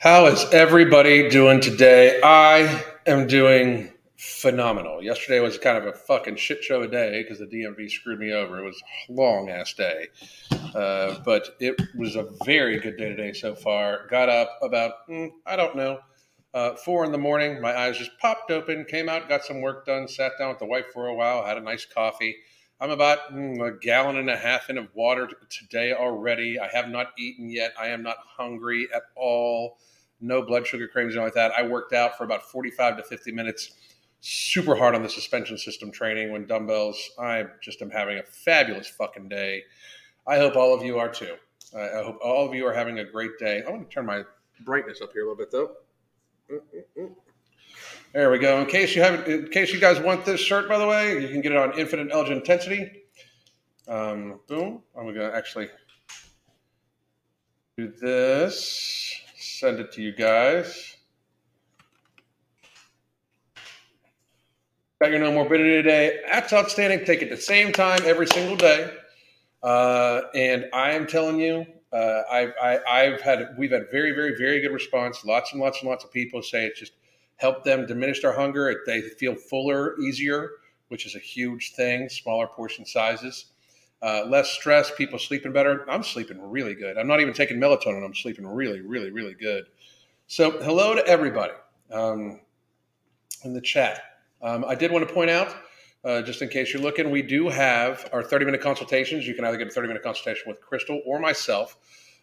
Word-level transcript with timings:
How 0.00 0.24
is 0.28 0.46
everybody 0.50 1.28
doing 1.28 1.60
today? 1.60 2.22
I 2.24 2.82
am 3.06 3.26
doing 3.26 3.92
phenomenal. 4.16 5.02
Yesterday 5.02 5.40
was 5.40 5.58
kind 5.58 5.76
of 5.76 5.84
a 5.84 5.92
fucking 5.92 6.36
shit 6.36 6.64
show 6.64 6.80
a 6.80 6.88
day 6.88 7.22
because 7.22 7.38
the 7.38 7.44
DMV 7.44 7.90
screwed 7.90 8.18
me 8.18 8.32
over. 8.32 8.60
It 8.60 8.64
was 8.64 8.82
a 9.10 9.12
long 9.12 9.50
ass 9.50 9.74
day, 9.74 10.06
uh, 10.74 11.18
but 11.22 11.54
it 11.60 11.78
was 11.98 12.16
a 12.16 12.30
very 12.46 12.80
good 12.80 12.96
day 12.96 13.10
today 13.10 13.34
so 13.34 13.54
far. 13.54 14.06
Got 14.06 14.30
up 14.30 14.58
about 14.62 15.06
mm, 15.06 15.32
I 15.44 15.56
don't 15.56 15.76
know 15.76 15.98
uh, 16.54 16.76
four 16.76 17.04
in 17.04 17.12
the 17.12 17.18
morning. 17.18 17.60
My 17.60 17.78
eyes 17.78 17.98
just 17.98 18.18
popped 18.18 18.50
open. 18.50 18.86
Came 18.86 19.10
out, 19.10 19.28
got 19.28 19.44
some 19.44 19.60
work 19.60 19.84
done. 19.84 20.08
Sat 20.08 20.32
down 20.38 20.48
with 20.48 20.60
the 20.60 20.64
wife 20.64 20.86
for 20.94 21.08
a 21.08 21.14
while. 21.14 21.44
Had 21.44 21.58
a 21.58 21.60
nice 21.60 21.84
coffee. 21.84 22.36
I'm 22.80 22.90
about 22.90 23.34
mm, 23.34 23.60
a 23.60 23.78
gallon 23.78 24.16
and 24.16 24.30
a 24.30 24.36
half 24.38 24.70
in 24.70 24.78
of 24.78 24.88
water 24.94 25.28
today 25.50 25.92
already. 25.92 26.58
I 26.58 26.68
have 26.68 26.88
not 26.88 27.08
eaten 27.18 27.50
yet. 27.50 27.74
I 27.78 27.88
am 27.88 28.02
not 28.02 28.16
hungry 28.38 28.88
at 28.94 29.02
all 29.14 29.76
no 30.20 30.42
blood 30.42 30.66
sugar 30.66 30.88
cravings, 30.88 31.14
anything 31.14 31.26
like 31.26 31.34
that. 31.34 31.52
I 31.58 31.66
worked 31.66 31.92
out 31.92 32.16
for 32.16 32.24
about 32.24 32.50
45 32.50 32.98
to 32.98 33.02
50 33.02 33.32
minutes, 33.32 33.72
super 34.20 34.74
hard 34.74 34.94
on 34.94 35.02
the 35.02 35.08
suspension 35.08 35.56
system 35.56 35.90
training 35.90 36.32
when 36.32 36.46
dumbbells. 36.46 36.98
I 37.18 37.44
just 37.62 37.80
am 37.82 37.90
having 37.90 38.18
a 38.18 38.22
fabulous 38.22 38.88
fucking 38.88 39.28
day. 39.28 39.64
I 40.26 40.38
hope 40.38 40.56
all 40.56 40.74
of 40.74 40.84
you 40.84 40.98
are 40.98 41.08
too. 41.08 41.34
I 41.76 42.02
hope 42.02 42.18
all 42.22 42.46
of 42.46 42.54
you 42.54 42.66
are 42.66 42.72
having 42.72 42.98
a 42.98 43.04
great 43.04 43.38
day. 43.38 43.58
I'm 43.58 43.74
going 43.74 43.84
to 43.84 43.90
turn 43.90 44.06
my 44.06 44.22
brightness 44.64 45.00
up 45.00 45.12
here 45.12 45.22
a 45.22 45.30
little 45.30 45.36
bit 45.36 45.50
though. 45.50 45.72
There 48.12 48.30
we 48.30 48.38
go. 48.38 48.60
In 48.60 48.66
case 48.66 48.96
you 48.96 49.02
haven't, 49.02 49.26
in 49.28 49.48
case 49.50 49.72
you 49.72 49.78
guys 49.78 50.00
want 50.00 50.24
this 50.24 50.40
shirt, 50.40 50.68
by 50.68 50.78
the 50.78 50.86
way, 50.86 51.22
you 51.22 51.28
can 51.28 51.40
get 51.40 51.52
it 51.52 51.58
on 51.58 51.78
Infinite 51.78 52.12
Elgin 52.12 52.38
Intensity. 52.38 53.04
Um, 53.86 54.40
boom. 54.48 54.82
I'm 54.96 55.04
going 55.04 55.14
to 55.14 55.34
actually 55.34 55.68
do 57.76 57.92
this 58.00 59.09
send 59.60 59.78
it 59.78 59.92
to 59.92 60.00
you 60.00 60.10
guys. 60.10 60.96
Got 65.02 65.10
your 65.10 65.20
no 65.20 65.32
morbidity 65.32 65.82
today. 65.82 66.20
That's 66.26 66.52
outstanding. 66.52 67.04
Take 67.04 67.20
it 67.20 67.28
the 67.28 67.36
same 67.36 67.70
time 67.70 68.00
every 68.06 68.26
single 68.26 68.56
day. 68.56 68.90
Uh, 69.62 70.22
and 70.34 70.64
I 70.72 70.92
am 70.92 71.06
telling 71.06 71.38
you, 71.38 71.66
uh, 71.92 72.22
I've, 72.30 72.52
I, 72.62 73.00
have 73.10 73.20
had, 73.20 73.54
we've 73.58 73.70
had 73.70 73.90
very, 73.90 74.12
very, 74.12 74.34
very 74.34 74.60
good 74.60 74.72
response. 74.72 75.26
Lots 75.26 75.52
and 75.52 75.60
lots 75.60 75.80
and 75.80 75.90
lots 75.90 76.04
of 76.04 76.10
people 76.10 76.42
say 76.42 76.64
it's 76.64 76.80
just 76.80 76.92
helped 77.36 77.64
them 77.64 77.84
diminish 77.84 78.22
their 78.22 78.32
hunger. 78.32 78.82
They 78.86 79.02
feel 79.02 79.34
fuller, 79.34 79.98
easier, 80.00 80.52
which 80.88 81.04
is 81.04 81.16
a 81.16 81.18
huge 81.18 81.72
thing. 81.72 82.08
Smaller 82.08 82.46
portion 82.46 82.86
sizes 82.86 83.46
uh, 84.02 84.24
less 84.26 84.50
stress, 84.50 84.90
people 84.96 85.18
sleeping 85.18 85.52
better. 85.52 85.88
I'm 85.90 86.02
sleeping 86.02 86.40
really 86.40 86.74
good. 86.74 86.96
I'm 86.96 87.06
not 87.06 87.20
even 87.20 87.34
taking 87.34 87.58
melatonin. 87.58 88.04
I'm 88.04 88.14
sleeping 88.14 88.46
really, 88.46 88.80
really, 88.80 89.10
really 89.10 89.34
good. 89.34 89.66
So, 90.26 90.62
hello 90.62 90.94
to 90.94 91.06
everybody 91.06 91.52
um, 91.92 92.40
in 93.44 93.52
the 93.52 93.60
chat. 93.60 94.02
Um, 94.42 94.64
I 94.66 94.74
did 94.74 94.90
want 94.90 95.06
to 95.06 95.12
point 95.12 95.30
out, 95.30 95.54
uh, 96.04 96.22
just 96.22 96.40
in 96.40 96.48
case 96.48 96.72
you're 96.72 96.82
looking, 96.82 97.10
we 97.10 97.20
do 97.20 97.48
have 97.48 98.08
our 98.12 98.22
30 98.22 98.46
minute 98.46 98.60
consultations. 98.62 99.26
You 99.26 99.34
can 99.34 99.44
either 99.44 99.58
get 99.58 99.66
a 99.66 99.70
30 99.70 99.88
minute 99.88 100.02
consultation 100.02 100.44
with 100.46 100.60
Crystal 100.60 101.02
or 101.04 101.18
myself. 101.18 101.76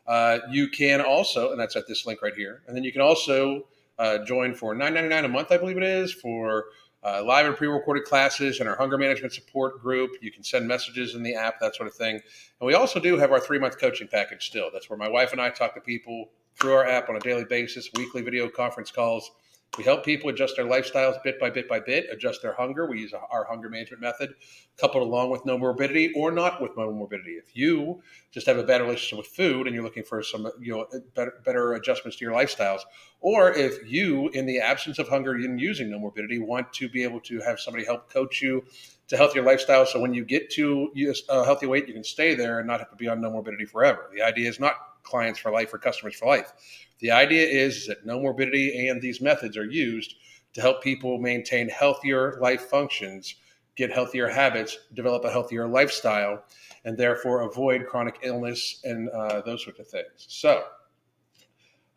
Uh, 0.08 0.40
you 0.50 0.70
can 0.70 1.02
also, 1.02 1.52
and 1.52 1.60
that's 1.60 1.76
at 1.76 1.88
this 1.88 2.06
link 2.06 2.22
right 2.22 2.34
here, 2.34 2.64
and 2.66 2.76
then 2.76 2.84
you 2.84 2.94
can 2.94 3.02
also 3.02 3.68
uh, 4.00 4.20
join 4.20 4.54
for 4.54 4.74
$9.99 4.74 5.26
a 5.26 5.28
month, 5.28 5.52
I 5.52 5.58
believe 5.58 5.78
it 5.78 5.84
is, 5.84 6.14
for 6.14 6.66
uh, 7.04 7.24
live 7.24 7.46
and 7.46 7.56
pre-recorded 7.56 8.04
classes 8.04 8.60
and 8.60 8.68
our 8.68 8.76
hunger 8.76 8.98
management 8.98 9.34
support 9.34 9.82
group. 9.82 10.12
You 10.22 10.32
can 10.32 10.44
send 10.44 10.68
messages 10.68 11.16
in 11.16 11.24
the 11.24 11.36
app, 11.36 11.60
that 11.60 11.76
sort 11.76 11.88
of 11.88 11.94
thing. 11.94 12.16
And 12.16 12.68
we 12.68 12.74
also 12.74 13.00
do 13.00 13.18
have 13.18 13.32
our 13.32 13.40
three-month 13.40 13.80
coaching 13.80 14.08
package 14.08 14.48
still. 14.48 14.70
That's 14.72 14.90
where 14.90 14.98
my 14.98 15.10
wife 15.10 15.32
and 15.32 15.42
I 15.42 15.50
talk 15.50 15.76
to 15.76 15.82
people 15.82 16.30
through 16.56 16.74
our 16.74 16.88
app 16.88 17.10
on 17.10 17.16
a 17.16 17.20
daily 17.20 17.46
basis, 17.46 17.90
weekly 17.96 18.22
video 18.22 18.50
conference 18.50 18.92
calls 18.92 19.32
we 19.78 19.84
help 19.84 20.04
people 20.04 20.30
adjust 20.30 20.56
their 20.56 20.66
lifestyles 20.66 21.22
bit 21.24 21.40
by 21.40 21.50
bit 21.50 21.70
by 21.70 21.80
bit, 21.80 22.08
adjust 22.12 22.42
their 22.42 22.54
hunger. 22.54 22.88
We 22.90 23.02
use 23.02 23.14
our 23.14 23.46
hunger 23.46 23.70
management 23.70 24.02
method, 24.02 24.34
coupled 24.78 25.04
along 25.04 25.30
with 25.30 25.46
no 25.46 25.58
morbidity 25.58 26.12
or 26.16 26.32
not 26.32 26.62
with 26.62 26.72
no 26.76 26.92
morbidity. 26.92 27.34
If 27.34 27.56
you 27.56 28.02
just 28.32 28.48
have 28.48 28.58
a 28.58 28.64
bad 28.64 28.82
relationship 28.82 29.20
with 29.20 29.28
food 29.28 29.68
and 29.68 29.76
you're 29.76 29.84
looking 29.84 30.04
for 30.04 30.24
some 30.24 30.50
you 30.60 30.74
know 30.74 30.88
better, 31.14 31.34
better 31.46 31.74
adjustments 31.74 32.18
to 32.18 32.26
your 32.26 32.34
lifestyles, 32.34 32.82
or 33.20 33.52
if 33.52 33.78
you, 33.90 34.30
in 34.30 34.46
the 34.46 34.60
absence 34.60 34.98
of 34.98 35.10
hunger 35.10 35.34
and 35.34 35.62
using 35.62 35.92
no 35.92 36.00
morbidity, 36.00 36.40
want 36.40 36.74
to 36.74 36.90
be 36.90 37.04
able 37.04 37.20
to 37.22 37.40
have 37.42 37.60
somebody 37.60 37.86
help 37.86 38.12
coach 38.12 38.42
you 38.42 38.64
to 39.08 39.16
healthier 39.16 39.44
lifestyle, 39.44 39.86
so 39.86 40.02
when 40.02 40.14
you 40.14 40.26
get 40.26 40.50
to 40.52 40.92
a 41.30 41.46
healthy 41.46 41.66
weight, 41.66 41.88
you 41.88 41.94
can 41.94 42.04
stay 42.04 42.36
there 42.36 42.60
and 42.60 42.68
not 42.68 42.80
have 42.80 42.90
to 42.90 42.96
be 42.96 43.08
on 43.08 43.22
no 43.22 43.32
morbidity 43.32 43.66
forever. 43.66 44.10
The 44.14 44.22
idea 44.22 44.50
is 44.50 44.60
not 44.60 44.76
clients 45.08 45.40
for 45.40 45.52
life 45.52 45.74
or 45.74 45.78
customers 45.78 46.16
for 46.16 46.28
life. 46.28 46.54
The 47.00 47.12
idea 47.12 47.46
is 47.46 47.88
that 47.88 48.06
no 48.06 48.20
morbidity 48.20 48.88
and 48.88 49.02
these 49.02 49.22
methods 49.22 49.58
are 49.58 49.66
used 49.66 50.16
to 50.54 50.62
help 50.62 50.82
people 50.84 51.18
maintain 51.20 51.70
healthier 51.70 52.38
life 52.42 52.70
functions, 52.70 53.36
get 53.76 53.92
healthier 53.92 54.28
habits, 54.28 54.78
develop 54.94 55.24
a 55.24 55.32
healthier 55.32 55.68
lifestyle, 55.68 56.44
and 56.86 56.98
therefore 56.98 57.42
avoid 57.42 57.86
chronic 57.88 58.20
illness 58.24 58.80
and 58.84 59.10
uh, 59.10 59.42
those 59.42 59.64
sorts 59.64 59.80
of 59.80 59.88
things. 59.88 60.26
So, 60.28 60.64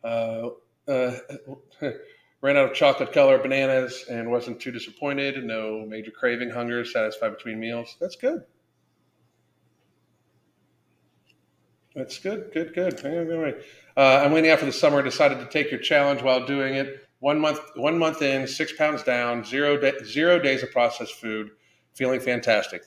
uh, 0.03 0.49
uh, 0.87 1.17
ran 2.41 2.57
out 2.57 2.69
of 2.69 2.73
chocolate 2.73 3.13
color 3.13 3.37
bananas 3.37 4.05
and 4.09 4.29
wasn't 4.29 4.59
too 4.59 4.71
disappointed. 4.71 5.43
No 5.43 5.85
major 5.85 6.11
craving, 6.11 6.49
hunger, 6.49 6.83
satisfied 6.83 7.29
between 7.29 7.59
meals. 7.59 7.95
That's 7.99 8.15
good. 8.15 8.43
That's 11.95 12.19
good, 12.19 12.51
good, 12.53 12.73
good. 12.73 13.63
Uh, 13.97 14.21
I'm 14.23 14.31
waiting 14.31 14.49
out 14.49 14.59
for 14.59 14.65
the 14.65 14.71
summer. 14.71 15.01
Decided 15.01 15.39
to 15.39 15.45
take 15.47 15.69
your 15.71 15.79
challenge 15.79 16.21
while 16.21 16.45
doing 16.45 16.75
it. 16.75 17.07
One 17.19 17.39
month, 17.39 17.59
one 17.75 17.99
month 17.99 18.21
in, 18.21 18.47
six 18.47 18.71
pounds 18.73 19.03
down, 19.03 19.43
zero 19.43 19.79
zero 20.05 20.39
days 20.39 20.63
of 20.63 20.71
processed 20.71 21.15
food. 21.15 21.51
Feeling 21.93 22.21
fantastic. 22.21 22.83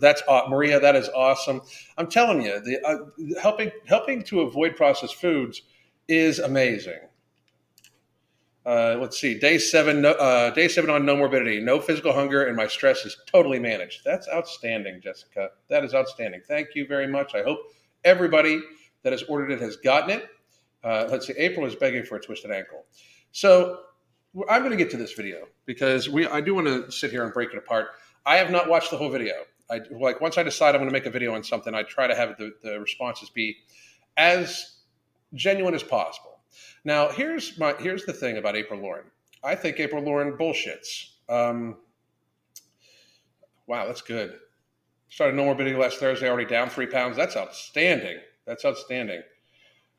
That's 0.00 0.22
Maria. 0.48 0.80
That 0.80 0.96
is 0.96 1.08
awesome. 1.10 1.62
I'm 1.96 2.08
telling 2.08 2.42
you, 2.42 2.60
the 2.60 2.84
uh, 2.84 3.40
helping 3.40 3.70
helping 3.86 4.24
to 4.24 4.40
avoid 4.40 4.74
processed 4.76 5.14
foods 5.14 5.62
is 6.08 6.40
amazing. 6.40 6.98
Uh, 8.66 8.96
let's 9.00 9.20
see. 9.20 9.38
Day 9.38 9.58
seven. 9.58 10.04
Uh, 10.04 10.50
day 10.50 10.66
seven 10.66 10.90
on 10.90 11.06
no 11.06 11.16
morbidity, 11.16 11.60
no 11.60 11.80
physical 11.80 12.12
hunger, 12.12 12.46
and 12.46 12.56
my 12.56 12.66
stress 12.66 13.06
is 13.06 13.16
totally 13.26 13.60
managed. 13.60 14.00
That's 14.04 14.28
outstanding, 14.28 15.00
Jessica. 15.00 15.50
That 15.68 15.84
is 15.84 15.94
outstanding. 15.94 16.42
Thank 16.48 16.74
you 16.74 16.88
very 16.88 17.06
much. 17.06 17.36
I 17.36 17.44
hope 17.44 17.60
everybody 18.04 18.60
that 19.02 19.12
has 19.12 19.22
ordered 19.24 19.50
it 19.50 19.60
has 19.60 19.76
gotten 19.76 20.10
it. 20.10 20.28
Uh, 20.82 21.06
let's 21.10 21.26
see, 21.26 21.34
April 21.36 21.66
is 21.66 21.74
begging 21.74 22.04
for 22.04 22.16
a 22.16 22.20
twisted 22.20 22.50
ankle. 22.50 22.84
So 23.32 23.80
I'm 24.48 24.62
going 24.62 24.70
to 24.70 24.76
get 24.76 24.90
to 24.92 24.96
this 24.96 25.12
video 25.12 25.46
because 25.66 26.08
we 26.08 26.26
I 26.26 26.40
do 26.40 26.54
want 26.54 26.66
to 26.66 26.90
sit 26.90 27.10
here 27.10 27.24
and 27.24 27.32
break 27.32 27.50
it 27.50 27.58
apart. 27.58 27.88
I 28.24 28.36
have 28.36 28.50
not 28.50 28.68
watched 28.68 28.90
the 28.90 28.96
whole 28.96 29.10
video. 29.10 29.34
I 29.70 29.80
like 29.90 30.20
once 30.20 30.38
I 30.38 30.42
decide 30.42 30.74
I'm 30.74 30.80
going 30.80 30.88
to 30.88 30.92
make 30.92 31.06
a 31.06 31.10
video 31.10 31.34
on 31.34 31.44
something, 31.44 31.74
I 31.74 31.82
try 31.82 32.06
to 32.06 32.14
have 32.14 32.36
the, 32.38 32.52
the 32.62 32.80
responses 32.80 33.30
be 33.30 33.56
as 34.16 34.78
genuine 35.34 35.74
as 35.74 35.82
possible. 35.82 36.40
Now, 36.84 37.10
here's 37.10 37.58
my 37.58 37.74
here's 37.78 38.04
the 38.04 38.12
thing 38.12 38.36
about 38.36 38.56
April 38.56 38.80
Lauren. 38.80 39.06
I 39.42 39.54
think 39.54 39.80
April 39.80 40.02
Lauren 40.02 40.36
bullshits. 40.36 41.10
Um, 41.28 41.76
wow, 43.66 43.86
that's 43.86 44.02
good. 44.02 44.38
Started 45.10 45.34
no 45.34 45.42
more 45.42 45.54
morbidity 45.54 45.76
last 45.76 45.98
Thursday, 45.98 46.28
already 46.28 46.48
down 46.48 46.70
three 46.70 46.86
pounds. 46.86 47.16
That's 47.16 47.36
outstanding. 47.36 48.18
That's 48.46 48.64
outstanding. 48.64 49.22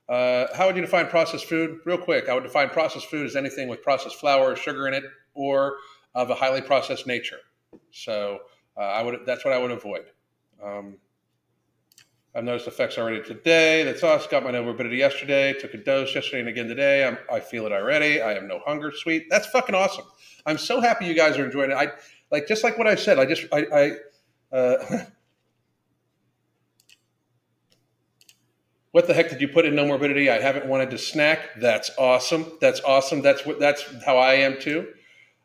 Uh, 0.07 0.47
how 0.55 0.67
would 0.67 0.75
you 0.75 0.81
define 0.81 1.07
processed 1.07 1.45
food? 1.45 1.79
Real 1.85 1.97
quick, 1.97 2.29
I 2.29 2.33
would 2.33 2.43
define 2.43 2.69
processed 2.69 3.07
food 3.07 3.25
as 3.25 3.35
anything 3.35 3.67
with 3.67 3.81
processed 3.81 4.15
flour 4.15 4.51
or 4.51 4.55
sugar 4.55 4.87
in 4.87 4.93
it, 4.93 5.03
or 5.33 5.75
of 6.15 6.29
a 6.29 6.35
highly 6.35 6.61
processed 6.61 7.07
nature. 7.07 7.39
So 7.91 8.39
uh, 8.77 8.81
I 8.81 9.03
would 9.03 9.19
that's 9.25 9.43
what 9.45 9.53
I 9.53 9.57
would 9.57 9.71
avoid. 9.71 10.05
Um, 10.63 10.97
I've 12.33 12.45
noticed 12.45 12.67
effects 12.67 12.97
already 12.97 13.21
today. 13.21 13.83
That's 13.83 14.03
us. 14.03 14.27
Got 14.27 14.43
my 14.43 14.51
no 14.51 14.63
morbidity 14.63 14.95
yesterday. 14.95 15.53
Took 15.53 15.73
a 15.73 15.77
dose 15.77 16.15
yesterday 16.15 16.39
and 16.39 16.47
again 16.47 16.67
today. 16.67 17.05
I'm, 17.05 17.17
I 17.29 17.41
feel 17.41 17.65
it 17.65 17.73
already. 17.73 18.21
I 18.21 18.33
have 18.33 18.43
no 18.43 18.61
hunger. 18.65 18.91
Sweet. 18.95 19.25
That's 19.29 19.47
fucking 19.47 19.75
awesome. 19.75 20.05
I'm 20.45 20.57
so 20.57 20.79
happy 20.79 21.05
you 21.05 21.13
guys 21.13 21.37
are 21.37 21.45
enjoying 21.45 21.71
it. 21.71 21.75
I 21.75 21.89
like 22.31 22.47
just 22.47 22.63
like 22.63 22.77
what 22.77 22.87
I 22.87 22.95
said. 22.95 23.19
I 23.19 23.25
just 23.25 23.45
I 23.51 23.95
uh, 24.51 24.75
what 28.91 29.07
the 29.07 29.13
heck 29.13 29.29
did 29.29 29.41
you 29.41 29.47
put 29.47 29.65
in 29.65 29.75
no 29.75 29.85
morbidity? 29.85 30.29
I 30.29 30.39
haven't 30.39 30.65
wanted 30.65 30.89
to 30.91 30.97
snack. 30.97 31.59
That's 31.59 31.91
awesome. 31.97 32.53
That's 32.59 32.81
awesome. 32.81 33.21
That's 33.21 33.45
what 33.45 33.59
that's 33.59 33.85
how 34.05 34.17
I 34.17 34.33
am 34.35 34.59
too. 34.59 34.87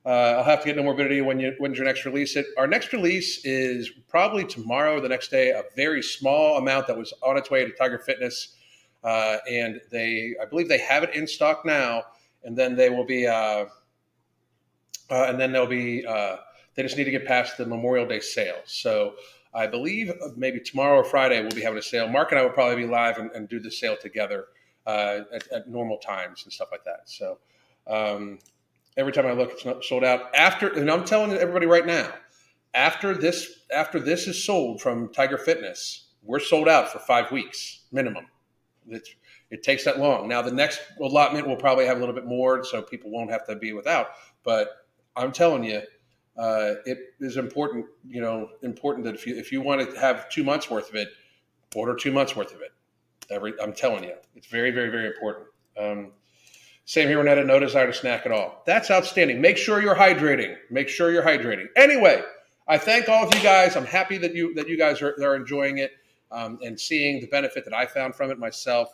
Uh, 0.04 0.36
I'll 0.38 0.44
have 0.44 0.60
to 0.60 0.66
get 0.66 0.76
no 0.76 0.84
morbidity 0.84 1.20
when 1.20 1.40
you 1.40 1.54
when's 1.58 1.78
your 1.78 1.86
next 1.86 2.04
release. 2.04 2.36
It 2.36 2.46
our 2.56 2.66
next 2.66 2.92
release 2.92 3.44
is 3.44 3.90
probably 4.08 4.44
tomorrow 4.44 4.96
or 4.96 5.00
the 5.00 5.08
next 5.08 5.30
day. 5.30 5.50
A 5.50 5.64
very 5.74 6.02
small 6.02 6.58
amount 6.58 6.86
that 6.86 6.96
was 6.96 7.12
on 7.22 7.36
its 7.36 7.50
way 7.50 7.64
to 7.64 7.72
Tiger 7.72 7.98
Fitness, 7.98 8.54
uh, 9.02 9.38
and 9.50 9.80
they 9.90 10.34
I 10.40 10.44
believe 10.44 10.68
they 10.68 10.78
have 10.78 11.02
it 11.02 11.14
in 11.14 11.26
stock 11.26 11.64
now. 11.64 12.04
And 12.44 12.56
then 12.56 12.76
they 12.76 12.90
will 12.90 13.04
be, 13.04 13.26
uh, 13.26 13.32
uh 13.34 13.66
and 15.10 15.40
then 15.40 15.50
they'll 15.50 15.66
be 15.66 16.06
uh, 16.06 16.36
they 16.76 16.82
just 16.82 16.96
need 16.96 17.04
to 17.04 17.10
get 17.10 17.26
past 17.26 17.58
the 17.58 17.66
Memorial 17.66 18.06
Day 18.06 18.20
sale. 18.20 18.60
So 18.64 19.14
I 19.52 19.66
believe 19.66 20.12
maybe 20.36 20.60
tomorrow 20.60 20.98
or 20.98 21.04
Friday 21.04 21.40
we'll 21.40 21.50
be 21.50 21.62
having 21.62 21.78
a 21.78 21.82
sale. 21.82 22.08
Mark 22.08 22.30
and 22.30 22.38
I 22.38 22.42
will 22.44 22.50
probably 22.50 22.76
be 22.76 22.86
live 22.86 23.18
and, 23.18 23.30
and 23.32 23.48
do 23.48 23.58
the 23.58 23.70
sale 23.70 23.96
together. 24.00 24.46
uh, 24.86 25.20
at, 25.32 25.48
at, 25.52 25.68
normal 25.68 25.98
times 25.98 26.44
and 26.44 26.52
stuff 26.52 26.68
like 26.70 26.84
that. 26.84 27.02
So 27.06 27.38
um, 27.86 28.38
every 28.96 29.12
time 29.12 29.26
I 29.26 29.32
look, 29.32 29.52
it's 29.52 29.64
not 29.64 29.84
sold 29.84 30.04
out. 30.04 30.34
After, 30.34 30.68
and 30.68 30.90
I'm 30.90 31.04
telling 31.04 31.32
everybody 31.32 31.66
right 31.66 31.86
now, 31.86 32.12
after 32.74 33.14
this 33.14 33.64
after 33.74 33.98
this 33.98 34.26
is 34.26 34.42
sold 34.42 34.80
from 34.80 35.12
Tiger 35.12 35.38
Fitness, 35.38 36.08
we're 36.22 36.40
sold 36.40 36.68
out 36.68 36.90
for 36.90 36.98
five 36.98 37.32
weeks 37.32 37.80
minimum. 37.90 38.26
It's, 38.88 39.10
it 39.50 39.62
takes 39.62 39.84
that 39.84 39.98
long. 39.98 40.28
Now 40.28 40.42
the 40.42 40.52
next 40.52 40.80
allotment 41.00 41.46
will 41.46 41.56
probably 41.56 41.86
have 41.86 41.96
a 41.96 42.00
little 42.00 42.14
bit 42.14 42.26
more, 42.26 42.64
so 42.64 42.82
people 42.82 43.10
won't 43.10 43.30
have 43.30 43.46
to 43.46 43.56
be 43.56 43.72
without. 43.72 44.08
But 44.44 44.68
I'm 45.16 45.32
telling 45.32 45.64
you, 45.64 45.80
uh, 46.38 46.74
it 46.84 46.98
is 47.20 47.36
important. 47.36 47.86
You 48.08 48.20
know, 48.20 48.50
important 48.62 49.04
that 49.06 49.14
if 49.14 49.26
you 49.26 49.36
if 49.36 49.52
you 49.52 49.60
want 49.60 49.90
to 49.90 49.98
have 49.98 50.28
two 50.28 50.44
months 50.44 50.70
worth 50.70 50.88
of 50.88 50.94
it, 50.94 51.08
order 51.74 51.94
two 51.94 52.12
months 52.12 52.36
worth 52.36 52.54
of 52.54 52.60
it. 52.60 52.72
Every 53.30 53.54
I'm 53.60 53.72
telling 53.72 54.04
you, 54.04 54.14
it's 54.34 54.46
very 54.46 54.70
very 54.70 54.90
very 54.90 55.06
important. 55.06 55.46
Um, 55.78 56.12
same 56.84 57.08
here, 57.08 57.18
Renetta. 57.18 57.44
No 57.44 57.58
desire 57.58 57.88
to 57.88 57.92
snack 57.92 58.26
at 58.26 58.32
all. 58.32 58.62
That's 58.64 58.90
outstanding. 58.90 59.40
Make 59.40 59.56
sure 59.56 59.82
you're 59.82 59.96
hydrating. 59.96 60.56
Make 60.70 60.88
sure 60.88 61.10
you're 61.10 61.24
hydrating. 61.24 61.66
Anyway, 61.74 62.22
I 62.68 62.78
thank 62.78 63.08
all 63.08 63.26
of 63.26 63.34
you 63.34 63.42
guys. 63.42 63.76
I'm 63.76 63.86
happy 63.86 64.18
that 64.18 64.34
you 64.34 64.54
that 64.54 64.68
you 64.68 64.78
guys 64.78 65.02
are, 65.02 65.16
are 65.22 65.34
enjoying 65.34 65.78
it 65.78 65.92
um, 66.30 66.58
and 66.62 66.78
seeing 66.78 67.20
the 67.20 67.26
benefit 67.26 67.64
that 67.64 67.74
I 67.74 67.86
found 67.86 68.14
from 68.14 68.30
it 68.30 68.38
myself. 68.38 68.88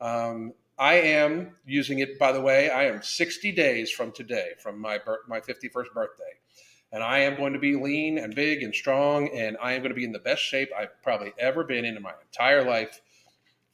Um, 0.00 0.52
I 0.78 0.94
am 0.94 1.54
using 1.66 1.98
it. 1.98 2.18
By 2.18 2.32
the 2.32 2.40
way, 2.40 2.70
I 2.70 2.84
am 2.84 3.02
60 3.02 3.52
days 3.52 3.90
from 3.90 4.12
today, 4.12 4.50
from 4.60 4.80
my 4.80 5.00
my 5.26 5.40
51st 5.40 5.92
birthday, 5.92 6.37
and 6.92 7.02
I 7.02 7.18
am 7.20 7.36
going 7.36 7.52
to 7.52 7.58
be 7.58 7.76
lean 7.76 8.18
and 8.18 8.34
big 8.34 8.62
and 8.62 8.74
strong, 8.74 9.28
and 9.28 9.56
I 9.62 9.74
am 9.74 9.80
going 9.80 9.90
to 9.90 9.96
be 9.96 10.04
in 10.04 10.12
the 10.12 10.18
best 10.18 10.42
shape 10.42 10.70
I've 10.76 11.02
probably 11.02 11.32
ever 11.38 11.64
been 11.64 11.84
in 11.84 11.96
in 11.96 12.02
my 12.02 12.12
entire 12.22 12.64
life, 12.64 13.00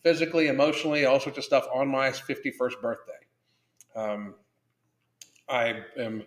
physically, 0.03 0.49
emotionally, 0.49 1.05
all 1.05 1.21
sorts 1.21 1.39
of 1.39 1.45
stuff 1.45 1.67
on 1.73 1.89
my 1.89 2.11
51st 2.11 2.81
birthday. 2.81 3.13
Um, 3.95 4.35
I 5.49 5.83
am 5.97 6.25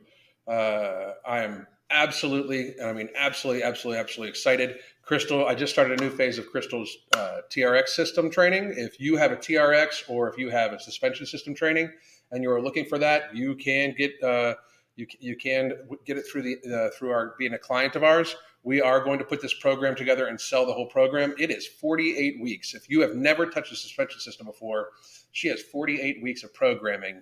uh, 0.48 1.14
I 1.26 1.44
am 1.44 1.68
absolutely, 1.90 2.76
and 2.78 2.88
I 2.88 2.94
mean 2.94 3.10
absolutely, 3.16 3.64
absolutely, 3.64 4.00
absolutely 4.00 4.30
excited. 4.30 4.78
Crystal, 5.04 5.46
I 5.46 5.56
just 5.56 5.74
started 5.74 6.00
a 6.00 6.04
new 6.04 6.10
phase 6.10 6.38
of 6.38 6.48
Crystal's 6.48 6.96
uh, 7.16 7.40
TRX 7.50 7.90
system 7.90 8.30
training. 8.30 8.74
If 8.78 9.00
you 9.00 9.18
have 9.18 9.32
a 9.32 9.38
TRX 9.38 10.10
or 10.10 10.30
if 10.30 10.38
you 10.38 10.50
have 10.50 10.74
a 10.74 10.80
suspension 10.80 11.26
system 11.26 11.56
training 11.56 11.92
and 12.32 12.44
you 12.44 12.52
are 12.52 12.62
looking 12.62 12.86
for 12.86 12.98
that, 13.00 13.36
you 13.36 13.56
can 13.56 13.94
get 13.98 14.22
uh, 14.22 14.56
you, 14.98 15.06
you 15.20 15.36
can 15.38 15.74
get 16.06 16.18
it 16.18 16.24
through 16.24 16.42
the 16.42 16.58
uh, 16.76 16.90
through 16.98 17.12
our 17.12 17.36
being 17.38 17.54
a 17.54 17.58
client 17.58 17.96
of 17.96 18.04
ours. 18.04 18.36
We 18.64 18.82
are 18.82 19.02
going 19.02 19.20
to 19.20 19.26
put 19.26 19.42
this 19.42 19.54
program 19.54 19.96
together 19.96 20.28
and 20.28 20.42
sell 20.42 20.66
the 20.66 20.74
whole 20.74 20.88
program. 20.88 21.34
It 21.38 21.52
is 21.52 21.66
48 21.66 22.42
weeks. 22.42 22.74
If 22.74 22.90
you 22.90 23.00
have 23.02 23.16
never 23.16 23.46
touched 23.46 23.72
a 23.72 23.76
suspension 23.76 24.20
system 24.20 24.48
before, 24.48 24.90
she 25.32 25.48
has 25.48 25.62
48 25.62 26.22
weeks 26.22 26.44
of 26.44 26.54
programming 26.54 27.22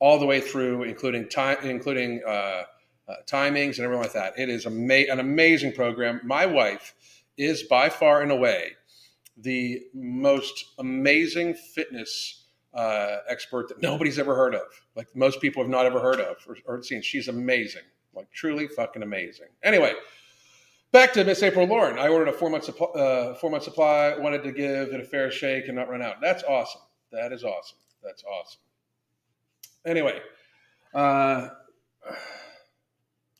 all 0.00 0.18
the 0.18 0.26
way 0.26 0.40
through, 0.40 0.82
including 0.84 1.28
time, 1.28 1.58
including 1.62 2.22
uh, 2.26 2.30
uh, 2.30 2.64
timings 3.26 3.76
and 3.76 3.80
everything 3.80 4.02
like 4.02 4.14
that. 4.14 4.32
It 4.38 4.48
is 4.48 4.66
ama- 4.66 5.10
an 5.10 5.20
amazing 5.20 5.72
program. 5.74 6.22
My 6.24 6.46
wife 6.46 6.94
is 7.36 7.62
by 7.64 7.90
far 7.90 8.22
and 8.22 8.32
away 8.32 8.72
the 9.36 9.82
most 9.94 10.64
amazing 10.78 11.54
fitness 11.54 12.39
uh, 12.74 13.18
expert 13.28 13.68
that 13.68 13.82
nobody's 13.82 14.18
ever 14.18 14.34
heard 14.34 14.54
of. 14.54 14.62
Like 14.94 15.08
most 15.14 15.40
people 15.40 15.62
have 15.62 15.70
not 15.70 15.86
ever 15.86 16.00
heard 16.00 16.20
of 16.20 16.36
or, 16.46 16.56
or 16.66 16.82
seen. 16.82 17.02
She's 17.02 17.28
amazing, 17.28 17.82
like 18.14 18.30
truly 18.32 18.66
fucking 18.68 19.02
amazing. 19.02 19.48
Anyway, 19.62 19.94
back 20.92 21.12
to 21.14 21.24
Miss 21.24 21.42
April 21.42 21.66
Lauren. 21.66 21.98
I 21.98 22.08
ordered 22.08 22.28
a 22.28 22.32
four 22.32 22.50
month 22.50 22.64
supply. 22.64 22.86
Uh, 22.88 23.34
four 23.34 23.50
month 23.50 23.64
supply. 23.64 24.16
Wanted 24.16 24.42
to 24.44 24.52
give 24.52 24.92
it 24.92 25.00
a 25.00 25.04
fair 25.04 25.30
shake 25.30 25.66
and 25.66 25.76
not 25.76 25.88
run 25.88 26.02
out. 26.02 26.16
That's 26.20 26.42
awesome. 26.44 26.82
That 27.12 27.32
is 27.32 27.44
awesome. 27.44 27.78
That's 28.02 28.24
awesome. 28.24 28.60
Anyway. 29.84 30.20
Uh, 30.94 31.48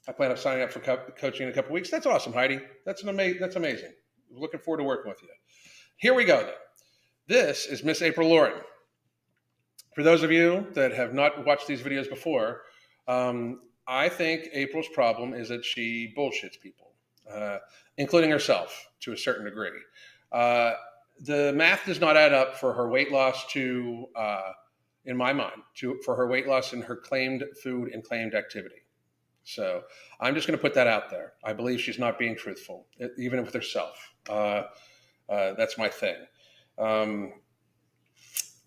I 0.09 0.13
plan 0.13 0.31
on 0.31 0.37
signing 0.37 0.63
up 0.63 0.73
for 0.73 0.81
co- 0.81 1.05
coaching 1.17 1.47
in 1.47 1.53
a 1.53 1.55
couple 1.55 1.73
weeks. 1.73 1.91
That's 1.91 2.07
awesome, 2.07 2.33
Heidi. 2.33 2.61
That's 2.85 3.03
an 3.03 3.11
amazing. 3.11 3.41
That's 3.41 3.57
amazing. 3.57 3.93
Looking 4.31 4.61
forward 4.61 4.79
to 4.79 4.85
working 4.85 5.09
with 5.09 5.23
you. 5.23 5.29
Here 5.97 6.15
we 6.15 6.25
go. 6.25 6.41
Then. 6.41 6.55
This 7.29 7.67
is 7.67 7.85
Miss 7.85 8.03
April 8.03 8.29
Lauren. 8.29 8.61
For 10.01 10.05
those 10.05 10.23
of 10.23 10.33
you 10.33 10.67
that 10.73 10.93
have 10.93 11.13
not 11.13 11.45
watched 11.45 11.67
these 11.67 11.83
videos 11.83 12.09
before, 12.09 12.63
um, 13.07 13.61
I 13.87 14.09
think 14.09 14.49
April's 14.55 14.89
problem 14.95 15.35
is 15.35 15.51
that 15.51 15.63
she 15.63 16.15
bullshits 16.17 16.59
people, 16.59 16.95
uh, 17.31 17.59
including 17.99 18.31
herself 18.31 18.89
to 19.01 19.13
a 19.13 19.17
certain 19.19 19.45
degree. 19.45 19.79
Uh, 20.33 20.73
the 21.27 21.53
math 21.55 21.85
does 21.85 22.01
not 22.01 22.17
add 22.17 22.33
up 22.33 22.57
for 22.57 22.73
her 22.73 22.89
weight 22.89 23.13
loss 23.13 23.45
to, 23.53 24.07
uh, 24.17 24.53
in 25.05 25.19
my 25.19 25.35
mind, 25.35 25.61
to 25.75 26.01
for 26.03 26.17
her 26.17 26.27
weight 26.27 26.47
loss 26.49 26.73
and 26.73 26.83
her 26.83 26.97
claimed 26.97 27.45
food 27.63 27.91
and 27.93 28.03
claimed 28.03 28.35
activity. 28.35 28.87
So 29.45 29.83
I'm 30.19 30.35
just 30.35 30.47
going 30.47 30.59
to 30.59 30.63
put 30.63 30.73
that 30.77 30.87
out 30.87 31.11
there. 31.11 31.35
I 31.45 31.53
believe 31.53 31.79
she's 31.79 31.99
not 31.99 32.19
being 32.19 32.37
truthful, 32.37 32.87
even 33.19 33.45
with 33.45 33.53
herself. 33.53 34.15
Uh, 34.31 34.63
uh, 35.29 35.53
that's 35.59 35.77
my 35.77 35.91
thing. 35.91 36.17
Um, 36.79 37.35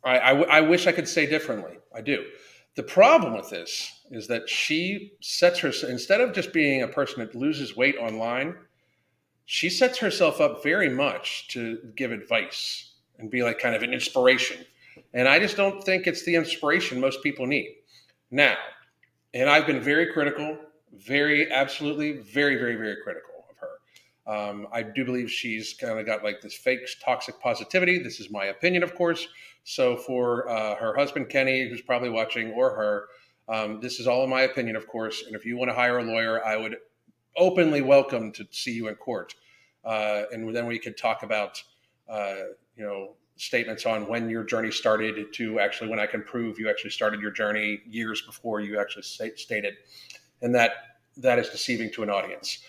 I, 0.03 0.17
I, 0.17 0.61
wish 0.61 0.85
I 0.85 0.91
could 0.91 1.07
say 1.07 1.25
differently. 1.25 1.77
I 1.95 2.01
do. 2.01 2.25
The 2.75 2.83
problem 2.83 3.33
with 3.33 3.49
this 3.49 4.01
is 4.11 4.27
that 4.27 4.49
she 4.49 5.13
sets 5.21 5.59
herself, 5.59 5.91
instead 5.91 6.21
of 6.21 6.33
just 6.33 6.51
being 6.51 6.81
a 6.81 6.87
person 6.87 7.19
that 7.19 7.35
loses 7.35 7.77
weight 7.77 7.95
online, 7.97 8.55
she 9.45 9.69
sets 9.69 9.97
herself 9.97 10.41
up 10.41 10.63
very 10.63 10.89
much 10.89 11.47
to 11.49 11.77
give 11.95 12.11
advice 12.11 12.93
and 13.19 13.29
be 13.29 13.43
like 13.43 13.59
kind 13.59 13.75
of 13.75 13.83
an 13.83 13.93
inspiration. 13.93 14.65
And 15.13 15.27
I 15.27 15.39
just 15.39 15.55
don't 15.55 15.83
think 15.83 16.07
it's 16.07 16.23
the 16.23 16.35
inspiration 16.35 16.99
most 16.99 17.21
people 17.23 17.45
need. 17.45 17.75
Now, 18.31 18.57
and 19.33 19.49
I've 19.49 19.67
been 19.67 19.81
very 19.81 20.11
critical, 20.11 20.57
very 20.93 21.51
absolutely, 21.51 22.13
very, 22.13 22.55
very, 22.55 22.75
very 22.75 22.97
critical. 23.03 23.32
Um, 24.25 24.67
I 24.71 24.83
do 24.83 25.03
believe 25.03 25.29
she's 25.29 25.73
kind 25.73 25.99
of 25.99 26.05
got 26.05 26.23
like 26.23 26.41
this 26.41 26.53
fake 26.53 26.81
toxic 27.03 27.39
positivity. 27.41 27.99
This 27.99 28.19
is 28.19 28.31
my 28.31 28.45
opinion, 28.45 28.83
of 28.83 28.95
course. 28.95 29.27
So 29.63 29.97
for 29.97 30.49
uh, 30.49 30.75
her 30.75 30.95
husband 30.95 31.29
Kenny, 31.29 31.67
who's 31.67 31.81
probably 31.81 32.09
watching, 32.09 32.51
or 32.51 32.73
her, 32.75 33.07
um, 33.49 33.81
this 33.81 33.99
is 33.99 34.07
all 34.07 34.23
in 34.23 34.29
my 34.29 34.41
opinion, 34.41 34.75
of 34.75 34.87
course. 34.87 35.23
And 35.25 35.35
if 35.35 35.45
you 35.45 35.57
want 35.57 35.69
to 35.69 35.75
hire 35.75 35.99
a 35.99 36.03
lawyer, 36.03 36.45
I 36.45 36.55
would 36.55 36.77
openly 37.35 37.81
welcome 37.81 38.31
to 38.33 38.47
see 38.51 38.71
you 38.71 38.87
in 38.87 38.95
court, 38.95 39.35
uh, 39.83 40.23
and 40.31 40.55
then 40.55 40.67
we 40.67 40.79
could 40.79 40.97
talk 40.97 41.23
about, 41.23 41.61
uh, 42.07 42.35
you 42.77 42.85
know, 42.85 43.15
statements 43.35 43.85
on 43.85 44.07
when 44.07 44.29
your 44.29 44.43
journey 44.43 44.71
started 44.71 45.33
to 45.33 45.59
actually 45.59 45.89
when 45.89 45.99
I 45.99 46.05
can 46.05 46.21
prove 46.21 46.59
you 46.59 46.69
actually 46.69 46.91
started 46.91 47.19
your 47.19 47.31
journey 47.31 47.81
years 47.87 48.21
before 48.21 48.61
you 48.61 48.79
actually 48.79 49.03
stated, 49.03 49.75
and 50.41 50.53
that 50.55 50.71
that 51.17 51.39
is 51.39 51.49
deceiving 51.49 51.91
to 51.93 52.03
an 52.03 52.09
audience. 52.09 52.59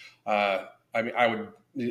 I 0.95 1.03
mean, 1.03 1.15
I 1.17 1.27
would, 1.27 1.49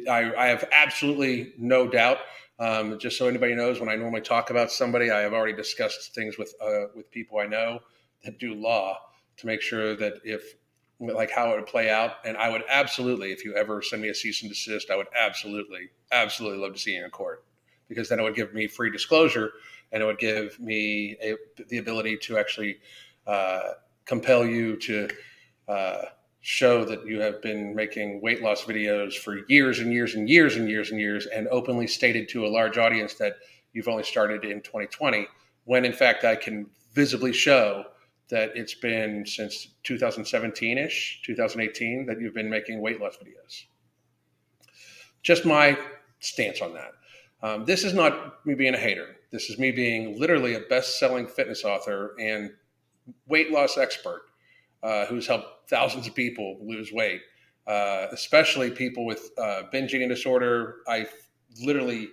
I, 0.09 0.33
I 0.35 0.47
have 0.47 0.67
absolutely 0.71 1.53
no 1.57 1.87
doubt. 1.87 2.19
Um, 2.59 2.97
just 2.99 3.17
so 3.17 3.27
anybody 3.27 3.55
knows, 3.55 3.79
when 3.79 3.89
I 3.89 3.95
normally 3.95 4.21
talk 4.21 4.49
about 4.49 4.71
somebody, 4.71 5.11
I 5.11 5.21
have 5.21 5.33
already 5.33 5.53
discussed 5.53 6.13
things 6.13 6.37
with 6.37 6.53
uh, 6.61 6.85
with 6.95 7.09
people 7.11 7.39
I 7.39 7.45
know 7.45 7.79
that 8.23 8.39
do 8.39 8.53
law 8.53 8.99
to 9.37 9.45
make 9.45 9.61
sure 9.61 9.95
that 9.95 10.13
if 10.23 10.55
like 10.99 11.31
how 11.31 11.51
it 11.51 11.55
would 11.55 11.67
play 11.67 11.89
out. 11.89 12.17
And 12.25 12.37
I 12.37 12.49
would 12.49 12.63
absolutely, 12.69 13.31
if 13.31 13.43
you 13.43 13.55
ever 13.55 13.81
send 13.81 14.01
me 14.01 14.09
a 14.09 14.13
cease 14.13 14.41
and 14.41 14.51
desist, 14.51 14.89
I 14.89 14.95
would 14.95 15.07
absolutely, 15.17 15.89
absolutely 16.11 16.59
love 16.59 16.73
to 16.73 16.79
see 16.79 16.95
you 16.95 17.03
in 17.03 17.09
court 17.11 17.43
because 17.89 18.09
then 18.09 18.19
it 18.19 18.23
would 18.23 18.35
give 18.35 18.53
me 18.53 18.67
free 18.67 18.91
disclosure 18.91 19.51
and 19.91 20.01
it 20.01 20.05
would 20.05 20.19
give 20.19 20.59
me 20.59 21.17
a, 21.21 21.35
the 21.67 21.77
ability 21.77 22.17
to 22.17 22.37
actually 22.37 22.77
uh, 23.27 23.71
compel 24.05 24.45
you 24.45 24.75
to 24.77 25.09
uh, 25.67 26.03
show 26.45 26.83
that 26.83 27.07
you 27.07 27.21
have 27.21 27.41
been 27.41 27.73
making 27.73 28.19
weight 28.19 28.43
loss 28.43 28.63
videos 28.63 29.13
for 29.13 29.47
years 29.47 29.79
and 29.79 29.93
years 29.93 30.13
and 30.13 30.29
years 30.29 30.57
and 30.57 30.69
years 30.69 30.91
and 30.91 30.99
years 30.99 31.25
and 31.25 31.47
openly 31.47 31.87
stated 31.87 32.27
to 32.27 32.45
a 32.45 32.49
large 32.49 32.77
audience 32.77 33.13
that 33.13 33.37
you've 33.71 33.87
only 33.87 34.03
started 34.03 34.43
in 34.43 34.59
2020 34.59 35.25
when 35.63 35.85
in 35.85 35.93
fact 35.93 36.25
I 36.25 36.35
can 36.35 36.65
visibly 36.91 37.31
show 37.31 37.85
that 38.29 38.51
it's 38.55 38.73
been 38.73 39.25
since 39.25 39.69
2017ish 39.85 41.21
2018 41.23 42.05
that 42.07 42.19
you've 42.19 42.33
been 42.33 42.49
making 42.49 42.81
weight 42.81 42.99
loss 42.99 43.15
videos. 43.15 43.63
Just 45.21 45.45
my 45.45 45.77
stance 46.19 46.61
on 46.61 46.73
that. 46.73 46.91
Um, 47.41 47.63
this 47.63 47.85
is 47.85 47.93
not 47.93 48.45
me 48.45 48.53
being 48.53 48.73
a 48.73 48.77
hater. 48.77 49.15
This 49.31 49.49
is 49.49 49.57
me 49.57 49.71
being 49.71 50.19
literally 50.19 50.55
a 50.55 50.59
best 50.59 50.99
selling 50.99 51.25
fitness 51.25 51.63
author 51.63 52.15
and 52.19 52.51
weight 53.27 53.49
loss 53.49 53.77
expert 53.77 54.23
uh, 54.83 55.05
who's 55.07 55.27
helped 55.27 55.69
thousands 55.69 56.07
of 56.07 56.15
people 56.15 56.57
lose 56.61 56.91
weight, 56.93 57.21
uh, 57.67 58.07
especially 58.11 58.71
people 58.71 59.05
with 59.05 59.31
uh, 59.39 59.63
binge 59.71 59.93
eating 59.93 60.09
disorder. 60.09 60.77
I 60.87 61.07
literally 61.61 62.09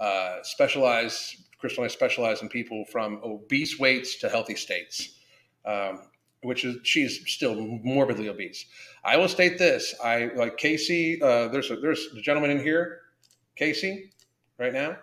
uh, 0.00 0.38
specialize, 0.42 1.36
Crystal 1.58 1.84
and 1.84 1.90
I 1.90 1.94
specialize 1.94 2.42
in 2.42 2.48
people 2.48 2.84
from 2.92 3.20
obese 3.24 3.78
weights 3.78 4.18
to 4.20 4.28
healthy 4.30 4.56
states. 4.56 5.18
Um, 5.66 6.02
which 6.42 6.64
is 6.64 6.76
she's 6.84 7.20
still 7.28 7.56
morbidly 7.56 8.28
obese. 8.28 8.66
I 9.04 9.16
will 9.16 9.28
state 9.28 9.58
this: 9.58 9.94
I 10.04 10.30
like 10.36 10.58
Casey. 10.58 11.20
Uh, 11.22 11.48
there's 11.48 11.70
a, 11.70 11.76
there's 11.76 12.06
a 12.16 12.20
gentleman 12.22 12.50
in 12.52 12.60
here, 12.62 13.00
Casey 13.56 14.12
right 14.58 14.72
now. 14.72 14.98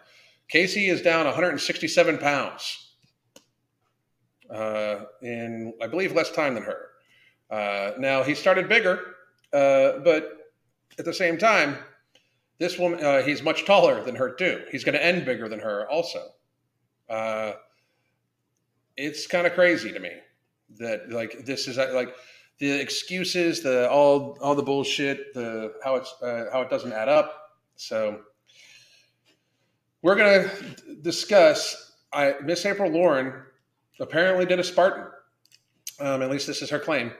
Casey 0.50 0.88
is 0.89 1.01
down 1.01 1.25
167 1.25 2.17
pounds. 2.20 2.79
uh, 4.50 5.05
in, 5.22 5.74
I 5.82 5.88
believe, 5.88 6.13
less 6.13 6.32
time 6.32 6.53
than 6.55 6.63
her. 6.63 6.89
Uh, 7.54 7.92
now, 8.00 8.24
he 8.24 8.34
started 8.34 8.68
bigger, 8.68 8.96
uh, 9.54 10.00
but 10.00 10.24
at 10.98 11.06
the 11.06 11.14
same 11.14 11.38
time, 11.38 11.78
this 12.58 12.80
woman, 12.80 13.04
uh, 13.04 13.22
he's 13.22 13.44
much 13.44 13.66
taller 13.66 14.04
than 14.04 14.16
her, 14.16 14.30
too. 14.34 14.64
He's 14.72 14.84
going 14.84 14.96
to 14.96 15.06
end 15.06 15.26
bigger 15.26 15.48
than 15.48 15.60
her, 15.60 15.88
also. 15.90 16.22
Uh, 17.08 17.54
it's 18.98 19.28
kind 19.28 19.46
of 19.46 19.54
crazy 19.54 19.92
to 19.92 20.00
me 20.00 20.14
that, 20.80 21.12
like, 21.12 21.46
this 21.46 21.68
is 21.68 21.78
like, 21.78 22.16
the 22.60 22.72
excuses, 22.72 23.62
the 23.62 23.90
all 23.90 24.38
all 24.40 24.56
the 24.56 24.64
bullshit, 24.64 25.34
the 25.34 25.74
how 25.84 25.96
it's 25.96 26.14
uh, 26.22 26.46
how 26.52 26.62
it 26.62 26.70
doesn't 26.70 26.94
add 26.94 27.10
up. 27.10 27.58
So 27.76 28.22
we're 30.02 30.16
gonna 30.16 30.50
discuss. 31.02 31.92
I 32.14 32.36
Miss 32.44 32.66
April 32.66 32.92
Lauren 32.92 33.34
apparently 34.00 34.46
did 34.46 34.60
a 34.60 34.64
Spartan. 34.64 35.08
Um, 36.00 36.22
at 36.22 36.30
least 36.30 36.48
this 36.48 36.62
is 36.62 36.70
her 36.70 36.80
claim, 36.80 37.12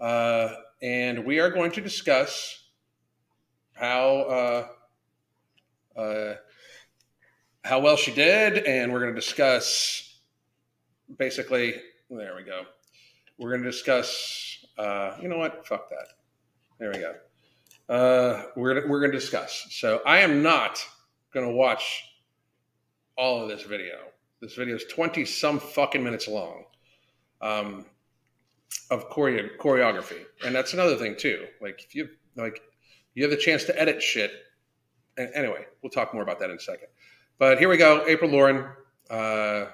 uh, 0.00 0.54
and 0.82 1.24
we 1.24 1.38
are 1.40 1.50
going 1.50 1.72
to 1.72 1.80
discuss 1.80 2.64
how 3.72 4.68
uh, 5.96 5.98
uh 5.98 6.34
how 7.62 7.80
well 7.80 7.96
she 7.96 8.12
did, 8.12 8.64
and 8.64 8.92
we're 8.92 9.00
going 9.00 9.14
to 9.14 9.20
discuss 9.20 10.18
basically. 11.18 11.74
There 12.08 12.34
we 12.34 12.42
go. 12.42 12.62
We're 13.38 13.50
going 13.50 13.62
to 13.62 13.70
discuss 13.70 14.50
uh, 14.80 15.16
you 15.20 15.28
know 15.28 15.36
what? 15.36 15.66
Fuck 15.66 15.90
that. 15.90 16.08
There 16.78 16.90
we 16.90 17.00
go. 17.00 17.14
Uh, 17.88 18.44
we're 18.56 18.88
we're 18.88 19.00
going 19.00 19.12
to 19.12 19.18
discuss. 19.18 19.66
So 19.70 20.00
I 20.06 20.20
am 20.20 20.42
not 20.42 20.82
going 21.34 21.46
to 21.46 21.52
watch 21.52 22.04
all 23.18 23.42
of 23.42 23.48
this 23.48 23.62
video. 23.62 23.96
This 24.40 24.54
video 24.54 24.76
is 24.76 24.84
twenty 24.84 25.26
some 25.26 25.60
fucking 25.60 26.02
minutes 26.02 26.26
long 26.28 26.64
um, 27.42 27.84
of 28.90 29.08
choreo- 29.10 29.56
choreography, 29.58 30.24
and 30.44 30.54
that's 30.54 30.74
another 30.74 30.96
thing 30.96 31.16
too. 31.16 31.46
Like 31.60 31.82
if 31.84 31.94
you 31.94 32.08
like, 32.36 32.60
you 33.14 33.22
have 33.24 33.30
the 33.30 33.36
chance 33.36 33.64
to 33.64 33.80
edit 33.80 34.02
shit. 34.02 34.32
And 35.16 35.30
anyway, 35.34 35.66
we'll 35.82 35.90
talk 35.90 36.14
more 36.14 36.22
about 36.22 36.38
that 36.40 36.50
in 36.50 36.56
a 36.56 36.60
second. 36.60 36.88
But 37.38 37.58
here 37.58 37.68
we 37.68 37.76
go. 37.76 38.04
April 38.06 38.30
Lauren. 38.30 38.64
Uh, 39.10 39.66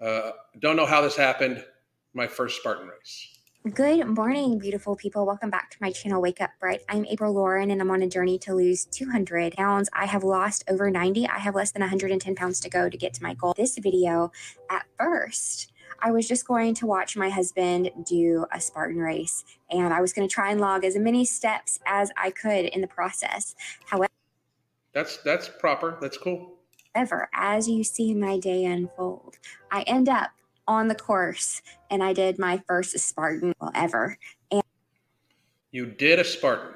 uh, 0.00 0.32
don't 0.58 0.76
know 0.76 0.86
how 0.86 1.00
this 1.02 1.16
happened. 1.16 1.64
My 2.14 2.26
first 2.26 2.58
Spartan 2.58 2.88
race. 2.88 3.28
Good 3.74 4.06
morning, 4.06 4.58
beautiful 4.58 4.96
people. 4.96 5.26
Welcome 5.26 5.50
back 5.50 5.70
to 5.72 5.76
my 5.82 5.92
channel, 5.92 6.22
Wake 6.22 6.40
Up 6.40 6.48
Bright. 6.58 6.80
I'm 6.88 7.04
April 7.04 7.34
Lauren, 7.34 7.70
and 7.70 7.82
I'm 7.82 7.90
on 7.90 8.00
a 8.00 8.08
journey 8.08 8.38
to 8.38 8.54
lose 8.54 8.86
200 8.86 9.52
pounds. 9.52 9.90
I 9.92 10.06
have 10.06 10.24
lost 10.24 10.64
over 10.66 10.90
90. 10.90 11.28
I 11.28 11.38
have 11.38 11.54
less 11.54 11.70
than 11.70 11.80
110 11.80 12.34
pounds 12.34 12.58
to 12.60 12.70
go 12.70 12.88
to 12.88 12.96
get 12.96 13.12
to 13.14 13.22
my 13.22 13.34
goal. 13.34 13.52
This 13.54 13.76
video, 13.76 14.32
at 14.70 14.86
first, 14.96 15.72
I 16.02 16.10
was 16.10 16.26
just 16.26 16.46
going 16.46 16.74
to 16.76 16.86
watch 16.86 17.16
my 17.16 17.28
husband 17.28 17.90
do 18.04 18.46
a 18.52 18.60
Spartan 18.60 18.98
race, 18.98 19.44
and 19.70 19.92
I 19.92 20.00
was 20.00 20.12
going 20.12 20.26
to 20.28 20.32
try 20.32 20.50
and 20.50 20.60
log 20.60 20.84
as 20.84 20.96
many 20.96 21.24
steps 21.24 21.78
as 21.86 22.10
I 22.16 22.30
could 22.30 22.66
in 22.66 22.80
the 22.80 22.86
process. 22.86 23.54
However, 23.86 24.08
that's 24.92 25.18
that's 25.18 25.48
proper. 25.48 25.98
That's 26.00 26.16
cool. 26.16 26.54
However, 26.94 27.28
as 27.32 27.68
you 27.68 27.84
see 27.84 28.14
my 28.14 28.38
day 28.38 28.64
unfold, 28.64 29.38
I 29.70 29.82
end 29.82 30.08
up 30.08 30.30
on 30.66 30.88
the 30.88 30.94
course 30.94 31.62
and 31.90 32.02
I 32.02 32.12
did 32.12 32.38
my 32.38 32.62
first 32.66 32.98
Spartan 32.98 33.54
ever. 33.74 34.16
And 34.50 34.62
you 35.70 35.86
did 35.86 36.18
a 36.18 36.24
Spartan. 36.24 36.74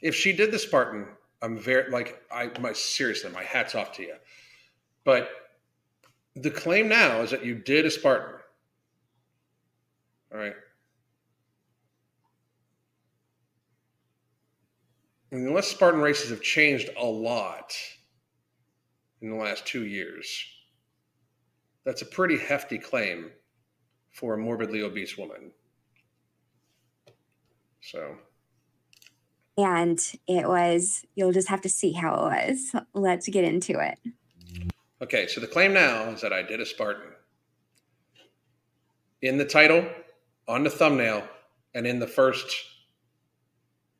If 0.00 0.14
she 0.14 0.32
did 0.32 0.52
the 0.52 0.58
Spartan, 0.58 1.06
I'm 1.42 1.58
very 1.58 1.90
like 1.90 2.22
I 2.30 2.50
my 2.60 2.72
seriously, 2.72 3.30
my 3.30 3.42
hats 3.42 3.74
off 3.74 3.92
to 3.94 4.02
you. 4.02 4.14
But 5.04 5.30
the 6.42 6.50
claim 6.50 6.88
now 6.88 7.20
is 7.22 7.30
that 7.30 7.44
you 7.44 7.54
did 7.54 7.86
a 7.86 7.90
Spartan. 7.90 8.40
All 10.32 10.38
right. 10.38 10.54
And 15.30 15.46
unless 15.46 15.68
Spartan 15.68 16.00
races 16.00 16.30
have 16.30 16.40
changed 16.40 16.90
a 16.98 17.04
lot 17.04 17.74
in 19.20 19.30
the 19.30 19.36
last 19.36 19.66
two 19.66 19.84
years, 19.84 20.44
that's 21.84 22.02
a 22.02 22.06
pretty 22.06 22.38
hefty 22.38 22.78
claim 22.78 23.30
for 24.10 24.34
a 24.34 24.38
morbidly 24.38 24.82
obese 24.82 25.18
woman. 25.18 25.50
So. 27.80 28.16
And 29.56 29.98
it 30.26 30.48
was, 30.48 31.04
you'll 31.14 31.32
just 31.32 31.48
have 31.48 31.62
to 31.62 31.68
see 31.68 31.92
how 31.92 32.14
it 32.14 32.48
was. 32.48 32.74
Let's 32.94 33.28
get 33.28 33.44
into 33.44 33.80
it. 33.80 33.98
Okay, 35.00 35.26
so 35.26 35.40
the 35.40 35.46
claim 35.46 35.72
now 35.72 36.10
is 36.10 36.20
that 36.20 36.32
I 36.32 36.42
did 36.42 36.60
a 36.60 36.66
Spartan. 36.66 37.12
In 39.22 39.38
the 39.38 39.44
title, 39.44 39.88
on 40.46 40.64
the 40.64 40.70
thumbnail, 40.70 41.26
and 41.74 41.86
in 41.86 41.98
the 41.98 42.06
first 42.06 42.54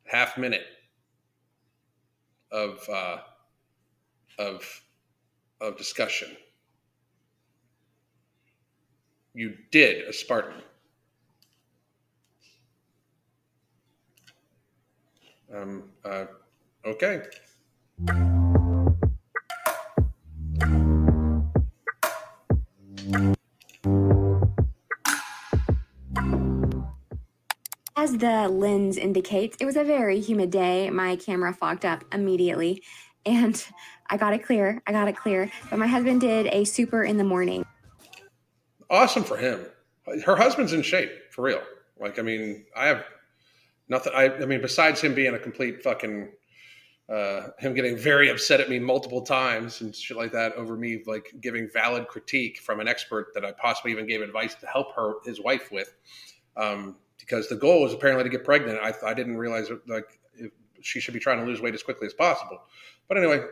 half 0.05 0.37
minute 0.39 0.67
of 2.51 2.89
uh, 2.89 3.19
of 4.39 4.83
of 5.61 5.77
discussion 5.77 6.37
you 9.39 9.55
did 9.71 10.09
a 10.09 10.13
Spartan. 10.13 10.61
Um, 15.55 15.85
uh, 16.05 16.25
okay. 16.85 17.23
The 28.19 28.49
lens 28.49 28.97
indicates, 28.97 29.57
it 29.61 29.65
was 29.65 29.77
a 29.77 29.85
very 29.85 30.21
humid 30.21 30.51
day. 30.51 30.91
My 30.91 31.17
camera 31.17 31.53
fogged 31.53 31.85
up 31.85 32.05
immediately 32.13 32.83
and 33.25 33.65
I 34.11 34.17
got 34.17 34.33
it 34.33 34.45
clear. 34.45 34.83
I 34.87 34.93
got 34.93 35.09
it 35.09 35.17
clear. 35.17 35.51
But 35.71 35.79
my 35.79 35.87
husband 35.87 36.21
did 36.21 36.47
a 36.47 36.65
super 36.65 37.05
in 37.05 37.17
the 37.17 37.25
morning 37.25 37.65
awesome 38.91 39.25
for 39.25 39.37
him. 39.37 39.67
Her 40.25 40.37
husband's 40.37 40.73
in 40.73 40.83
shape 40.83 41.11
for 41.31 41.43
real. 41.43 41.63
Like, 42.01 42.19
I 42.19 42.23
mean, 42.23 42.65
I 42.75 42.87
have 42.87 43.05
nothing. 43.89 44.13
I, 44.15 44.35
I 44.35 44.47
mean, 44.47 44.61
besides 44.61 45.01
him 45.01 45.15
being 45.15 45.35
a 45.35 45.39
complete 45.39 45.83
fucking, 45.83 46.29
uh, 47.09 47.49
him 47.59 47.75
getting 47.75 47.97
very 47.97 48.31
upset 48.31 48.61
at 48.61 48.71
me 48.71 48.79
multiple 48.79 49.23
times 49.23 49.81
and 49.81 49.95
shit 49.95 50.17
like 50.17 50.33
that 50.33 50.55
over 50.55 50.77
me, 50.77 51.03
like 51.07 51.35
giving 51.41 51.69
valid 51.71 52.09
critique 52.09 52.59
from 52.59 52.81
an 52.81 52.89
expert 52.89 53.29
that 53.35 53.45
I 53.45 53.53
possibly 53.53 53.93
even 53.93 54.07
gave 54.07 54.23
advice 54.23 54.55
to 54.57 54.67
help 54.67 54.95
her, 54.95 55.15
his 55.25 55.41
wife 55.41 55.71
with. 55.71 55.95
Um, 56.57 56.97
because 57.19 57.49
the 57.49 57.57
goal 57.57 57.83
was 57.83 57.93
apparently 57.93 58.25
to 58.25 58.31
get 58.31 58.45
pregnant. 58.45 58.79
I, 58.83 58.95
I 59.05 59.15
didn't 59.15 59.37
realize 59.37 59.71
like 59.87 60.19
she 60.81 61.01
should 61.01 61.15
be 61.15 61.21
trying 61.21 61.39
to 61.39 61.45
lose 61.45 61.61
weight 61.61 61.75
as 61.75 61.83
quickly 61.83 62.07
as 62.07 62.15
possible. 62.15 62.63
But 63.09 63.19
anyway, 63.19 63.43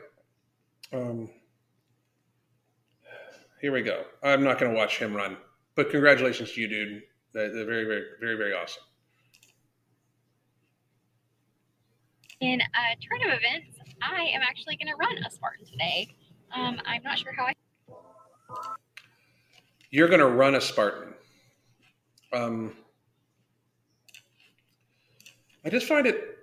um, 0.92 1.28
here 3.60 3.72
we 3.72 3.82
go. 3.82 4.04
I'm 4.22 4.44
not 4.44 4.58
going 4.58 4.72
to 4.72 4.76
watch 4.76 4.98
him 4.98 5.14
run, 5.14 5.36
but 5.74 5.90
congratulations 5.90 6.52
to 6.52 6.60
you, 6.60 6.68
dude. 6.68 7.02
They're, 7.32 7.52
they're 7.52 7.66
very, 7.66 7.84
very, 7.84 8.04
very, 8.20 8.36
very 8.36 8.54
awesome. 8.54 8.82
In 12.40 12.60
a 12.60 12.96
turn 13.00 13.22
of 13.22 13.38
events, 13.38 13.78
I 14.02 14.22
am 14.34 14.42
actually 14.42 14.76
going 14.76 14.88
to 14.88 14.96
run 14.96 15.16
a 15.24 15.30
Spartan 15.30 15.64
today. 15.64 16.14
Um, 16.54 16.80
I'm 16.84 17.02
not 17.02 17.18
sure 17.18 17.32
how 17.32 17.44
I. 17.44 17.52
You're 19.90 20.08
going 20.08 20.20
to 20.20 20.26
run 20.26 20.54
a 20.54 20.60
Spartan. 20.60 21.14
Um, 22.32 22.76
I 25.66 25.68
just 25.68 25.88
find 25.88 26.06
it. 26.06 26.38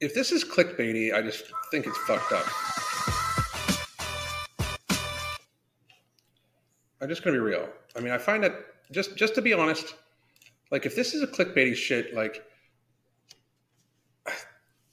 If 0.00 0.14
this 0.14 0.32
is 0.32 0.42
clickbaity, 0.42 1.14
I 1.14 1.22
just 1.22 1.44
think 1.70 1.86
it's 1.86 1.96
fucked 1.98 2.32
up. 2.32 2.44
I'm 7.00 7.08
just 7.08 7.22
gonna 7.22 7.36
be 7.36 7.40
real. 7.40 7.68
I 7.94 8.00
mean, 8.00 8.12
I 8.12 8.18
find 8.18 8.42
that 8.42 8.52
just 8.90 9.16
just 9.16 9.36
to 9.36 9.42
be 9.42 9.52
honest, 9.52 9.94
like 10.72 10.86
if 10.86 10.96
this 10.96 11.14
is 11.14 11.22
a 11.22 11.28
clickbaity 11.28 11.76
shit, 11.76 12.16
like 12.16 12.42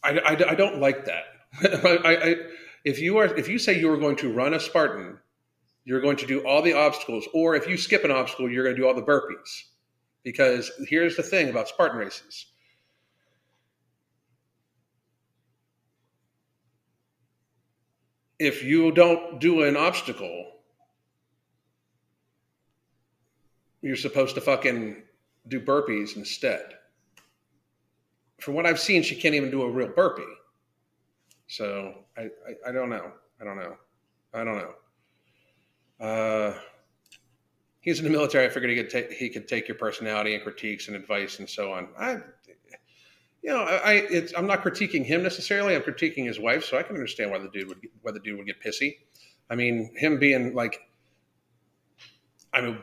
I, 0.03 0.19
I, 0.19 0.51
I 0.51 0.55
don't 0.55 0.79
like 0.79 1.05
that. 1.05 1.24
I, 2.05 2.15
I, 2.15 2.35
if 2.83 3.00
you 3.00 3.17
are 3.17 3.35
if 3.35 3.47
you 3.47 3.57
say 3.57 3.79
you 3.79 3.91
are 3.91 3.97
going 3.97 4.17
to 4.17 4.31
run 4.31 4.53
a 4.53 4.59
Spartan, 4.59 5.17
you're 5.85 6.01
going 6.01 6.17
to 6.17 6.27
do 6.27 6.45
all 6.45 6.62
the 6.62 6.74
obstacles, 6.74 7.27
or 7.33 7.55
if 7.55 7.67
you 7.67 7.77
skip 7.77 8.03
an 8.03 8.12
obstacle, 8.12 8.47
you're 8.47 8.63
going 8.63 8.75
to 8.75 8.81
do 8.83 8.88
all 8.88 8.93
the 8.93 9.01
burpees. 9.01 9.63
Because 10.25 10.72
here's 10.88 11.15
the 11.15 11.24
thing 11.24 11.50
about 11.50 11.70
Spartan 11.70 12.00
races. 12.00 12.48
If 18.39 18.63
you 18.63 18.91
don't 18.91 19.39
do 19.39 19.63
an 19.63 19.77
obstacle, 19.77 20.51
you're 23.82 23.96
supposed 23.96 24.34
to 24.34 24.41
fucking 24.41 25.03
do 25.48 25.62
burpees 25.62 26.17
instead. 26.17 26.74
From 28.41 28.55
what 28.55 28.65
I've 28.65 28.79
seen, 28.79 29.03
she 29.03 29.15
can't 29.15 29.36
even 29.36 29.51
do 29.51 29.62
a 29.62 29.70
real 29.70 29.89
burpee. 29.89 30.24
So 31.48 32.00
I, 32.17 32.24
I, 32.24 32.70
I 32.70 32.72
don't 32.72 32.89
know. 32.89 33.12
I 33.39 33.44
don't 33.44 33.58
know. 33.58 33.77
I 34.34 34.44
don't 34.44 34.58
know. 34.58 36.05
Uh, 36.05 36.60
he's 37.85 37.99
in 37.99 38.03
the 38.03 38.11
military. 38.11 38.45
I 38.45 38.49
figured 38.49 38.69
he 38.71 38.75
could 38.75 38.89
take 38.89 39.11
he 39.13 39.29
could 39.29 39.47
take 39.47 39.69
your 39.69 39.77
personality 39.77 40.33
and 40.33 40.43
critiques 40.43 40.87
and 40.87 40.97
advice 40.97 41.39
and 41.39 41.49
so 41.49 41.71
on. 41.71 41.87
I, 41.97 42.17
you 43.41 43.51
know, 43.51 43.61
I 43.61 44.05
it's, 44.09 44.33
I'm 44.35 44.47
not 44.47 44.63
critiquing 44.63 45.05
him 45.05 45.23
necessarily. 45.23 45.75
I'm 45.75 45.83
critiquing 45.83 46.25
his 46.25 46.39
wife, 46.39 46.65
so 46.65 46.77
I 46.77 46.83
can 46.83 46.95
understand 46.95 47.31
why 47.31 47.37
the 47.37 47.47
dude 47.47 47.69
would 47.69 47.79
why 48.01 48.11
the 48.11 48.19
dude 48.19 48.37
would 48.37 48.47
get 48.47 48.61
pissy. 48.61 48.97
I 49.49 49.55
mean, 49.55 49.93
him 49.95 50.19
being 50.19 50.55
like, 50.55 50.79
I 52.51 52.61
mean, 52.61 52.79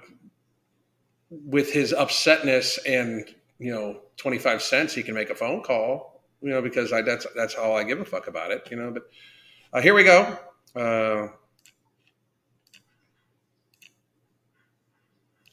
with 1.31 1.73
his 1.73 1.93
upsetness 1.93 2.79
and 2.87 3.29
you 3.59 3.73
know, 3.73 4.01
25 4.17 4.61
cents, 4.63 4.93
he 4.95 5.03
can 5.03 5.15
make 5.15 5.31
a 5.31 5.35
phone 5.35 5.63
call. 5.63 6.23
You 6.41 6.51
know, 6.51 6.63
because 6.63 6.93
I 6.93 7.03
that's 7.03 7.27
that's 7.37 7.57
all 7.57 7.77
I 7.77 7.85
give 7.85 8.01
a 8.01 8.05
fuck 8.05 8.29
about 8.29 8.53
it. 8.53 8.69
You 8.71 8.77
know, 8.77 8.93
but 8.93 9.03
uh, 9.73 9.81
here 9.81 9.95
we 9.95 10.05
go. 10.05 10.39
Uh, 10.77 11.29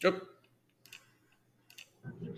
Yep. 0.04 0.24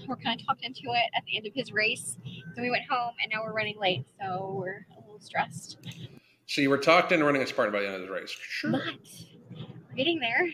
We're 0.07 0.15
kind 0.17 0.39
of 0.39 0.45
talked 0.47 0.63
into 0.65 0.81
it 0.81 1.11
at 1.15 1.23
the 1.25 1.37
end 1.37 1.47
of 1.47 1.53
his 1.53 1.71
race. 1.71 2.17
So 2.55 2.61
we 2.61 2.69
went 2.69 2.83
home 2.89 3.13
and 3.21 3.31
now 3.31 3.43
we're 3.45 3.53
running 3.53 3.79
late. 3.79 4.05
So 4.19 4.55
we're 4.57 4.85
a 4.97 4.99
little 5.01 5.19
stressed. 5.19 5.77
So 6.47 6.61
you 6.61 6.69
were 6.69 6.77
talked 6.77 7.11
into 7.11 7.23
running 7.23 7.43
a 7.43 7.47
Spartan 7.47 7.71
by 7.71 7.81
the 7.81 7.87
end 7.87 7.95
of 7.95 8.01
the 8.01 8.11
race. 8.11 8.31
Sure. 8.31 8.71
But 8.71 8.81
we're 9.51 9.95
getting 9.95 10.19
there. 10.19 10.49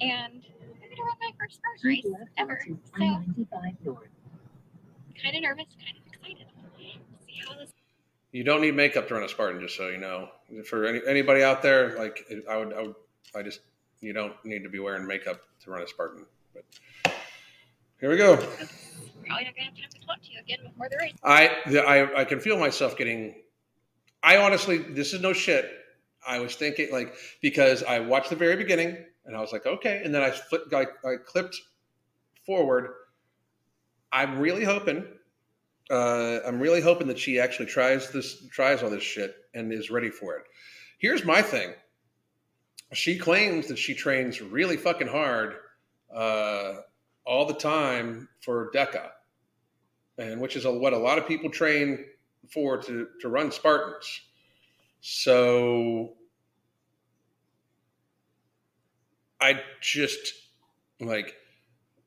And 0.00 0.44
I'm 0.44 0.80
going 0.80 0.96
to 0.96 1.02
run 1.02 1.16
my 1.20 1.30
first 1.38 1.56
Spartan 1.56 1.88
race 1.88 2.04
ever. 2.36 2.60
So 2.64 3.98
kind 5.22 5.36
of 5.36 5.42
nervous, 5.42 5.66
kind 5.82 5.96
of 5.96 6.12
excited. 6.12 6.46
See 7.26 7.40
how 7.48 7.58
this 7.58 7.72
You 8.32 8.44
don't 8.44 8.60
need 8.60 8.76
makeup 8.76 9.08
to 9.08 9.14
run 9.14 9.22
a 9.24 9.28
Spartan, 9.28 9.60
just 9.60 9.76
so 9.76 9.88
you 9.88 9.98
know. 9.98 10.28
For 10.68 10.84
any, 10.84 11.00
anybody 11.08 11.42
out 11.42 11.62
there, 11.62 11.96
like 11.98 12.24
I 12.48 12.56
would, 12.58 12.72
I 12.74 12.82
would, 12.82 12.94
I 13.34 13.42
just 13.42 13.60
you 14.00 14.12
don't 14.12 14.32
need 14.44 14.62
to 14.62 14.68
be 14.68 14.78
wearing 14.78 15.06
makeup 15.06 15.40
to 15.66 15.70
run 15.72 15.82
a 15.82 15.86
Spartan. 15.86 16.24
But 16.54 16.64
here 18.00 18.10
we 18.10 18.16
go. 18.16 18.36
probably 18.36 18.48
not 19.28 19.38
to 19.38 19.44
have 19.44 19.54
time 19.56 19.74
to 19.90 20.06
talk 20.06 20.22
to 20.22 20.32
you 20.32 20.40
again 20.40 20.58
before 20.64 20.88
the 20.88 20.96
race. 20.96 21.14
I, 21.22 21.50
the, 21.66 21.82
I, 21.82 22.20
I 22.20 22.24
can 22.24 22.40
feel 22.40 22.58
myself 22.58 22.96
getting. 22.96 23.34
I 24.22 24.38
honestly, 24.38 24.78
this 24.78 25.12
is 25.12 25.20
no 25.20 25.32
shit. 25.32 25.70
I 26.26 26.40
was 26.40 26.56
thinking 26.56 26.90
like 26.90 27.14
because 27.42 27.82
I 27.82 28.00
watched 28.00 28.30
the 28.30 28.36
very 28.36 28.56
beginning 28.56 28.96
and 29.26 29.36
I 29.36 29.40
was 29.40 29.52
like, 29.52 29.66
okay, 29.66 30.02
and 30.04 30.14
then 30.14 30.22
I 30.22 30.30
flipped, 30.30 30.72
I, 30.72 30.86
I 31.04 31.16
clipped 31.24 31.60
forward. 32.44 32.90
I'm 34.12 34.38
really 34.38 34.64
hoping. 34.64 35.04
Uh, 35.90 36.38
I'm 36.44 36.58
really 36.58 36.80
hoping 36.80 37.06
that 37.08 37.18
she 37.18 37.38
actually 37.38 37.66
tries 37.66 38.10
this, 38.10 38.44
tries 38.48 38.82
all 38.82 38.90
this 38.90 39.02
shit, 39.02 39.36
and 39.54 39.72
is 39.72 39.90
ready 39.90 40.10
for 40.10 40.36
it. 40.36 40.44
Here's 40.98 41.24
my 41.24 41.42
thing 41.42 41.74
she 42.92 43.18
claims 43.18 43.68
that 43.68 43.78
she 43.78 43.94
trains 43.94 44.40
really 44.40 44.76
fucking 44.76 45.08
hard 45.08 45.54
uh, 46.14 46.74
all 47.24 47.46
the 47.46 47.54
time 47.54 48.28
for 48.40 48.70
DEKA, 48.72 49.10
and 50.18 50.40
which 50.40 50.56
is 50.56 50.64
a, 50.64 50.72
what 50.72 50.92
a 50.92 50.98
lot 50.98 51.18
of 51.18 51.26
people 51.26 51.50
train 51.50 52.04
for 52.50 52.78
to, 52.78 53.08
to 53.20 53.28
run 53.28 53.50
Spartans. 53.50 54.20
So 55.00 56.14
I 59.40 59.60
just 59.80 60.32
like 61.00 61.34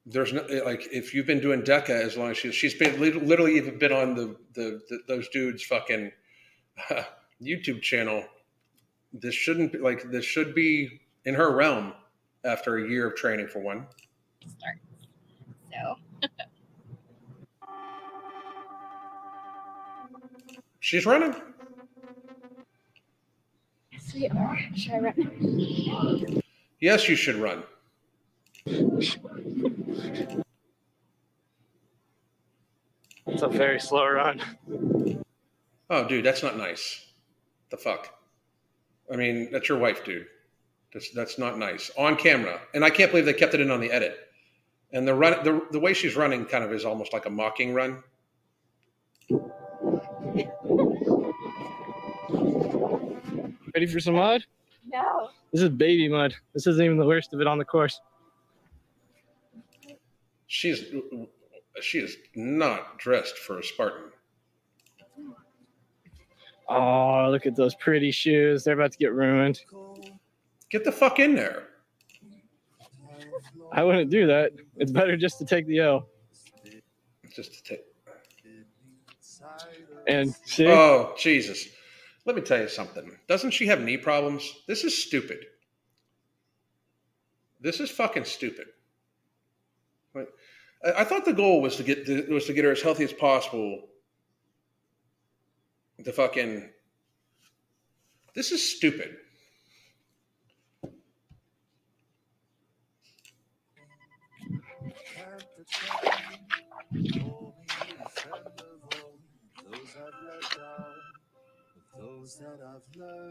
there's 0.06 0.34
no 0.34 0.46
like 0.66 0.88
if 0.92 1.14
you've 1.14 1.28
been 1.28 1.42
doing 1.42 1.62
DEKA 1.62 1.90
as 1.90 2.18
long 2.18 2.32
as 2.32 2.38
she's 2.38 2.56
she's 2.56 2.74
been 2.74 3.00
literally 3.00 3.58
even 3.58 3.78
been 3.78 3.92
on 3.94 4.16
the 4.16 4.36
the, 4.54 4.82
the 4.90 5.00
those 5.08 5.30
dudes 5.30 5.64
fucking 5.64 6.12
uh, 6.90 7.04
YouTube 7.42 7.82
channel 7.82 8.24
this 9.14 9.36
shouldn't 9.36 9.74
be 9.74 9.80
like 9.80 10.12
this 10.12 10.26
should 10.26 10.54
be 10.54 11.02
in 11.26 11.36
her 11.36 11.56
realm 11.56 11.94
after 12.44 12.78
a 12.78 12.90
year 12.90 13.08
of 13.08 13.16
training 13.16 13.48
for 13.48 13.60
one. 13.60 13.86
Start. 14.58 14.78
So 15.72 15.96
she's 20.82 21.06
running. 21.06 21.36
Yes, 23.92 24.14
we 24.14 24.28
are. 24.28 24.60
Should 24.76 24.94
I 24.94 25.00
run? 25.00 26.42
Yes, 26.82 27.08
you 27.08 27.16
should 27.16 27.36
run. 27.36 27.64
It's 28.66 29.16
a 33.42 33.48
very 33.48 33.80
slow 33.80 34.08
run. 34.08 34.42
Oh, 35.90 36.08
dude, 36.08 36.26
that's 36.26 36.44
not 36.44 36.58
nice. 36.58 37.06
The 37.70 37.78
fuck. 37.78 38.19
I 39.12 39.16
mean, 39.16 39.50
that's 39.52 39.70
your 39.70 39.78
wife, 39.80 40.06
dude. 40.06 40.28
That's 40.94 41.12
that's 41.12 41.38
not 41.38 41.58
nice 41.58 41.92
on 41.98 42.16
camera, 42.16 42.60
and 42.74 42.84
I 42.84 42.90
can't 42.90 43.12
believe 43.12 43.26
they 43.26 43.34
kept 43.34 43.54
it 43.54 43.62
in 43.62 43.70
on 43.70 43.80
the 43.80 43.92
edit. 43.92 44.18
And 44.92 45.08
the 45.08 45.14
run, 45.14 45.44
the 45.44 45.66
the 45.72 45.80
way 45.80 45.94
she's 45.94 46.16
running, 46.16 46.46
kind 46.46 46.64
of 46.64 46.74
is 46.74 46.84
almost 46.86 47.14
like 47.14 47.26
a 47.26 47.30
mocking 47.30 47.74
run. 47.74 48.04
Ready 53.76 53.86
for 53.86 54.00
some 54.00 54.16
mud? 54.16 54.46
No. 54.92 55.30
This 55.52 55.62
is 55.62 55.70
baby 55.70 56.10
mud. 56.10 56.34
This 56.54 56.66
isn't 56.68 56.84
even 56.84 56.98
the 56.98 57.06
worst 57.06 57.34
of 57.34 57.42
it 57.42 57.48
on 57.48 57.60
the 57.60 57.66
course. 57.66 58.02
She's 60.48 60.84
she 61.82 62.00
is 62.00 62.18
not 62.36 62.98
dressed 62.98 63.38
for 63.38 63.60
a 63.60 63.64
Spartan. 63.64 64.12
Oh, 66.70 67.30
look 67.32 67.46
at 67.48 67.56
those 67.56 67.74
pretty 67.76 68.12
shoes. 68.12 68.64
They're 68.64 68.76
about 68.76 68.92
to 68.92 68.98
get 68.98 69.12
ruined. 69.14 69.62
Get 70.70 70.84
the 70.84 70.92
fuck 70.92 71.20
in 71.20 71.36
there. 71.36 71.64
I 73.72 73.84
wouldn't 73.84 74.12
do 74.12 74.28
that. 74.28 74.52
It's 74.78 74.92
better 74.92 75.18
just 75.18 75.40
to 75.40 75.46
take 75.46 75.66
the 75.66 75.80
L. 75.80 76.08
Just 77.36 77.54
to 77.54 77.64
take. 77.64 77.80
And 80.08 80.34
see, 80.46 80.68
Oh 80.68 81.14
Jesus! 81.18 81.68
Let 82.26 82.36
me 82.36 82.42
tell 82.42 82.60
you 82.60 82.68
something. 82.68 83.12
Doesn't 83.28 83.52
she 83.52 83.68
have 83.68 83.82
knee 83.82 83.98
problems? 83.98 84.52
This 84.68 84.84
is 84.84 85.00
stupid. 85.02 85.46
This 87.62 87.80
is 87.80 87.90
fucking 87.90 88.26
stupid. 88.26 88.68
I 90.16 90.26
I 91.02 91.04
thought 91.04 91.26
the 91.26 91.34
goal 91.34 91.62
was 91.62 91.76
to 91.78 91.84
get 91.84 92.08
was 92.30 92.46
to 92.46 92.54
get 92.54 92.66
her 92.66 92.72
as 92.72 92.82
healthy 92.82 93.04
as 93.04 93.14
possible. 93.14 93.88
The 96.04 96.14
fucking. 96.14 96.70
This 98.34 98.52
is 98.52 98.64
stupid. 98.78 99.18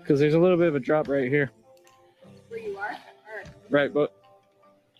because 0.02 0.20
there's 0.20 0.35
a 0.35 0.38
little 0.38 0.57
bit 0.57 0.68
of 0.68 0.74
a 0.74 0.81
drop 0.81 1.09
right 1.09 1.28
here. 1.28 1.50
Where 2.48 2.61
you 2.61 2.76
are? 2.78 2.96
Right, 3.70 3.92
but 3.92 4.14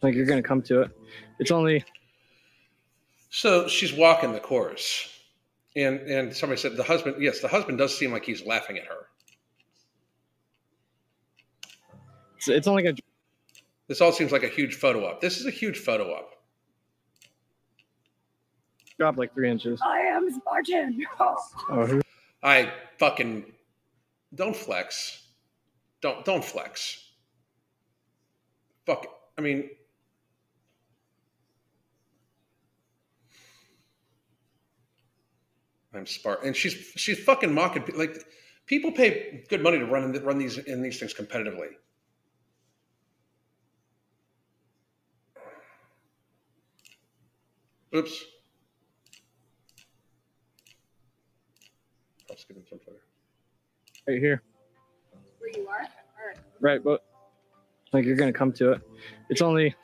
like 0.03 0.15
you're 0.15 0.27
gonna 0.27 0.43
come 0.43 0.63
to 0.63 0.83
it. 0.83 0.91
It's 1.39 1.51
only 1.51 1.85
So 3.31 3.69
she's 3.69 3.93
walking 3.93 4.33
the 4.33 4.41
course, 4.41 5.18
and 5.79 6.01
and 6.01 6.37
somebody 6.37 6.61
said 6.61 6.77
the 6.77 6.83
husband. 6.83 7.17
Yes, 7.21 7.41
the 7.41 7.49
husband 7.49 7.79
does 7.79 7.97
seem 7.97 8.13
like 8.13 8.25
he's 8.25 8.45
laughing 8.45 8.79
at 8.79 8.87
her. 8.87 9.09
it's, 12.39 12.49
it's 12.49 12.67
only 12.67 12.83
gonna 12.83 12.97
This 13.89 14.01
all 14.01 14.13
seems 14.13 14.33
like 14.33 14.43
a 14.43 14.49
huge 14.49 14.77
photo 14.77 15.07
op. 15.07 15.21
This 15.21 15.39
is 15.39 15.47
a 15.47 15.51
huge 15.51 15.79
photo 15.79 16.13
op. 16.13 16.35
drop 18.97 19.17
like 19.17 19.33
three 19.35 19.51
inches. 19.51 19.81
I 19.85 20.01
am 20.01 20.31
Spartan. 20.31 21.05
Oh, 21.71 22.01
I 22.43 22.73
fucking 22.99 23.45
don't 24.35 24.57
flex. 24.57 25.27
Don't 26.01 26.25
don't 26.25 26.45
flex. 26.45 27.05
Fuck. 28.87 29.07
I 29.37 29.41
mean, 29.41 29.71
I'm 35.95 36.07
smart, 36.07 36.45
and 36.45 36.55
she's 36.55 36.75
she's 36.97 37.19
fucking 37.19 37.53
mocking. 37.53 37.85
Like 37.95 38.25
people 38.67 38.93
pay 38.93 39.45
good 39.49 39.63
money 39.63 39.79
to 39.79 39.87
run 39.87 40.15
in, 40.15 40.25
run 40.25 40.39
these 40.39 40.59
in 40.59 40.83
these 40.83 40.99
things 40.99 41.15
competitively. 41.15 41.69
Oops. 47.95 48.25
I'll 52.31 52.37
skip 52.37 52.57
him 52.57 52.65
some 52.69 52.79
further. 52.81 52.99
right 54.07 54.19
here. 54.19 54.43
Where 55.39 55.51
you 55.57 55.67
are? 55.69 55.89
Right, 56.61 56.85
but 56.85 57.03
like 57.93 58.05
you're 58.05 58.17
gonna 58.17 58.33
come 58.33 58.53
to 58.53 58.73
it. 58.73 58.83
It's 59.31 59.41
only. 59.41 59.75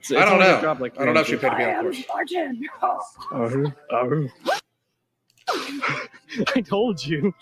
It's, 0.00 0.12
I 0.12 0.26
don't 0.26 0.34
only 0.34 0.44
know. 0.46 0.60
Drop 0.60 0.80
like 0.80 1.00
I 1.00 1.06
don't 1.06 1.14
know 1.14 1.20
if 1.20 1.26
three 1.26 1.38
she 1.38 1.40
paid 1.40 1.50
to 1.50 1.56
be 1.56 1.64
on 1.64 1.82
course. 1.82 1.98
Spartan. 1.98 2.56
inches. 2.56 2.68
Oh, 2.82 3.72
oh. 3.90 4.28
I 6.54 6.60
told 6.60 7.04
you. 7.04 7.34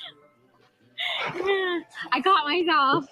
I 2.13 2.21
caught 2.23 2.47
myself. 2.47 3.07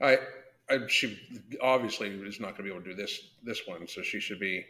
I, 0.00 0.18
I 0.68 0.78
she 0.88 1.18
obviously 1.62 2.08
is 2.08 2.40
not 2.40 2.56
going 2.56 2.56
to 2.56 2.62
be 2.64 2.70
able 2.70 2.82
to 2.82 2.90
do 2.90 2.94
this 2.94 3.30
this 3.42 3.62
one, 3.66 3.88
so 3.88 4.02
she 4.02 4.20
should 4.20 4.38
be 4.40 4.64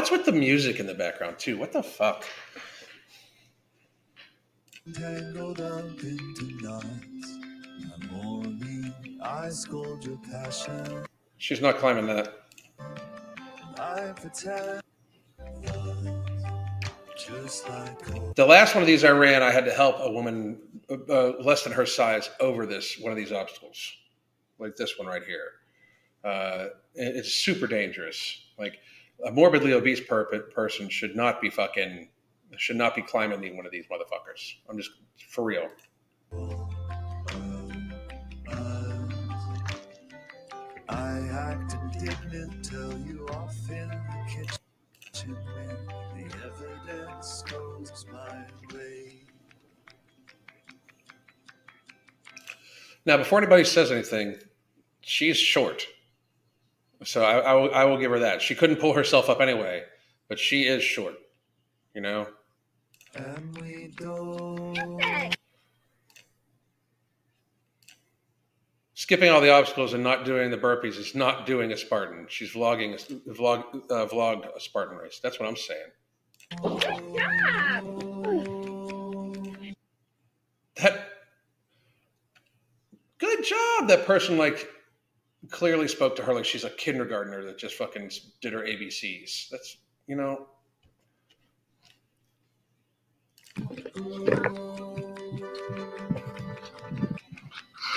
What's 0.00 0.10
with 0.10 0.24
the 0.24 0.32
music 0.32 0.80
in 0.80 0.86
the 0.86 0.94
background 0.94 1.38
too? 1.38 1.58
What 1.58 1.72
the 1.72 1.82
fuck? 1.82 2.24
tangled 4.94 5.60
up 5.60 6.02
into 6.02 6.62
knots. 6.62 6.86
My 8.00 8.06
morning, 8.10 8.94
I 9.22 9.50
scold 9.50 10.02
your 10.06 10.16
passion. 10.32 11.04
She's 11.36 11.60
not 11.60 11.76
climbing 11.76 12.06
that. 12.06 12.32
I 13.78 14.14
pretend. 14.16 14.80
Just 17.18 17.68
like 17.68 18.16
old 18.16 18.34
The 18.36 18.46
last 18.46 18.74
one 18.74 18.82
of 18.82 18.86
these 18.86 19.04
I 19.04 19.10
ran, 19.10 19.42
I 19.42 19.50
had 19.50 19.66
to 19.66 19.70
help 19.70 19.96
a 19.98 20.10
woman 20.10 20.60
uh, 20.88 20.94
uh, 21.10 21.32
less 21.42 21.62
than 21.62 21.74
her 21.74 21.84
size 21.84 22.30
over 22.40 22.64
this 22.64 22.98
one 22.98 23.12
of 23.12 23.18
these 23.18 23.32
obstacles, 23.32 23.78
like 24.58 24.76
this 24.76 24.98
one 24.98 25.08
right 25.08 25.24
here. 25.24 25.50
Uh, 26.24 26.68
it's 26.94 27.34
super 27.34 27.66
dangerous. 27.66 28.46
Like 28.58 28.78
a 29.24 29.30
morbidly 29.30 29.72
obese 29.72 30.00
per- 30.00 30.24
person 30.24 30.88
should 30.88 31.16
not 31.16 31.40
be 31.40 31.50
fucking 31.50 32.08
should 32.56 32.76
not 32.76 32.94
be 32.96 33.02
climbing 33.02 33.40
the- 33.40 33.52
one 33.52 33.64
of 33.64 33.72
these 33.72 33.86
motherfuckers. 33.86 34.54
I'm 34.68 34.76
just 34.76 34.90
for 35.28 35.44
real. 35.44 35.70
I 40.88 41.18
act 41.30 41.74
indignant 41.74 42.64
till 42.64 42.98
you 43.06 43.26
off 43.28 43.54
in 43.70 43.88
the 43.88 44.24
kitchen 44.28 45.36
when 45.54 46.28
the 46.28 46.36
evidence 46.44 47.42
goes 47.42 48.04
my 48.12 48.44
way. 48.74 49.20
Now, 53.06 53.16
before 53.16 53.38
anybody 53.38 53.64
says 53.64 53.92
anything, 53.92 54.36
she's 55.00 55.38
short. 55.38 55.86
So 57.04 57.22
I, 57.24 57.38
I, 57.38 57.54
will, 57.54 57.74
I 57.74 57.84
will 57.84 57.98
give 57.98 58.10
her 58.10 58.18
that. 58.20 58.42
She 58.42 58.54
couldn't 58.54 58.76
pull 58.76 58.92
herself 58.92 59.28
up 59.30 59.40
anyway, 59.40 59.84
but 60.28 60.38
she 60.38 60.64
is 60.64 60.82
short. 60.82 61.14
You 61.94 62.02
know? 62.02 62.26
And 63.14 63.58
we 63.58 63.92
don't. 63.96 65.36
Skipping 68.94 69.30
all 69.30 69.40
the 69.40 69.50
obstacles 69.50 69.94
and 69.94 70.04
not 70.04 70.24
doing 70.26 70.50
the 70.50 70.58
burpees 70.58 70.98
is 70.98 71.14
not 71.14 71.46
doing 71.46 71.72
a 71.72 71.76
Spartan. 71.76 72.26
She's 72.28 72.52
vlogging, 72.52 72.94
a, 72.94 73.32
vlog, 73.32 73.64
uh, 73.90 74.06
vlogged 74.06 74.54
a 74.54 74.60
Spartan 74.60 74.98
race. 74.98 75.18
That's 75.22 75.40
what 75.40 75.48
I'm 75.48 75.56
saying. 75.56 75.86
Good 76.62 76.80
job. 76.82 77.00
That 80.76 81.08
good 83.18 83.44
job. 83.44 83.88
That 83.88 84.04
person 84.06 84.36
like 84.36 84.68
clearly 85.48 85.88
spoke 85.88 86.16
to 86.16 86.22
her 86.22 86.34
like 86.34 86.44
she's 86.44 86.64
a 86.64 86.70
kindergartner 86.70 87.44
that 87.44 87.58
just 87.58 87.76
fucking 87.76 88.10
did 88.40 88.52
her 88.52 88.60
ABCs. 88.60 89.48
That's 89.50 89.78
you 90.06 90.16
know. 90.16 90.46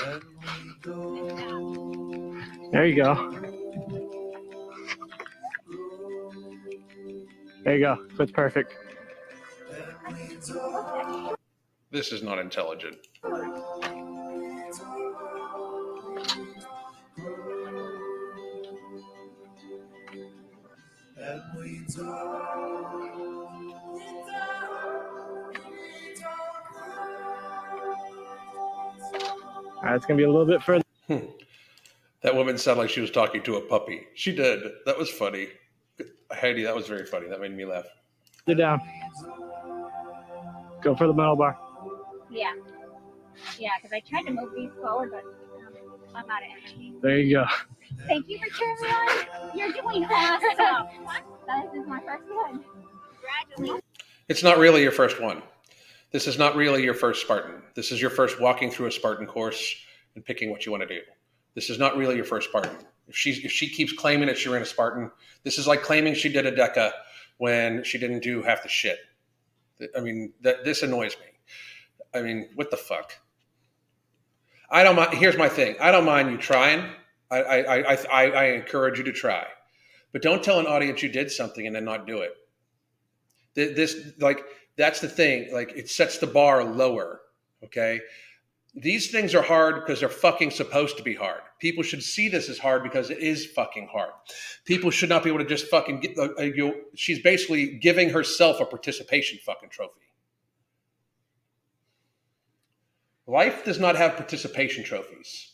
And 0.06 0.23
we 0.43 0.73
go. 0.82 2.36
There 2.71 2.86
you 2.86 2.95
go. 2.95 3.32
There 7.63 7.75
you 7.77 7.82
go. 7.82 8.06
That's 8.17 8.32
perfect. 8.32 8.73
And 10.08 10.17
we 10.17 10.38
don't. 10.47 11.38
This 11.91 12.12
is 12.12 12.23
not 12.23 12.39
intelligent. 12.39 12.97
All 21.99 22.06
right, 29.84 29.95
it's 29.95 30.06
gonna 30.06 30.17
be 30.17 30.23
a 30.23 30.32
little 30.32 30.45
bit 30.45 30.63
further. 30.63 30.84
That 32.21 32.34
woman 32.34 32.58
sounded 32.58 32.82
like 32.82 32.89
she 32.89 33.01
was 33.01 33.12
talking 33.12 33.43
to 33.43 33.58
a 33.58 33.62
puppy. 33.62 34.08
She 34.15 34.34
did. 34.34 34.63
That 34.86 34.97
was 34.97 35.10
funny. 35.10 35.49
Heidi, 36.32 36.63
that 36.63 36.73
was 36.73 36.88
very 36.88 37.06
funny. 37.06 37.27
That 37.27 37.41
made 37.41 37.56
me 37.56 37.65
laugh. 37.65 37.86
Sit 38.47 38.58
down. 38.58 38.79
Go 40.82 40.95
for 40.95 41.08
the 41.08 41.13
metal 41.13 41.36
bar. 41.36 41.58
Yeah. 42.32 42.53
Yeah, 43.60 43.71
because 43.77 43.93
I 43.93 43.99
tried 43.99 44.23
to 44.27 44.32
move 44.32 44.53
these 44.56 44.71
forward, 44.82 45.12
but 45.12 45.23
um, 45.23 45.73
I'm 46.15 46.29
out 46.29 46.41
of 46.43 46.49
energy. 46.49 46.93
There 47.01 47.19
you 47.19 47.36
go. 47.38 47.45
Thank 48.08 48.29
you 48.29 48.39
for 48.39 48.49
cheering 48.58 48.77
me 48.82 48.88
on. 48.88 49.58
You're 49.58 49.73
doing 49.73 50.06
awesome. 50.06 50.88
Congratulations. 53.47 53.82
It's 54.29 54.43
not 54.43 54.58
really 54.58 54.82
your 54.82 54.91
first 54.91 55.21
one. 55.21 55.41
This 56.12 56.27
is 56.27 56.38
not 56.38 56.56
really 56.56 56.84
your 56.84 56.93
first 56.93 57.21
Spartan. 57.21 57.62
This 57.75 57.91
is 57.91 57.99
your 57.99 58.12
first 58.12 58.39
walking 58.39 58.69
through 58.69 58.86
a 58.86 58.91
Spartan 58.91 59.25
course 59.25 59.75
and 60.15 60.23
picking 60.23 60.51
what 60.51 60.65
you 60.65 60.71
want 60.71 60.88
to 60.88 60.88
do. 60.88 61.01
This 61.56 61.69
is 61.69 61.79
not 61.79 61.97
really 61.97 62.15
your 62.15 62.25
first 62.25 62.49
Spartan. 62.49 62.77
If 63.08 63.15
she 63.15 63.32
if 63.32 63.51
she 63.51 63.67
keeps 63.67 63.91
claiming 63.91 64.27
that 64.27 64.38
she 64.38 64.49
ran 64.49 64.62
a 64.62 64.65
Spartan, 64.65 65.12
this 65.43 65.58
is 65.58 65.67
like 65.67 65.82
claiming 65.82 66.13
she 66.13 66.29
did 66.29 66.45
a 66.45 66.51
DEKA 66.51 66.91
when 67.38 67.84
she 67.84 67.97
didn't 67.97 68.21
do 68.21 68.41
half 68.41 68.63
the 68.63 68.69
shit. 68.69 68.99
I 69.97 69.99
mean, 69.99 70.34
that 70.41 70.63
this 70.63 70.84
annoys 70.84 71.15
me. 71.19 71.25
I 72.13 72.21
mean, 72.21 72.49
what 72.56 72.71
the 72.71 72.77
fuck? 72.77 73.17
I 74.69 74.84
don't 74.84 74.95
mind. 74.95 75.13
Here's 75.15 75.38
my 75.38 75.49
thing. 75.49 75.75
I 75.82 75.91
don't 75.91 76.06
mind 76.06 76.32
you 76.32 76.38
trying. 76.38 76.89
I 77.29 77.38
I, 77.41 77.58
I, 77.58 77.97
I, 78.12 78.29
I 78.32 78.43
encourage 78.51 78.97
you 78.97 79.03
to 79.06 79.12
try, 79.12 79.45
but 80.13 80.21
don't 80.21 80.43
tell 80.43 80.60
an 80.60 80.67
audience 80.67 81.04
you 81.04 81.10
did 81.10 81.30
something 81.30 81.67
and 81.67 81.76
then 81.76 81.84
not 81.84 82.08
do 82.08 82.19
it. 82.19 82.38
This 83.56 84.13
like 84.19 84.45
that's 84.78 85.02
the 85.02 85.10
thing. 85.10 85.52
Like 85.52 85.73
it 85.76 85.89
sets 85.89 86.19
the 86.19 86.28
bar 86.28 86.63
lower. 86.63 87.19
Okay. 87.63 87.99
These 88.76 89.12
things 89.12 89.36
are 89.36 89.41
hard 89.41 89.76
because 89.76 89.99
they're 89.99 90.10
fucking 90.10 90.49
supposed 90.49 90.97
to 90.97 91.04
be 91.04 91.13
hard. 91.13 91.41
People 91.60 91.84
should 91.84 92.02
see 92.02 92.28
this 92.28 92.49
as 92.49 92.58
hard 92.58 92.82
because 92.82 93.12
it 93.12 93.19
is 93.19 93.45
fucking 93.45 93.88
hard. 93.91 94.12
People 94.65 94.89
should 94.89 95.10
not 95.10 95.23
be 95.23 95.30
able 95.30 95.39
to 95.39 95.45
just 95.45 95.67
fucking 95.67 95.99
get. 95.99 96.17
Uh, 96.17 96.30
uh, 96.39 96.43
you, 96.43 96.86
she's 96.95 97.21
basically 97.21 97.78
giving 97.78 98.10
herself 98.10 98.60
a 98.60 98.65
participation 98.65 99.38
fucking 99.45 99.69
trophy. 99.69 99.99
Life 103.28 103.63
does 103.63 103.80
not 103.80 103.95
have 103.95 104.15
participation 104.15 104.84
trophies. 104.84 105.53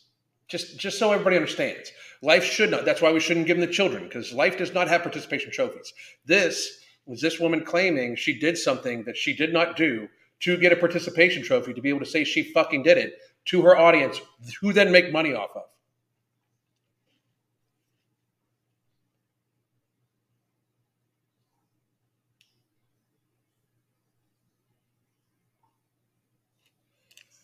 Just, 0.49 0.79
just 0.79 0.97
so 0.97 1.11
everybody 1.11 1.35
understands, 1.35 1.91
life 2.23 2.43
should 2.43 2.71
not. 2.71 2.83
That's 2.83 3.01
why 3.01 3.11
we 3.11 3.19
shouldn't 3.19 3.45
give 3.45 3.57
them 3.57 3.67
to 3.67 3.71
children 3.73 4.03
because 4.05 4.33
life 4.33 4.57
does 4.57 4.73
not 4.73 4.87
have 4.87 5.03
participation 5.03 5.51
trophies. 5.51 5.93
This 6.25 6.81
was 7.05 7.21
this 7.21 7.39
woman 7.39 7.63
claiming 7.63 8.15
she 8.15 8.37
did 8.37 8.57
something 8.57 9.03
that 9.03 9.15
she 9.15 9.35
did 9.35 9.53
not 9.53 9.77
do 9.77 10.09
to 10.41 10.57
get 10.57 10.71
a 10.73 10.75
participation 10.75 11.43
trophy 11.43 11.73
to 11.73 11.81
be 11.81 11.89
able 11.89 11.99
to 11.99 12.05
say 12.05 12.23
she 12.23 12.43
fucking 12.51 12.81
did 12.81 12.97
it 12.97 13.13
to 13.45 13.61
her 13.61 13.77
audience, 13.77 14.19
who 14.61 14.73
then 14.73 14.91
make 14.91 15.11
money 15.11 15.33
off 15.33 15.51
of. 15.55 15.63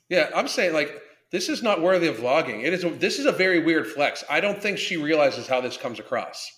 Yeah, 0.10 0.30
I'm 0.36 0.48
saying 0.48 0.74
like 0.74 1.02
this 1.36 1.50
is 1.50 1.62
not 1.62 1.82
worthy 1.82 2.08
of 2.08 2.16
vlogging. 2.16 2.64
It 2.64 2.72
is. 2.72 2.86
A, 2.86 2.90
this 2.90 3.20
is 3.20 3.26
a 3.26 3.32
very 3.34 3.60
weird 3.60 3.86
flex. 3.88 4.24
I 4.30 4.40
don't 4.40 4.62
think 4.62 4.78
she 4.78 4.96
realizes 4.96 5.48
how 5.48 5.60
this 5.60 5.76
comes 5.76 6.00
across. 6.00 6.50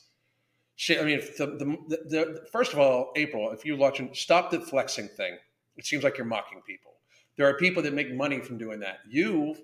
She, 0.75 0.99
I 0.99 1.03
mean, 1.03 1.19
the, 1.39 1.47
the, 1.47 1.97
the, 2.09 2.45
first 2.51 2.73
of 2.73 2.77
all, 2.77 3.11
April, 3.15 3.49
if 3.49 3.65
you're 3.65 3.75
watching, 3.75 4.11
stop 4.13 4.51
the 4.51 4.61
flexing 4.61 5.07
thing. 5.07 5.35
It 5.77 5.87
seems 5.87 6.03
like 6.03 6.15
you're 6.19 6.27
mocking 6.27 6.61
people. 6.67 6.91
There 7.37 7.47
are 7.47 7.55
people 7.57 7.81
that 7.81 7.93
make 7.95 8.13
money 8.13 8.39
from 8.39 8.59
doing 8.59 8.79
that. 8.81 8.99
You 9.09 9.55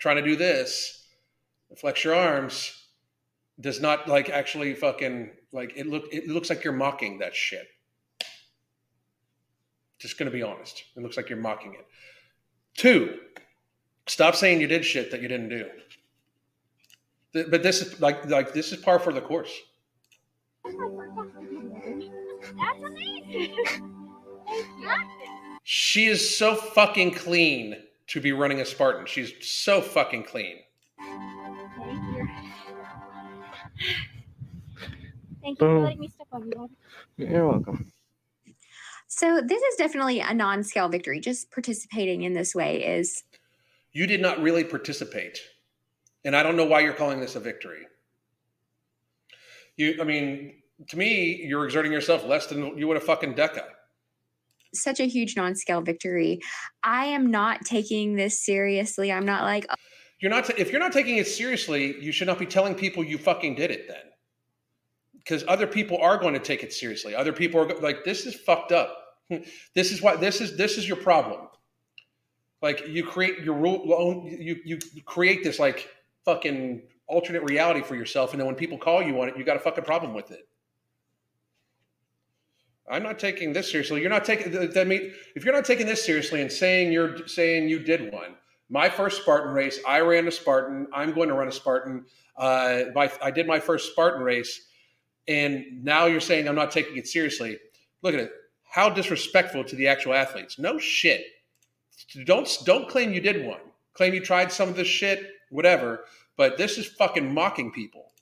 trying 0.00 0.16
to 0.16 0.22
do 0.22 0.34
this, 0.34 1.06
flex 1.76 2.02
your 2.02 2.16
arms, 2.16 2.88
does 3.60 3.80
not 3.80 4.08
like 4.08 4.28
actually 4.28 4.74
fucking 4.74 5.30
like 5.52 5.74
it 5.76 5.86
look. 5.86 6.12
It 6.12 6.26
looks 6.26 6.50
like 6.50 6.64
you're 6.64 6.72
mocking 6.72 7.20
that 7.20 7.36
shit. 7.36 7.68
Just 10.00 10.18
gonna 10.18 10.32
be 10.32 10.42
honest. 10.42 10.82
It 10.96 11.02
looks 11.04 11.16
like 11.16 11.28
you're 11.28 11.38
mocking 11.38 11.74
it. 11.74 11.86
Two, 12.76 13.20
stop 14.08 14.34
saying 14.34 14.60
you 14.60 14.66
did 14.66 14.84
shit 14.84 15.10
that 15.10 15.22
you 15.22 15.28
didn't 15.28 15.48
do. 15.48 15.66
But 17.32 17.62
this 17.62 17.82
is 17.82 18.00
like 18.00 18.28
like 18.28 18.52
this 18.52 18.72
is 18.72 18.78
par 18.78 18.98
for 18.98 19.12
the 19.12 19.20
course. 19.20 19.52
That's 20.64 20.74
amazing. 22.84 23.54
She 25.70 26.06
is 26.06 26.38
so 26.38 26.54
fucking 26.54 27.12
clean 27.12 27.76
to 28.06 28.22
be 28.22 28.32
running 28.32 28.62
a 28.62 28.64
Spartan. 28.64 29.04
She's 29.04 29.34
so 29.46 29.82
fucking 29.82 30.24
clean. 30.24 30.60
Thank 30.98 32.00
you. 32.08 32.28
Thank 35.42 35.60
you 35.60 35.66
for 35.66 35.80
letting 35.80 36.00
me 36.00 36.08
step 36.08 36.26
on 36.32 36.46
you. 36.46 36.70
You're 37.18 37.46
welcome. 37.46 37.92
So 39.08 39.42
this 39.42 39.62
is 39.62 39.76
definitely 39.76 40.20
a 40.20 40.32
non-scale 40.32 40.88
victory. 40.88 41.20
Just 41.20 41.50
participating 41.50 42.22
in 42.22 42.32
this 42.32 42.54
way 42.54 42.82
is 42.82 43.24
You 43.98 44.06
did 44.06 44.22
not 44.22 44.40
really 44.40 44.62
participate. 44.62 45.40
And 46.24 46.36
I 46.36 46.44
don't 46.44 46.56
know 46.56 46.64
why 46.64 46.78
you're 46.82 46.92
calling 46.92 47.18
this 47.18 47.34
a 47.34 47.40
victory. 47.40 47.80
You 49.76 49.98
I 50.00 50.04
mean, 50.04 50.62
to 50.90 50.96
me, 50.96 51.42
you're 51.44 51.64
exerting 51.64 51.90
yourself 51.90 52.24
less 52.24 52.46
than 52.46 52.78
you 52.78 52.86
would 52.86 52.96
a 52.96 53.00
fucking 53.00 53.34
DEKA. 53.34 53.64
such 54.72 55.00
a 55.00 55.06
huge 55.06 55.34
non-scale 55.36 55.80
victory. 55.80 56.38
I 56.84 57.06
am 57.06 57.32
not 57.32 57.64
taking 57.64 58.14
this 58.14 58.40
seriously. 58.40 59.10
I'm 59.10 59.24
not 59.24 59.42
like, 59.42 59.66
oh. 59.68 59.74
You're 60.20 60.30
not 60.30 60.48
if 60.56 60.70
you're 60.70 60.80
not 60.86 60.92
taking 60.92 61.16
it 61.16 61.26
seriously, 61.26 62.00
you 62.00 62.12
should 62.12 62.28
not 62.28 62.38
be 62.38 62.46
telling 62.46 62.76
people 62.76 63.02
you 63.02 63.18
fucking 63.18 63.56
did 63.56 63.72
it 63.72 63.88
then. 63.88 64.06
Because 65.16 65.42
other 65.48 65.66
people 65.66 65.98
are 65.98 66.18
going 66.18 66.34
to 66.34 66.40
take 66.40 66.62
it 66.62 66.72
seriously. 66.72 67.16
Other 67.16 67.32
people 67.32 67.60
are 67.62 67.66
go- 67.66 67.80
like, 67.80 68.04
this 68.04 68.26
is 68.26 68.36
fucked 68.36 68.70
up. 68.70 68.96
this 69.74 69.90
is 69.90 70.00
why 70.00 70.14
this 70.14 70.40
is 70.40 70.56
this 70.56 70.78
is 70.78 70.86
your 70.86 70.98
problem. 70.98 71.48
Like 72.60 72.88
you 72.88 73.04
create 73.04 73.40
your 73.40 73.56
own 73.66 74.26
you 74.26 74.56
you 74.64 74.78
create 75.04 75.44
this 75.44 75.58
like 75.58 75.88
fucking 76.24 76.82
alternate 77.06 77.42
reality 77.44 77.82
for 77.82 77.94
yourself, 77.94 78.32
and 78.32 78.40
then 78.40 78.46
when 78.46 78.56
people 78.56 78.78
call 78.78 79.02
you 79.02 79.20
on 79.20 79.28
it, 79.28 79.36
you 79.36 79.44
got 79.44 79.56
a 79.56 79.60
fucking 79.60 79.84
problem 79.84 80.12
with 80.12 80.30
it. 80.30 80.48
I'm 82.90 83.02
not 83.02 83.18
taking 83.18 83.52
this 83.52 83.70
seriously. 83.70 84.00
You're 84.00 84.10
not 84.10 84.24
taking. 84.24 84.56
I 84.76 84.84
mean, 84.84 85.12
if 85.34 85.44
you're 85.44 85.54
not 85.54 85.64
taking 85.64 85.86
this 85.86 86.04
seriously 86.04 86.40
and 86.40 86.50
saying 86.50 86.92
you're 86.92 87.26
saying 87.28 87.68
you 87.68 87.78
did 87.78 88.12
one, 88.12 88.34
my 88.70 88.88
first 88.88 89.22
Spartan 89.22 89.52
race, 89.52 89.78
I 89.86 90.00
ran 90.00 90.26
a 90.26 90.30
Spartan. 90.30 90.86
I'm 90.92 91.12
going 91.12 91.28
to 91.28 91.34
run 91.34 91.48
a 91.48 91.52
Spartan. 91.52 92.04
Uh, 92.36 92.84
my, 92.94 93.10
I 93.22 93.30
did 93.30 93.46
my 93.46 93.60
first 93.60 93.92
Spartan 93.92 94.22
race, 94.22 94.68
and 95.26 95.64
now 95.82 96.06
you're 96.06 96.20
saying 96.20 96.48
I'm 96.48 96.54
not 96.54 96.70
taking 96.70 96.96
it 96.96 97.06
seriously. 97.08 97.58
Look 98.02 98.14
at 98.14 98.20
it. 98.20 98.32
How 98.70 98.88
disrespectful 98.88 99.64
to 99.64 99.76
the 99.76 99.88
actual 99.88 100.14
athletes. 100.14 100.58
No 100.58 100.78
shit. 100.78 101.24
Don't 102.24 102.48
don't 102.64 102.88
claim 102.88 103.12
you 103.12 103.20
did 103.20 103.44
one. 103.46 103.60
Claim 103.94 104.14
you 104.14 104.20
tried 104.20 104.52
some 104.52 104.68
of 104.68 104.76
this 104.76 104.88
shit, 104.88 105.30
whatever. 105.50 106.04
But 106.36 106.56
this 106.56 106.78
is 106.78 106.86
fucking 106.86 107.32
mocking 107.34 107.72
people. 107.72 108.12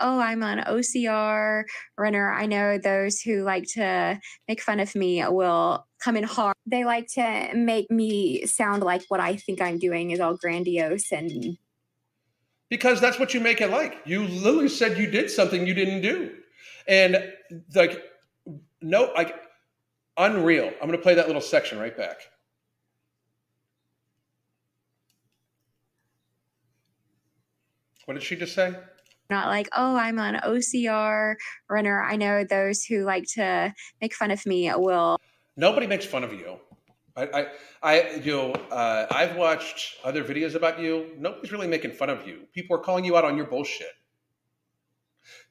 oh, 0.00 0.18
I'm 0.20 0.42
an 0.42 0.60
OCR 0.60 1.64
runner. 1.96 2.32
I 2.32 2.46
know 2.46 2.78
those 2.78 3.20
who 3.20 3.42
like 3.42 3.64
to 3.74 4.20
make 4.46 4.60
fun 4.62 4.80
of 4.80 4.94
me 4.94 5.24
will 5.26 5.86
come 5.98 6.16
in 6.16 6.24
hard. 6.24 6.54
They 6.66 6.84
like 6.84 7.08
to 7.14 7.50
make 7.54 7.90
me 7.90 8.46
sound 8.46 8.82
like 8.82 9.02
what 9.08 9.20
I 9.20 9.36
think 9.36 9.60
I'm 9.60 9.78
doing 9.78 10.10
is 10.12 10.20
all 10.20 10.36
grandiose 10.36 11.10
and 11.12 11.58
because 12.68 13.00
that's 13.00 13.18
what 13.18 13.32
you 13.34 13.40
make 13.40 13.60
it 13.60 13.70
like. 13.70 13.96
You 14.04 14.24
literally 14.24 14.68
said 14.68 14.98
you 14.98 15.10
did 15.10 15.30
something 15.30 15.66
you 15.66 15.74
didn't 15.74 16.02
do, 16.02 16.34
and 16.86 17.32
like 17.74 18.02
no, 18.80 19.10
like 19.16 19.34
unreal. 20.16 20.66
I'm 20.66 20.86
going 20.86 20.92
to 20.92 21.02
play 21.02 21.14
that 21.14 21.26
little 21.26 21.42
section 21.42 21.78
right 21.78 21.96
back. 21.96 22.18
What 28.08 28.14
did 28.14 28.22
she 28.22 28.36
just 28.36 28.54
say? 28.54 28.74
not 29.28 29.48
like, 29.48 29.68
oh, 29.76 29.94
I'm 29.94 30.18
an 30.18 30.40
OCR 30.42 31.34
runner. 31.68 32.02
I 32.02 32.16
know 32.16 32.42
those 32.42 32.82
who 32.82 33.04
like 33.04 33.24
to 33.34 33.74
make 34.00 34.14
fun 34.14 34.30
of 34.30 34.46
me 34.46 34.72
will 34.74 35.18
Nobody 35.58 35.86
makes 35.86 36.06
fun 36.06 36.24
of 36.24 36.32
you. 36.32 36.58
I, 37.14 37.28
I, 37.34 37.46
I 37.82 38.10
you 38.14 38.32
know, 38.32 38.52
uh, 38.70 39.08
I've 39.10 39.36
watched 39.36 39.98
other 40.04 40.24
videos 40.24 40.54
about 40.54 40.80
you. 40.80 41.10
Nobody's 41.18 41.52
really 41.52 41.66
making 41.66 41.90
fun 41.90 42.08
of 42.08 42.26
you. 42.26 42.46
People 42.54 42.76
are 42.76 42.80
calling 42.80 43.04
you 43.04 43.14
out 43.14 43.26
on 43.26 43.36
your 43.36 43.44
bullshit. 43.44 43.92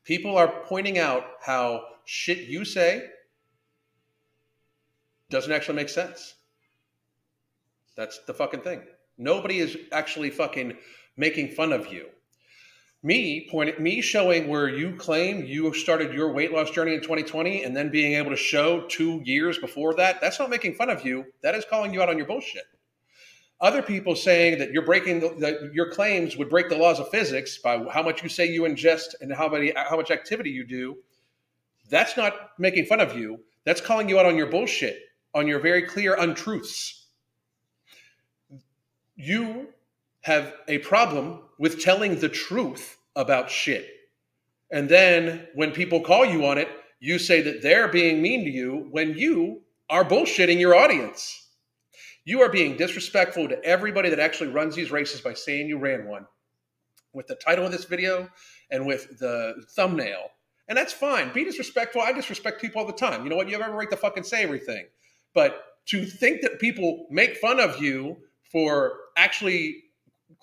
People 0.04 0.36
are 0.36 0.48
pointing 0.48 0.98
out 0.98 1.24
how 1.44 1.84
shit 2.06 2.40
you 2.48 2.66
say 2.66 3.06
doesn't 5.30 5.52
actually 5.52 5.76
make 5.76 5.90
sense. 5.90 6.34
That's 7.96 8.18
the 8.26 8.34
fucking 8.34 8.62
thing. 8.62 8.82
Nobody 9.20 9.60
is 9.60 9.78
actually 9.92 10.32
fucking 10.32 10.76
making 11.18 11.50
fun 11.50 11.72
of 11.72 11.94
you. 11.94 12.08
Me 13.04 13.48
pointing, 13.50 13.82
me 13.82 14.02
showing 14.02 14.48
where 14.48 14.68
you 14.68 14.96
claim 14.96 15.46
you 15.46 15.72
started 15.74 16.14
your 16.14 16.34
weight 16.34 16.52
loss 16.52 16.72
journey 16.72 16.96
in 16.96 17.02
2020, 17.02 17.64
and 17.64 17.76
then 17.76 17.90
being 17.90 18.14
able 18.14 18.32
to 18.32 18.36
show 18.36 18.82
two 18.88 19.22
years 19.24 19.58
before 19.60 19.94
that. 19.96 20.20
That's 20.20 20.40
not 20.40 20.50
making 20.50 20.76
fun 20.76 20.90
of 20.90 21.06
you. 21.06 21.26
That 21.44 21.56
is 21.56 21.64
calling 21.70 21.94
you 21.94 22.02
out 22.02 22.10
on 22.10 22.18
your 22.18 22.26
bullshit. 22.26 22.64
Other 23.60 23.82
people 23.82 24.16
saying 24.16 24.60
that 24.60 24.72
you're 24.72 24.86
breaking 24.86 25.20
the, 25.20 25.36
that 25.40 25.74
your 25.74 25.92
claims 25.92 26.38
would 26.38 26.50
break 26.50 26.70
the 26.70 26.78
laws 26.78 27.00
of 27.00 27.10
physics 27.10 27.58
by 27.58 27.84
how 27.92 28.04
much 28.04 28.22
you 28.22 28.30
say 28.30 28.46
you 28.48 28.64
ingest 28.64 29.16
and 29.20 29.34
how 29.34 29.50
many 29.50 29.74
how 29.76 29.96
much 29.96 30.12
activity 30.12 30.52
you 30.52 30.66
do. 30.66 30.98
That's 31.90 32.18
not 32.18 32.52
making 32.60 32.86
fun 32.86 33.00
of 33.00 33.18
you. 33.18 33.40
That's 33.64 33.82
calling 33.82 34.10
you 34.10 34.20
out 34.20 34.26
on 34.26 34.38
your 34.38 34.48
bullshit, 34.48 35.00
on 35.34 35.48
your 35.48 35.60
very 35.60 35.84
clear 35.84 36.16
untruths. 36.16 37.06
You 39.16 39.70
have 40.28 40.54
a 40.68 40.78
problem 40.80 41.40
with 41.58 41.82
telling 41.82 42.20
the 42.20 42.28
truth 42.28 42.98
about 43.16 43.50
shit. 43.50 43.88
And 44.70 44.90
then 44.90 45.48
when 45.56 45.72
people 45.72 46.02
call 46.02 46.26
you 46.26 46.46
on 46.46 46.58
it, 46.58 46.68
you 47.00 47.18
say 47.18 47.40
that 47.42 47.62
they're 47.62 47.88
being 47.88 48.22
mean 48.22 48.44
to 48.44 48.52
you 48.52 48.90
when 48.92 49.18
you 49.18 49.62
are 49.90 50.04
bullshitting 50.04 50.60
your 50.60 50.76
audience. 50.76 51.48
You 52.26 52.42
are 52.42 52.50
being 52.50 52.76
disrespectful 52.76 53.48
to 53.48 53.64
everybody 53.64 54.10
that 54.10 54.20
actually 54.20 54.50
runs 54.50 54.76
these 54.76 54.92
races 54.92 55.22
by 55.22 55.34
saying 55.34 55.70
you 55.70 55.78
ran 55.78 56.08
one 56.08 56.26
with 57.14 57.28
the 57.28 57.36
title 57.36 57.66
of 57.66 57.72
this 57.72 57.86
video 57.86 58.28
and 58.70 58.86
with 58.86 59.18
the 59.20 59.56
thumbnail. 59.78 60.28
And 60.68 60.78
that's 60.78 60.92
fine. 60.92 61.32
Be 61.32 61.46
disrespectful. 61.46 62.02
I 62.02 62.12
disrespect 62.12 62.60
people 62.60 62.82
all 62.82 62.88
the 62.88 62.92
time. 62.92 63.24
You 63.24 63.30
know 63.30 63.38
what? 63.38 63.48
You 63.48 63.54
have 63.54 63.62
every 63.62 63.78
right 63.78 63.90
to 63.92 63.96
fucking 63.96 64.24
say 64.24 64.44
everything. 64.44 64.88
But 65.34 65.64
to 65.86 66.06
think 66.06 66.42
that 66.42 66.60
people 66.60 67.08
make 67.10 67.38
fun 67.38 67.62
of 67.62 67.82
you 67.82 68.18
for 68.52 68.92
actually 69.16 69.84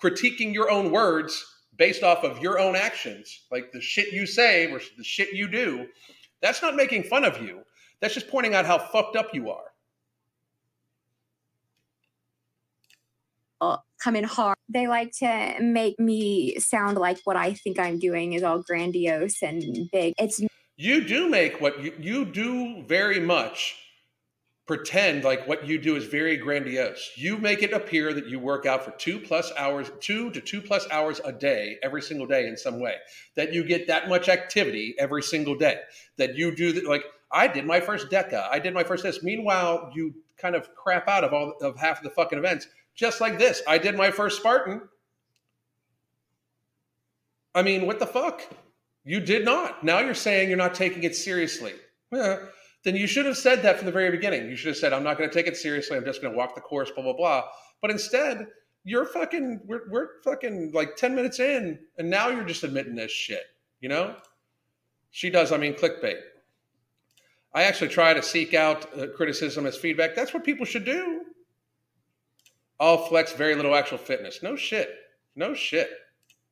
critiquing 0.01 0.53
your 0.53 0.69
own 0.69 0.91
words 0.91 1.45
based 1.77 2.03
off 2.03 2.23
of 2.23 2.39
your 2.39 2.59
own 2.59 2.75
actions, 2.75 3.41
like 3.51 3.71
the 3.71 3.81
shit 3.81 4.13
you 4.13 4.25
say 4.25 4.67
versus 4.71 4.91
the 4.97 5.03
shit 5.03 5.33
you 5.33 5.47
do, 5.47 5.87
that's 6.41 6.61
not 6.61 6.75
making 6.75 7.03
fun 7.03 7.25
of 7.25 7.41
you. 7.41 7.61
That's 7.99 8.13
just 8.13 8.29
pointing 8.29 8.53
out 8.53 8.65
how 8.65 8.77
fucked 8.77 9.15
up 9.15 9.33
you 9.33 9.49
are. 9.49 9.63
Uh, 13.61 13.77
come 14.03 14.15
in 14.15 14.23
hard. 14.23 14.57
They 14.69 14.87
like 14.87 15.11
to 15.19 15.55
make 15.61 15.99
me 15.99 16.59
sound 16.59 16.97
like 16.97 17.19
what 17.23 17.35
I 17.35 17.53
think 17.53 17.79
I'm 17.79 17.99
doing 17.99 18.33
is 18.33 18.43
all 18.43 18.61
grandiose 18.61 19.41
and 19.41 19.89
big. 19.91 20.13
It's 20.19 20.41
You 20.77 21.03
do 21.05 21.29
make 21.29 21.61
what 21.61 21.81
you, 21.81 21.93
you 21.99 22.25
do 22.25 22.83
very 22.83 23.19
much 23.19 23.75
pretend 24.65 25.23
like 25.23 25.47
what 25.47 25.67
you 25.67 25.77
do 25.77 25.95
is 25.95 26.05
very 26.05 26.37
grandiose. 26.37 27.11
You 27.15 27.37
make 27.37 27.61
it 27.61 27.71
appear 27.71 28.13
that 28.13 28.27
you 28.27 28.39
work 28.39 28.65
out 28.65 28.83
for 28.83 28.91
two 28.91 29.19
plus 29.19 29.51
hours, 29.57 29.91
two 29.99 30.31
to 30.31 30.41
two 30.41 30.61
plus 30.61 30.87
hours 30.89 31.21
a 31.23 31.31
day, 31.31 31.77
every 31.83 32.01
single 32.01 32.25
day 32.25 32.47
in 32.47 32.57
some 32.57 32.79
way. 32.79 32.95
That 33.35 33.53
you 33.53 33.63
get 33.63 33.87
that 33.87 34.09
much 34.09 34.27
activity 34.27 34.95
every 34.97 35.21
single 35.21 35.55
day. 35.55 35.81
That 36.17 36.35
you 36.35 36.55
do 36.55 36.73
that. 36.73 36.85
Like 36.85 37.03
I 37.31 37.47
did 37.47 37.65
my 37.65 37.79
first 37.79 38.09
DEKA, 38.09 38.47
I 38.51 38.59
did 38.59 38.73
my 38.73 38.83
first 38.83 39.03
this. 39.03 39.21
Meanwhile, 39.21 39.91
you 39.93 40.15
kind 40.37 40.55
of 40.55 40.73
crap 40.75 41.07
out 41.07 41.23
of 41.23 41.33
all 41.33 41.53
of 41.61 41.77
half 41.77 41.99
of 41.99 42.03
the 42.03 42.09
fucking 42.09 42.39
events, 42.39 42.67
just 42.95 43.21
like 43.21 43.37
this. 43.37 43.61
I 43.67 43.77
did 43.77 43.95
my 43.95 44.09
first 44.09 44.39
Spartan. 44.39 44.81
I 47.53 47.61
mean, 47.61 47.85
what 47.85 47.99
the 47.99 48.07
fuck? 48.07 48.41
You 49.03 49.19
did 49.19 49.45
not. 49.45 49.83
Now 49.83 49.99
you're 49.99 50.15
saying 50.15 50.49
you're 50.49 50.57
not 50.57 50.73
taking 50.73 51.03
it 51.03 51.15
seriously. 51.15 51.73
Yeah 52.11 52.37
then 52.85 52.95
you 52.95 53.07
should 53.07 53.25
have 53.25 53.35
said 53.35 53.63
that 53.63 53.77
from 53.77 53.87
the 53.87 53.91
very 53.91 54.11
beginning. 54.11 54.47
You 54.47 54.55
should 54.55 54.69
have 54.69 54.77
said, 54.77 54.93
I'm 54.93 55.03
not 55.03 55.17
going 55.17 55.29
to 55.29 55.33
take 55.33 55.47
it 55.47 55.57
seriously. 55.57 55.97
I'm 55.97 56.05
just 56.05 56.21
going 56.21 56.33
to 56.33 56.37
walk 56.37 56.55
the 56.55 56.61
course, 56.61 56.91
blah, 56.91 57.03
blah, 57.03 57.17
blah. 57.17 57.43
But 57.81 57.91
instead, 57.91 58.47
you're 58.83 59.05
fucking, 59.05 59.61
we're, 59.65 59.89
we're 59.89 60.21
fucking 60.23 60.71
like 60.73 60.95
10 60.95 61.15
minutes 61.15 61.39
in, 61.39 61.79
and 61.97 62.09
now 62.09 62.29
you're 62.29 62.45
just 62.45 62.63
admitting 62.63 62.95
this 62.95 63.11
shit, 63.11 63.43
you 63.81 63.89
know? 63.89 64.15
She 65.09 65.29
does, 65.29 65.51
I 65.51 65.57
mean, 65.57 65.73
clickbait. 65.73 66.19
I 67.53 67.63
actually 67.63 67.89
try 67.89 68.13
to 68.13 68.21
seek 68.21 68.53
out 68.53 68.87
uh, 68.97 69.07
criticism 69.07 69.65
as 69.65 69.75
feedback. 69.75 70.15
That's 70.15 70.33
what 70.33 70.43
people 70.43 70.65
should 70.65 70.85
do. 70.85 71.21
All 72.79 73.07
flex, 73.07 73.33
very 73.33 73.55
little 73.55 73.73
actual 73.73 73.97
fitness. 73.97 74.43
No 74.43 74.55
shit. 74.55 74.89
No 75.35 75.53
shit. 75.53 75.89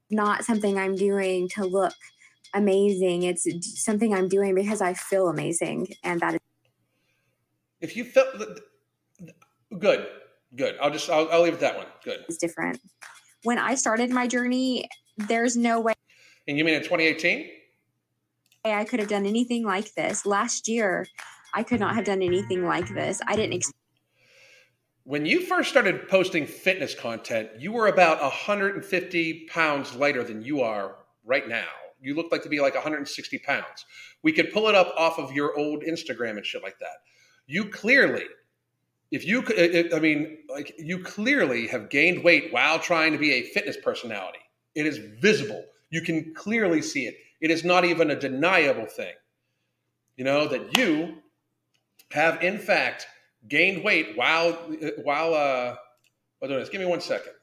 not 0.10 0.46
something 0.46 0.78
I'm 0.78 0.96
doing 0.96 1.50
to 1.50 1.65
look 1.65 1.93
amazing. 2.54 3.24
It's 3.24 3.48
something 3.84 4.13
I'm 4.13 4.28
doing 4.28 4.56
because 4.56 4.82
I 4.82 4.94
feel 4.94 5.28
amazing. 5.30 5.88
And 6.04 6.20
that. 6.22 6.36
Is- 6.36 6.39
If 7.82 7.96
you 7.98 8.04
felt 8.04 8.28
good, 9.78 10.08
good. 10.56 10.76
I'll 10.82 10.92
just, 10.92 11.10
I'll, 11.10 11.28
I'll 11.32 11.42
leave 11.42 11.54
it 11.56 11.60
that 11.62 11.76
one. 11.78 11.88
Good. 12.04 12.26
is 12.30 12.38
different. 12.38 12.80
When 13.44 13.58
I 13.58 13.76
started 13.76 14.10
my 14.10 14.28
journey, 14.28 14.88
there's 15.18 15.58
no 15.58 15.82
way 15.82 15.94
And 16.48 16.58
you 16.58 16.63
mean 16.63 16.76
in 16.76 16.82
2018? 16.82 17.50
I 18.66 18.86
could 18.86 19.00
have 19.02 19.10
done 19.10 19.26
anything 19.26 19.63
like 19.66 19.94
this. 19.96 20.26
Last 20.26 20.70
year, 20.70 21.06
I 21.54 21.63
could 21.63 21.80
not 21.82 21.96
have 21.96 22.06
done 22.06 22.22
anything 22.22 22.66
like 22.66 22.88
this. 22.94 23.20
I 23.28 23.36
didn't 23.36 23.54
expect 23.54 23.76
When 25.04 25.26
you 25.26 25.42
first 25.46 25.70
started 25.70 26.08
posting 26.08 26.46
fitness 26.48 26.96
content, 26.96 27.50
you 27.60 27.74
were 27.74 27.88
about 27.88 28.22
150 28.22 29.48
pounds 29.50 29.94
lighter 29.96 30.24
than 30.24 30.42
you 30.42 30.62
are 30.62 30.96
right 31.26 31.48
now. 31.48 31.68
You 32.04 32.16
look 32.16 32.32
like 32.32 32.44
to 32.44 32.50
be 32.50 32.60
like 32.60 32.76
160 32.76 33.39
pounds. 33.39 33.86
We 34.22 34.32
could 34.32 34.52
pull 34.52 34.68
it 34.68 34.76
up 34.76 34.94
off 34.98 35.18
of 35.18 35.32
your 35.32 35.58
old 35.58 35.84
Instagram 35.84 36.38
and 36.38 36.46
shit 36.46 36.63
like 36.63 36.80
that. 36.80 36.98
You 37.48 37.66
clearly, 37.66 38.26
if 39.12 39.26
you, 39.26 39.44
I 39.96 40.00
mean, 40.00 40.39
like 40.50 40.74
you 40.78 41.00
clearly 41.00 41.68
have 41.68 41.89
gained 41.89 42.24
weight 42.24 42.52
while 42.52 42.80
trying 42.80 43.12
to 43.13 43.18
be 43.18 43.34
a 43.34 43.44
fitness 43.44 43.78
personality. 43.82 44.39
It 44.76 44.86
is 44.86 44.98
visible. 44.98 45.63
You 45.89 46.02
can 46.02 46.34
clearly 46.34 46.82
see 46.82 47.06
it. 47.08 47.16
It 47.39 47.52
is 47.52 47.63
not 47.63 47.86
even 47.86 48.12
a 48.12 48.20
deniable 48.20 48.86
thing. 48.86 49.13
You 50.18 50.24
know 50.24 50.48
that 50.48 50.78
you 50.78 51.16
have 52.12 52.42
in 52.44 52.60
fact 52.60 53.08
gained 53.48 53.84
weight 53.84 54.16
while 54.16 54.54
while 55.04 55.34
uh 55.34 55.76
while 56.39 56.50
doing 56.50 56.60
this. 56.60 56.70
Give 56.70 56.82
me 56.82 56.88
one 56.88 57.02
second. 57.02 57.34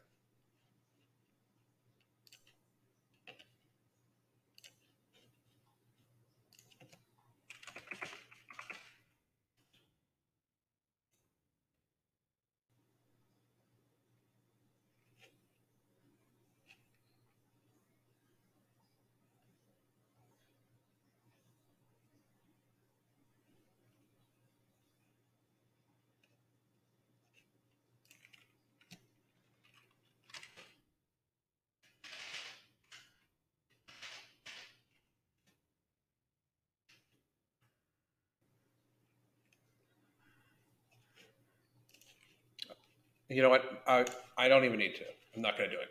You 43.31 43.43
know 43.43 43.49
what? 43.49 43.83
I 43.87 44.05
I 44.37 44.49
don't 44.49 44.65
even 44.65 44.79
need 44.79 44.97
to. 44.97 45.05
I'm 45.35 45.43
not 45.43 45.57
going 45.57 45.71
to 45.71 45.77
do 45.77 45.81
it. 45.81 45.89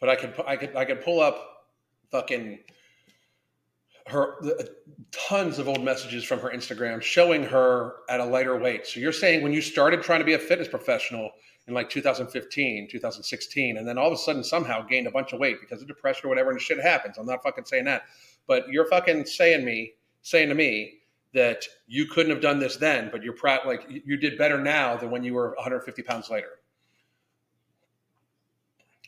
But 0.00 0.08
I 0.08 0.16
could 0.16 0.34
I 0.46 0.56
could 0.56 0.76
I 0.76 0.84
could 0.84 1.02
pull 1.02 1.20
up 1.20 1.68
fucking 2.10 2.58
her 4.08 4.34
the, 4.42 4.56
uh, 4.58 4.64
tons 5.12 5.58
of 5.58 5.68
old 5.68 5.82
messages 5.82 6.24
from 6.24 6.38
her 6.40 6.50
Instagram 6.50 7.00
showing 7.00 7.42
her 7.44 7.94
at 8.10 8.20
a 8.20 8.24
lighter 8.24 8.58
weight. 8.58 8.86
So 8.86 9.00
you're 9.00 9.12
saying 9.12 9.42
when 9.42 9.52
you 9.52 9.62
started 9.62 10.02
trying 10.02 10.18
to 10.18 10.26
be 10.26 10.34
a 10.34 10.38
fitness 10.38 10.68
professional 10.68 11.30
in 11.66 11.72
like 11.72 11.88
2015, 11.88 12.88
2016, 12.90 13.78
and 13.78 13.88
then 13.88 13.96
all 13.96 14.08
of 14.08 14.12
a 14.12 14.18
sudden 14.18 14.44
somehow 14.44 14.82
gained 14.82 15.06
a 15.06 15.10
bunch 15.10 15.32
of 15.32 15.40
weight 15.40 15.58
because 15.60 15.80
of 15.80 15.88
depression 15.88 16.26
or 16.26 16.28
whatever, 16.28 16.50
and 16.50 16.60
shit 16.60 16.78
happens. 16.78 17.16
I'm 17.16 17.24
not 17.24 17.42
fucking 17.42 17.64
saying 17.64 17.86
that, 17.86 18.02
but 18.46 18.68
you're 18.68 18.86
fucking 18.86 19.24
saying 19.24 19.64
me 19.64 19.94
saying 20.20 20.50
to 20.50 20.54
me 20.54 20.98
that 21.32 21.64
you 21.86 22.06
couldn't 22.06 22.30
have 22.30 22.40
done 22.42 22.58
this 22.58 22.76
then, 22.76 23.08
but 23.10 23.22
you're 23.22 23.34
proud 23.34 23.66
like 23.66 23.84
you- 23.88 24.02
you 24.04 24.16
did 24.16 24.36
better 24.38 24.58
now 24.58 24.96
than 24.96 25.10
when 25.10 25.24
you 25.24 25.34
were 25.34 25.54
150 25.56 26.02
pounds 26.02 26.30
lighter. 26.30 26.60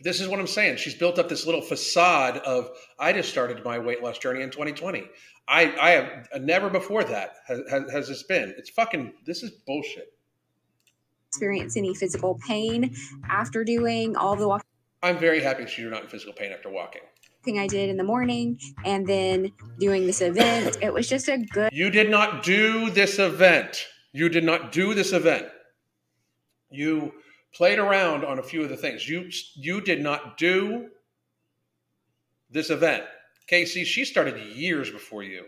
This 0.03 0.21
is 0.21 0.29
what 0.29 0.39
I'm 0.39 0.47
saying. 0.47 0.77
She's 0.77 0.95
built 0.95 1.19
up 1.19 1.29
this 1.29 1.47
little 1.47 1.63
facade 1.63 2.39
of 2.39 2.71
I 2.99 3.13
just 3.13 3.31
started 3.31 3.65
my 3.65 3.79
weight 3.79 4.03
loss 4.03 4.19
journey 4.19 4.43
in 4.43 4.51
2020. 4.51 5.05
I 5.49 5.75
I 5.81 5.91
have 5.91 6.29
uh, 6.35 6.39
never 6.39 6.69
before 6.69 7.05
that 7.05 7.37
has, 7.47 7.61
has, 7.91 8.09
this 8.09 8.23
been. 8.25 8.55
It's 8.59 8.71
fucking 8.71 9.13
this 9.25 9.43
is 9.43 9.51
bullshit. 9.67 10.13
experience 11.29 11.77
any 11.77 11.95
physical 11.95 12.39
pain 12.47 12.95
after 13.29 13.65
doing 13.65 14.17
all 14.17 14.37
the 14.37 14.47
walking 14.47 14.67
I'm 15.03 15.19
very 15.19 15.41
happy 15.41 15.67
she's 15.67 15.85
not 15.87 16.03
in 16.03 16.09
physical 16.09 16.33
pain 16.35 16.53
after 16.53 16.69
walking. 16.69 17.03
walking 17.47 17.61
I 17.61 17.67
did 17.67 17.91
in 17.91 17.97
the 17.97 18.05
morning 18.05 18.59
and 18.85 19.07
then 19.07 19.53
doing 19.79 20.07
this 20.07 20.21
event. 20.21 20.79
It 20.83 20.93
was 20.93 21.09
just 21.09 21.29
a 21.29 21.39
good 21.39 21.71
You 21.73 21.91
did 21.91 22.11
not 22.11 22.43
do 22.43 22.91
this 22.91 23.19
event. 23.19 23.87
You 24.13 24.29
did 24.29 24.45
not 24.45 24.73
do 24.73 24.95
this 24.95 25.13
event. 25.13 25.47
You 26.71 27.13
played 27.57 27.79
around 27.79 28.23
on 28.25 28.39
a 28.39 28.43
few 28.43 28.63
of 28.63 28.69
the 28.69 28.77
things. 28.77 29.09
You 29.09 29.31
you 29.55 29.81
did 29.81 30.03
not 30.03 30.37
do 30.37 30.91
this 32.51 32.71
event. 32.71 33.05
Casey, 33.47 33.85
she 33.85 34.05
started 34.05 34.37
years 34.55 34.91
before 34.91 35.23
you. 35.23 35.45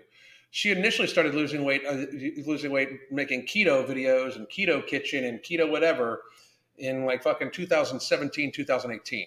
She 0.51 0.71
initially 0.71 1.07
started 1.07 1.35
losing 1.35 1.65
weight, 1.65 1.83
uh, 1.87 2.07
losing 2.47 2.73
weight, 2.73 2.89
making 3.11 3.47
keto 3.47 3.87
videos 3.87 4.37
and 4.37 4.49
keto 4.49 4.85
kitchen 4.87 5.25
and 5.25 5.41
keto 5.41 5.71
whatever 5.71 6.23
in 6.79 7.05
like 7.05 7.23
fucking 7.23 7.51
2017, 7.51 8.53
2018. 8.53 9.27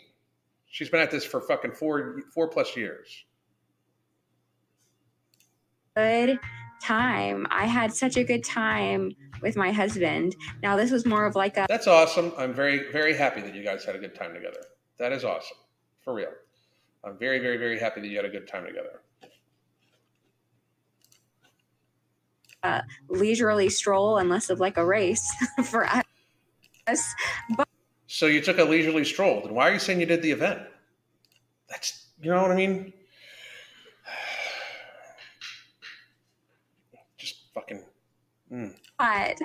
She's 0.67 0.89
been 0.89 1.01
at 1.01 1.11
this 1.11 1.23
for 1.25 1.41
fucking 1.41 1.73
four 1.73 2.23
four 2.33 2.47
plus 2.47 2.75
years. 2.75 3.25
good 5.95 6.39
time. 6.81 7.47
I 7.49 7.65
had 7.65 7.93
such 7.93 8.17
a 8.17 8.23
good 8.23 8.43
time 8.43 9.11
with 9.41 9.55
my 9.55 9.71
husband. 9.71 10.35
Now 10.61 10.75
this 10.75 10.91
was 10.91 11.05
more 11.05 11.25
of 11.25 11.35
like 11.35 11.57
a 11.57 11.65
That's 11.69 11.87
awesome. 11.87 12.33
I'm 12.37 12.53
very, 12.53 12.91
very 12.91 13.15
happy 13.15 13.41
that 13.41 13.55
you 13.55 13.63
guys 13.63 13.83
had 13.85 13.95
a 13.95 13.99
good 13.99 14.15
time 14.15 14.33
together. 14.33 14.59
That 14.97 15.11
is 15.11 15.23
awesome. 15.23 15.57
For 16.03 16.13
real. 16.13 16.31
I'm 17.03 17.17
very, 17.17 17.39
very, 17.39 17.57
very 17.57 17.79
happy 17.79 18.01
that 18.01 18.07
you 18.07 18.15
had 18.17 18.25
a 18.25 18.29
good 18.29 18.47
time 18.47 18.65
together. 18.65 19.01
A 22.63 22.83
leisurely 23.09 23.69
stroll 23.69 24.17
and 24.19 24.29
less 24.29 24.49
of 24.51 24.59
like 24.59 24.77
a 24.77 24.85
race 24.85 25.27
for 25.65 25.87
us. 25.87 26.03
But- 27.57 27.67
So 28.07 28.27
you 28.27 28.41
took 28.41 28.59
a 28.59 28.63
leisurely 28.63 29.03
stroll. 29.05 29.41
Then 29.41 29.55
why 29.55 29.69
are 29.69 29.73
you 29.73 29.79
saying 29.79 29.99
you 29.99 30.05
did 30.05 30.21
the 30.21 30.31
event? 30.31 30.61
That's, 31.69 32.07
you 32.21 32.29
know 32.29 32.41
what 32.41 32.51
I 32.51 32.55
mean? 32.55 32.93
Just 37.17 37.40
fucking. 37.53 37.83
Mm. 38.51 38.75
But 38.97 39.37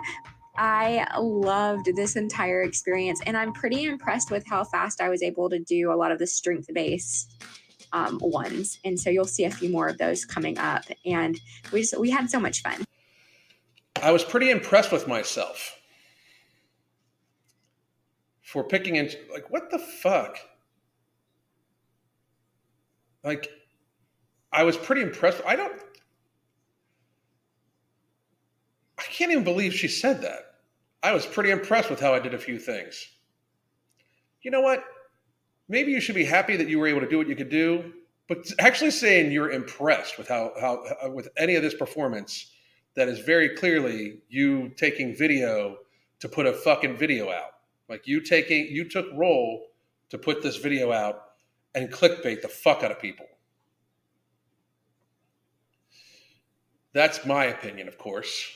I 0.56 1.06
loved 1.18 1.90
this 1.94 2.16
entire 2.16 2.62
experience, 2.62 3.20
and 3.26 3.36
I'm 3.36 3.52
pretty 3.52 3.84
impressed 3.84 4.30
with 4.30 4.46
how 4.46 4.64
fast 4.64 5.00
I 5.00 5.08
was 5.08 5.22
able 5.22 5.50
to 5.50 5.58
do 5.58 5.92
a 5.92 5.96
lot 5.96 6.12
of 6.12 6.18
the 6.18 6.26
strength 6.26 6.68
based 6.72 7.44
um, 7.92 8.18
ones. 8.20 8.78
And 8.84 8.98
so 8.98 9.10
you'll 9.10 9.24
see 9.24 9.44
a 9.44 9.50
few 9.50 9.70
more 9.70 9.88
of 9.88 9.98
those 9.98 10.24
coming 10.24 10.58
up. 10.58 10.84
And 11.04 11.38
we 11.72 11.80
just 11.80 11.98
we 11.98 12.10
had 12.10 12.30
so 12.30 12.40
much 12.40 12.62
fun. 12.62 12.84
I 14.02 14.12
was 14.12 14.24
pretty 14.24 14.50
impressed 14.50 14.92
with 14.92 15.08
myself 15.08 15.78
for 18.42 18.62
picking 18.62 18.96
into 18.96 19.16
like 19.32 19.50
what 19.50 19.70
the 19.70 19.78
fuck. 19.78 20.38
Like, 23.24 23.48
I 24.52 24.62
was 24.62 24.76
pretty 24.76 25.02
impressed. 25.02 25.42
I 25.44 25.56
don't. 25.56 25.72
I 29.06 29.12
can't 29.12 29.30
even 29.30 29.44
believe 29.44 29.72
she 29.72 29.88
said 29.88 30.22
that. 30.22 30.56
I 31.02 31.12
was 31.12 31.26
pretty 31.26 31.50
impressed 31.50 31.90
with 31.90 32.00
how 32.00 32.12
I 32.12 32.18
did 32.18 32.34
a 32.34 32.38
few 32.38 32.58
things. 32.58 33.06
You 34.42 34.50
know 34.50 34.60
what? 34.60 34.84
Maybe 35.68 35.92
you 35.92 36.00
should 36.00 36.14
be 36.14 36.24
happy 36.24 36.56
that 36.56 36.68
you 36.68 36.78
were 36.78 36.88
able 36.88 37.00
to 37.00 37.08
do 37.08 37.18
what 37.18 37.28
you 37.28 37.36
could 37.36 37.48
do, 37.48 37.92
but 38.28 38.38
actually 38.58 38.90
saying 38.90 39.30
you're 39.30 39.52
impressed 39.52 40.18
with 40.18 40.28
how, 40.28 40.52
how, 40.60 40.84
how 41.00 41.10
with 41.10 41.28
any 41.36 41.54
of 41.54 41.62
this 41.62 41.74
performance 41.74 42.50
that 42.96 43.08
is 43.08 43.20
very 43.20 43.50
clearly 43.50 44.18
you 44.28 44.70
taking 44.70 45.14
video 45.14 45.78
to 46.18 46.28
put 46.28 46.46
a 46.46 46.52
fucking 46.52 46.96
video 46.96 47.30
out. 47.30 47.50
Like 47.88 48.06
you 48.06 48.20
taking 48.20 48.66
you 48.66 48.88
took 48.88 49.06
role 49.14 49.66
to 50.08 50.18
put 50.18 50.42
this 50.42 50.56
video 50.56 50.92
out 50.92 51.22
and 51.74 51.92
clickbait 51.92 52.42
the 52.42 52.48
fuck 52.48 52.82
out 52.82 52.90
of 52.90 53.00
people. 53.00 53.26
That's 56.92 57.26
my 57.26 57.44
opinion, 57.44 57.86
of 57.88 57.98
course. 57.98 58.50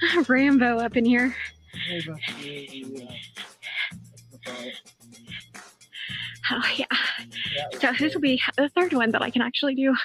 Rambo 0.28 0.78
up 0.78 0.96
in 0.96 1.04
here. 1.04 1.34
Oh 6.50 6.62
yeah. 6.76 6.86
So 7.80 7.92
this 7.98 8.14
will 8.14 8.20
be 8.20 8.40
the 8.56 8.68
third 8.68 8.92
one 8.92 9.10
that 9.12 9.22
I 9.22 9.30
can 9.30 9.42
actually 9.42 9.74
do. 9.74 9.94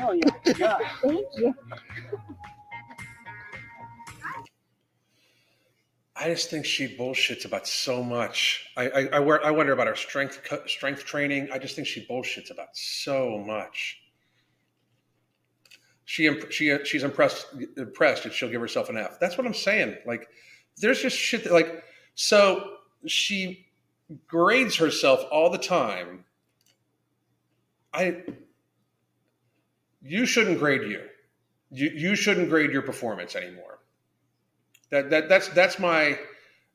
oh 0.00 0.12
yeah. 0.12 0.78
Thank 1.02 1.26
you. 1.36 1.54
I 6.20 6.28
just 6.28 6.50
think 6.50 6.66
she 6.66 6.96
bullshits 6.96 7.44
about 7.44 7.68
so 7.68 8.02
much. 8.02 8.68
I 8.76 8.88
I, 8.88 9.18
I, 9.18 9.50
wonder 9.50 9.72
about 9.72 9.86
her 9.86 9.94
strength 9.94 10.40
strength 10.66 11.04
training. 11.04 11.48
I 11.52 11.58
just 11.58 11.76
think 11.76 11.86
she 11.86 12.04
bullshits 12.06 12.50
about 12.50 12.76
so 12.76 13.38
much. 13.38 14.00
She 16.04 16.28
she 16.50 16.76
she's 16.84 17.04
impressed 17.04 17.46
impressed 17.76 18.24
and 18.24 18.34
she'll 18.34 18.48
give 18.48 18.60
herself 18.60 18.88
an 18.88 18.96
F. 18.96 19.20
That's 19.20 19.38
what 19.38 19.46
I'm 19.46 19.54
saying. 19.54 19.96
Like 20.06 20.28
there's 20.78 21.00
just 21.00 21.16
shit 21.16 21.44
that 21.44 21.52
like 21.52 21.84
so 22.14 22.78
she 23.06 23.66
grades 24.26 24.74
herself 24.76 25.24
all 25.30 25.50
the 25.50 25.58
time. 25.58 26.24
I 27.94 28.22
you 30.02 30.26
shouldn't 30.26 30.58
grade 30.58 30.82
you. 30.82 31.02
You 31.70 31.90
you 31.90 32.16
shouldn't 32.16 32.48
grade 32.48 32.72
your 32.72 32.82
performance 32.82 33.36
anymore. 33.36 33.77
That 34.90 35.10
that 35.10 35.28
that's 35.28 35.48
that's 35.48 35.78
my 35.78 36.18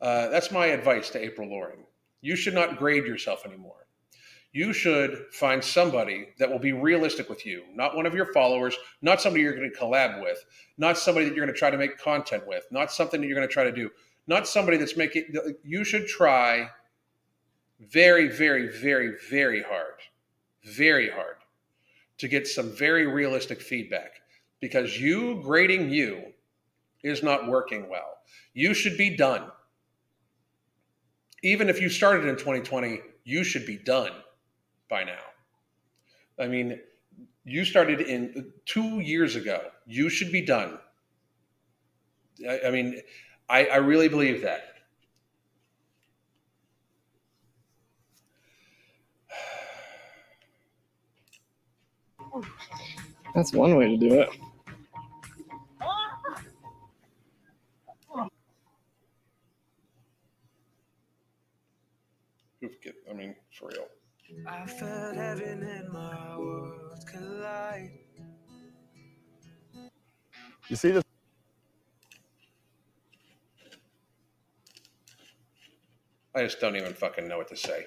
uh, 0.01 0.27
that's 0.29 0.51
my 0.51 0.67
advice 0.67 1.09
to 1.11 1.23
April 1.23 1.49
Lauren. 1.49 1.79
You 2.21 2.35
should 2.35 2.53
not 2.53 2.77
grade 2.77 3.05
yourself 3.05 3.45
anymore. 3.45 3.87
You 4.51 4.71
should 4.71 5.25
find 5.31 5.63
somebody 5.63 6.27
that 6.37 6.49
will 6.49 6.59
be 6.59 6.73
realistic 6.73 7.27
with 7.27 7.43
you, 7.43 7.63
not 7.73 7.95
one 7.95 8.05
of 8.05 8.13
your 8.13 8.31
followers, 8.33 8.75
not 9.01 9.19
somebody 9.19 9.41
you're 9.43 9.55
going 9.55 9.71
to 9.71 9.77
collab 9.77 10.21
with, 10.21 10.45
not 10.77 10.97
somebody 10.97 11.25
that 11.27 11.35
you're 11.35 11.43
going 11.43 11.53
to 11.53 11.57
try 11.57 11.71
to 11.71 11.77
make 11.77 11.97
content 11.97 12.45
with, 12.45 12.63
not 12.69 12.91
something 12.91 13.19
that 13.19 13.27
you're 13.27 13.35
going 13.35 13.47
to 13.47 13.53
try 13.53 13.63
to 13.63 13.71
do, 13.71 13.89
not 14.27 14.47
somebody 14.47 14.77
that's 14.77 14.95
making. 14.95 15.25
You 15.63 15.83
should 15.83 16.07
try 16.07 16.69
very, 17.79 18.27
very, 18.27 18.67
very, 18.67 19.13
very 19.29 19.63
hard, 19.63 19.95
very 20.63 21.09
hard 21.09 21.37
to 22.19 22.27
get 22.27 22.47
some 22.47 22.71
very 22.71 23.07
realistic 23.07 23.59
feedback 23.59 24.21
because 24.59 24.99
you 24.99 25.41
grading 25.41 25.89
you 25.89 26.32
is 27.03 27.21
not 27.23 27.47
working 27.47 27.89
well. 27.89 28.17
You 28.53 28.73
should 28.73 28.97
be 28.97 29.15
done. 29.15 29.51
Even 31.43 31.69
if 31.69 31.81
you 31.81 31.89
started 31.89 32.25
in 32.27 32.35
2020, 32.37 33.01
you 33.25 33.43
should 33.43 33.65
be 33.65 33.77
done 33.77 34.11
by 34.89 35.03
now. 35.03 35.19
I 36.39 36.47
mean, 36.47 36.79
you 37.43 37.65
started 37.65 38.01
in 38.01 38.51
two 38.65 38.99
years 38.99 39.35
ago. 39.35 39.61
You 39.85 40.09
should 40.09 40.31
be 40.31 40.41
done. 40.41 40.79
I, 42.47 42.61
I 42.67 42.71
mean, 42.71 43.01
I, 43.49 43.65
I 43.65 43.75
really 43.77 44.07
believe 44.07 44.41
that. 44.43 44.63
That's 53.35 53.51
one 53.53 53.75
way 53.75 53.89
to 53.89 53.97
do 53.97 54.21
it. 54.21 54.29
I 63.13 63.15
mean, 63.15 63.35
for 63.51 63.69
real. 63.69 63.87
I 64.47 64.65
felt 64.65 65.15
heaven 65.15 65.61
and 65.61 65.89
my 65.89 66.35
worlds 66.37 67.05
collide. 67.05 67.91
You 70.67 70.75
see 70.75 70.91
this? 70.91 71.03
I 76.35 76.41
just 76.41 76.59
don't 76.59 76.75
even 76.75 76.95
fucking 76.95 77.27
know 77.27 77.37
what 77.37 77.49
to 77.49 77.55
say. 77.55 77.85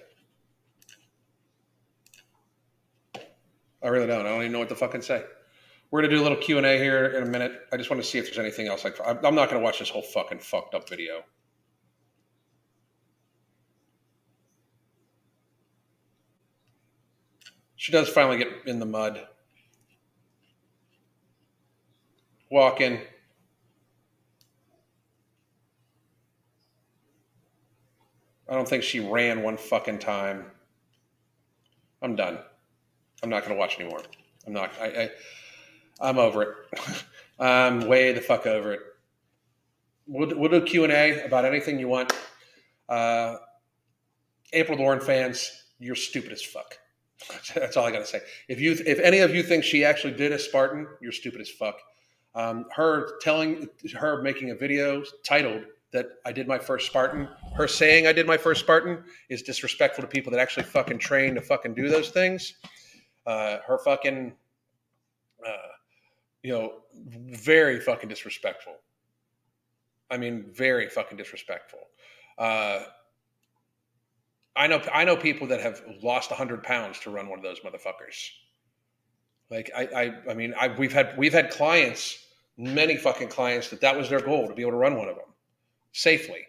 I 3.83 3.89
really 3.89 4.07
don't. 4.07 4.27
I 4.27 4.29
don't 4.29 4.41
even 4.41 4.53
know 4.53 4.61
what 4.61 4.69
to 4.69 4.77
fucking 4.77 5.03
say. 5.03 5.25
We're 5.91 6.03
gonna 6.03 6.15
do 6.15 6.21
a 6.21 6.23
little 6.23 6.39
Q 6.39 6.59
and 6.59 6.67
A 6.67 6.79
here 6.79 7.07
in 7.07 7.25
a 7.25 7.27
minute. 7.27 7.63
I 7.73 7.77
just 7.77 7.91
want 7.91 8.01
to 8.01 8.09
see 8.09 8.19
if 8.19 8.27
there's 8.27 8.39
anything 8.39 8.69
else. 8.69 8.85
Like, 8.85 8.97
I'm 9.05 9.19
I'm 9.25 9.35
not 9.35 9.49
gonna 9.49 9.63
watch 9.63 9.81
this 9.81 9.89
whole 9.89 10.03
fucking 10.03 10.39
fucked 10.39 10.75
up 10.77 10.89
video. 10.89 11.25
She 17.87 17.93
does 17.93 18.09
finally 18.09 18.37
get 18.37 18.49
in 18.67 18.81
the 18.81 18.85
mud. 18.85 19.29
Walking. 22.51 23.01
I 28.51 28.55
don't 28.55 28.67
think 28.67 28.83
she 28.83 28.99
ran 28.99 29.45
one 29.45 29.57
fucking 29.57 30.01
time. 30.01 30.47
I'm 32.03 32.17
done. 32.17 32.41
I'm 33.23 33.31
not 33.31 33.45
to 33.55 33.61
watch 33.61 33.79
anymore. 33.79 34.03
I'm 34.49 34.53
not. 34.53 34.73
I, 34.81 34.87
I 34.87 35.11
I'm 36.01 36.19
over 36.19 36.43
it. 36.43 36.49
I'm 37.39 37.87
way 37.87 38.11
the 38.11 38.21
fuck 38.21 38.49
over 38.49 38.73
it. 38.73 38.81
We'll, 40.09 40.37
we'll 40.37 40.51
do 40.51 40.61
Q 40.63 40.83
and 40.83 40.93
A 40.93 41.25
about 41.25 41.45
anything 41.45 41.79
you 41.79 41.87
want. 41.87 42.13
Uh, 42.89 43.37
April 44.53 44.77
Lauren 44.77 45.01
fans, 45.01 45.67
you're 45.79 45.95
stupid 45.95 46.33
as 46.33 46.43
fuck. 46.43 46.79
That's 47.55 47.77
all 47.77 47.85
I 47.85 47.91
got 47.91 48.01
to 48.01 48.07
say. 48.07 48.21
If 48.49 48.61
you, 48.61 48.77
if 48.87 48.99
any 49.01 49.19
of 49.19 49.35
you 49.35 49.43
think 49.43 49.65
she 49.65 49.85
actually 49.85 50.15
did 50.15 50.33
a 50.33 50.39
Spartan, 50.39 50.87
you're 51.01 51.13
stupid 51.13 51.41
as 51.41 51.49
fuck. 51.49 51.79
Um, 52.35 52.67
her 52.75 53.19
telling, 53.21 53.69
her 53.95 54.21
making 54.23 54.51
a 54.51 54.55
video 54.55 55.03
titled 55.25 55.65
that 55.93 56.07
I 56.27 56.33
did 56.33 56.47
my 56.47 56.59
first 56.59 56.87
Spartan, 56.87 57.29
her 57.55 57.67
saying 57.67 58.07
I 58.07 58.13
did 58.13 58.27
my 58.27 58.37
first 58.37 58.61
Spartan 58.61 59.03
is 59.31 59.43
disrespectful 59.43 60.03
to 60.03 60.09
people 60.09 60.31
that 60.33 60.41
actually 60.41 60.65
fucking 60.65 60.99
train 60.99 61.35
to 61.37 61.41
fucking 61.41 61.75
do 61.75 61.89
those 61.89 62.11
things. 62.11 62.55
Uh, 63.25 63.59
her 63.67 63.79
fucking, 63.79 64.35
uh, 65.47 65.51
you 66.43 66.53
know, 66.53 66.83
very 66.95 67.81
fucking 67.81 68.09
disrespectful. 68.09 68.75
I 70.11 70.19
mean, 70.19 70.47
very 70.53 70.89
fucking 70.89 71.17
disrespectful. 71.17 71.81
Uh, 72.39 72.85
I 74.57 74.67
know, 74.67 74.81
I 74.93 75.05
know 75.05 75.17
people 75.17 75.49
that 75.49 75.61
have 75.61 75.83
lost 76.03 76.31
hundred 76.31 76.63
pounds 76.63 76.99
to 77.01 77.11
run 77.11 77.29
one 77.29 77.39
of 77.39 77.45
those 77.45 77.61
motherfuckers. 77.61 78.31
Like 79.51 79.71
I, 79.77 79.83
I, 79.83 80.31
I 80.31 80.35
mean, 80.35 80.55
I, 80.59 80.69
we've 80.69 80.93
had 80.93 81.17
we've 81.17 81.33
had 81.33 81.51
clients, 81.51 82.19
many 82.57 82.97
fucking 82.97 83.29
clients 83.29 83.71
that 83.71 83.83
that 83.83 83.97
was 83.97 84.09
their 84.09 84.21
goal 84.21 84.49
to 84.49 84.55
be 84.55 84.63
able 84.63 84.73
to 84.73 84.79
run 84.79 84.97
one 84.97 85.09
of 85.09 85.17
them 85.17 85.27
safely. 85.93 86.43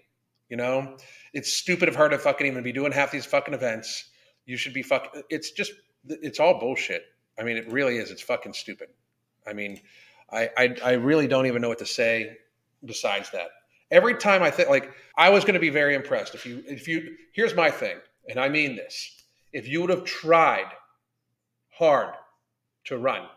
You 0.49 0.57
know, 0.57 0.97
it's 1.33 1.51
stupid 1.51 1.89
of 1.89 1.95
her 1.95 2.07
to 2.09 2.17
fucking 2.17 2.47
even 2.47 2.63
be 2.63 2.71
doing 2.71 2.91
half 2.91 3.11
these 3.11 3.25
fucking 3.25 3.53
events. 3.53 4.09
You 4.45 4.55
should 4.57 4.73
be 4.73 4.81
fucking. 4.81 5.23
It's 5.29 5.51
just, 5.51 5.73
it's 6.07 6.39
all 6.39 6.59
bullshit. 6.59 7.03
I 7.37 7.43
mean, 7.43 7.57
it 7.57 7.71
really 7.71 7.97
is. 7.97 8.11
It's 8.11 8.21
fucking 8.21 8.53
stupid. 8.53 8.87
I 9.45 9.53
mean, 9.53 9.81
I, 10.31 10.49
I, 10.57 10.75
I 10.83 10.91
really 10.93 11.27
don't 11.27 11.45
even 11.45 11.61
know 11.61 11.69
what 11.69 11.79
to 11.79 11.85
say 11.85 12.37
besides 12.83 13.29
that. 13.31 13.49
Every 13.91 14.15
time 14.15 14.43
I 14.43 14.51
think, 14.51 14.69
like, 14.69 14.91
I 15.17 15.29
was 15.29 15.43
going 15.43 15.53
to 15.53 15.59
be 15.59 15.69
very 15.69 15.95
impressed 15.95 16.35
if 16.35 16.45
you, 16.45 16.63
if 16.67 16.87
you. 16.87 17.15
Here's 17.33 17.55
my 17.55 17.71
thing, 17.71 17.97
and 18.29 18.39
I 18.39 18.49
mean 18.49 18.75
this: 18.75 19.23
if 19.53 19.67
you 19.67 19.81
would 19.81 19.89
have 19.89 20.03
tried 20.03 20.71
hard 21.69 22.13
to 22.85 22.97
run 22.97 23.27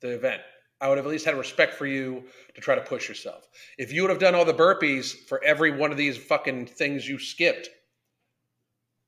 the 0.00 0.08
event, 0.10 0.42
I 0.80 0.88
would 0.88 0.98
have 0.98 1.06
at 1.06 1.10
least 1.10 1.24
had 1.24 1.36
respect 1.36 1.74
for 1.74 1.86
you 1.86 2.24
to 2.54 2.60
try 2.60 2.74
to 2.74 2.80
push 2.80 3.08
yourself. 3.08 3.48
If 3.78 3.92
you 3.92 4.02
would 4.02 4.10
have 4.10 4.18
done 4.18 4.34
all 4.34 4.44
the 4.44 4.54
burpees 4.54 5.12
for 5.26 5.42
every 5.44 5.70
one 5.70 5.90
of 5.90 5.96
these 5.96 6.16
fucking 6.16 6.66
things 6.66 7.08
you 7.08 7.18
skipped, 7.18 7.68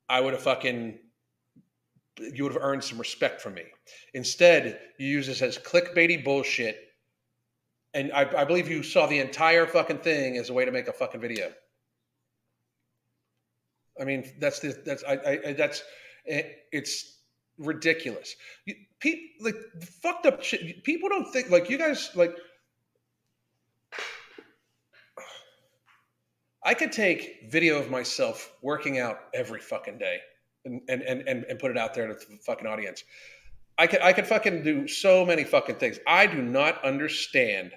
I 0.09 0.21
would 0.21 0.33
have 0.33 0.43
fucking 0.43 0.99
you 2.21 2.45
would 2.45 2.53
have 2.53 2.63
earned 2.63 2.83
some 2.83 2.99
respect 2.99 3.41
from 3.41 3.55
me. 3.55 3.65
Instead, 4.15 4.81
you 4.99 5.07
use 5.07 5.27
this 5.27 5.43
as 5.43 5.59
clickbaity 5.59 6.23
bullshit. 6.25 6.88
And 7.99 8.13
I, 8.13 8.43
I 8.43 8.45
believe 8.45 8.71
you 8.71 8.85
saw 8.85 9.09
the 9.09 9.19
entire 9.19 9.67
fucking 9.67 9.99
thing 9.99 10.37
as 10.37 10.51
a 10.51 10.53
way 10.53 10.65
to 10.65 10.71
make 10.71 10.87
a 10.87 10.93
fucking 10.93 11.21
video. 11.21 11.53
I 14.01 14.05
mean, 14.05 14.31
that's 14.39 14.61
the 14.61 14.81
that's 14.87 15.03
I, 15.03 15.41
I 15.49 15.53
that's 15.55 15.83
it, 16.25 16.59
it's 16.71 17.19
ridiculous. 17.59 18.37
People 19.01 19.29
like 19.41 19.57
fucked 20.01 20.27
up 20.27 20.45
shit. 20.45 20.85
People 20.85 21.09
don't 21.09 21.33
think 21.33 21.51
like 21.51 21.69
you 21.69 21.77
guys 21.77 22.11
like. 22.15 22.37
I 26.65 26.75
could 26.75 26.93
take 26.93 27.51
video 27.51 27.81
of 27.81 27.91
myself 27.91 28.53
working 28.63 29.01
out 29.01 29.19
every 29.35 29.61
fucking 29.61 29.99
day 29.99 30.21
and 30.65 30.83
and 30.89 31.03
and, 31.03 31.45
and 31.45 31.59
put 31.59 31.73
it 31.73 31.77
out 31.77 31.95
there 31.95 32.07
to 32.07 32.15
the 32.15 32.37
fucking 32.47 32.69
audience. 32.69 33.03
I 33.77 33.89
could 33.89 34.03
I 34.03 34.13
could 34.13 34.29
fucking 34.29 34.63
do 34.63 34.87
so 34.87 35.27
many 35.27 35.43
fucking 35.43 35.77
things. 35.77 35.99
I 36.07 36.29
do 36.29 36.41
not 36.41 36.85
understand 36.85 37.73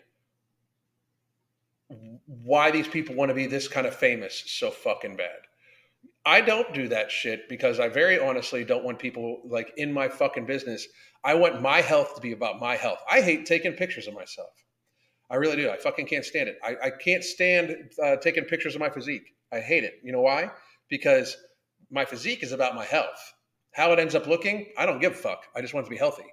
why 2.43 2.71
these 2.71 2.87
people 2.87 3.15
want 3.15 3.29
to 3.29 3.35
be 3.35 3.47
this 3.47 3.67
kind 3.67 3.87
of 3.87 3.95
famous 3.95 4.43
so 4.45 4.71
fucking 4.71 5.15
bad. 5.15 5.39
I 6.25 6.41
don't 6.41 6.73
do 6.73 6.87
that 6.89 7.11
shit 7.11 7.49
because 7.49 7.79
I 7.79 7.87
very 7.87 8.19
honestly 8.19 8.63
don't 8.63 8.83
want 8.83 8.99
people 8.99 9.41
like 9.45 9.73
in 9.77 9.91
my 9.91 10.07
fucking 10.07 10.45
business. 10.45 10.87
I 11.23 11.33
want 11.33 11.61
my 11.61 11.81
health 11.81 12.15
to 12.15 12.21
be 12.21 12.31
about 12.31 12.59
my 12.59 12.75
health. 12.75 12.99
I 13.09 13.21
hate 13.21 13.45
taking 13.45 13.73
pictures 13.73 14.07
of 14.07 14.13
myself. 14.13 14.51
I 15.29 15.35
really 15.35 15.55
do. 15.55 15.69
I 15.69 15.77
fucking 15.77 16.07
can't 16.07 16.25
stand 16.25 16.49
it. 16.49 16.59
I, 16.63 16.75
I 16.83 16.89
can't 16.89 17.23
stand 17.23 17.91
uh, 18.03 18.17
taking 18.17 18.43
pictures 18.43 18.75
of 18.75 18.81
my 18.81 18.89
physique. 18.89 19.33
I 19.51 19.59
hate 19.59 19.83
it. 19.83 19.95
You 20.03 20.11
know 20.11 20.21
why? 20.21 20.51
Because 20.89 21.37
my 21.89 22.05
physique 22.05 22.43
is 22.43 22.51
about 22.51 22.75
my 22.75 22.85
health. 22.85 23.33
How 23.73 23.91
it 23.93 23.99
ends 23.99 24.13
up 24.13 24.27
looking, 24.27 24.67
I 24.77 24.85
don't 24.85 24.99
give 24.99 25.13
a 25.13 25.15
fuck. 25.15 25.45
I 25.55 25.61
just 25.61 25.73
want 25.73 25.85
to 25.85 25.89
be 25.89 25.97
healthy. 25.97 26.25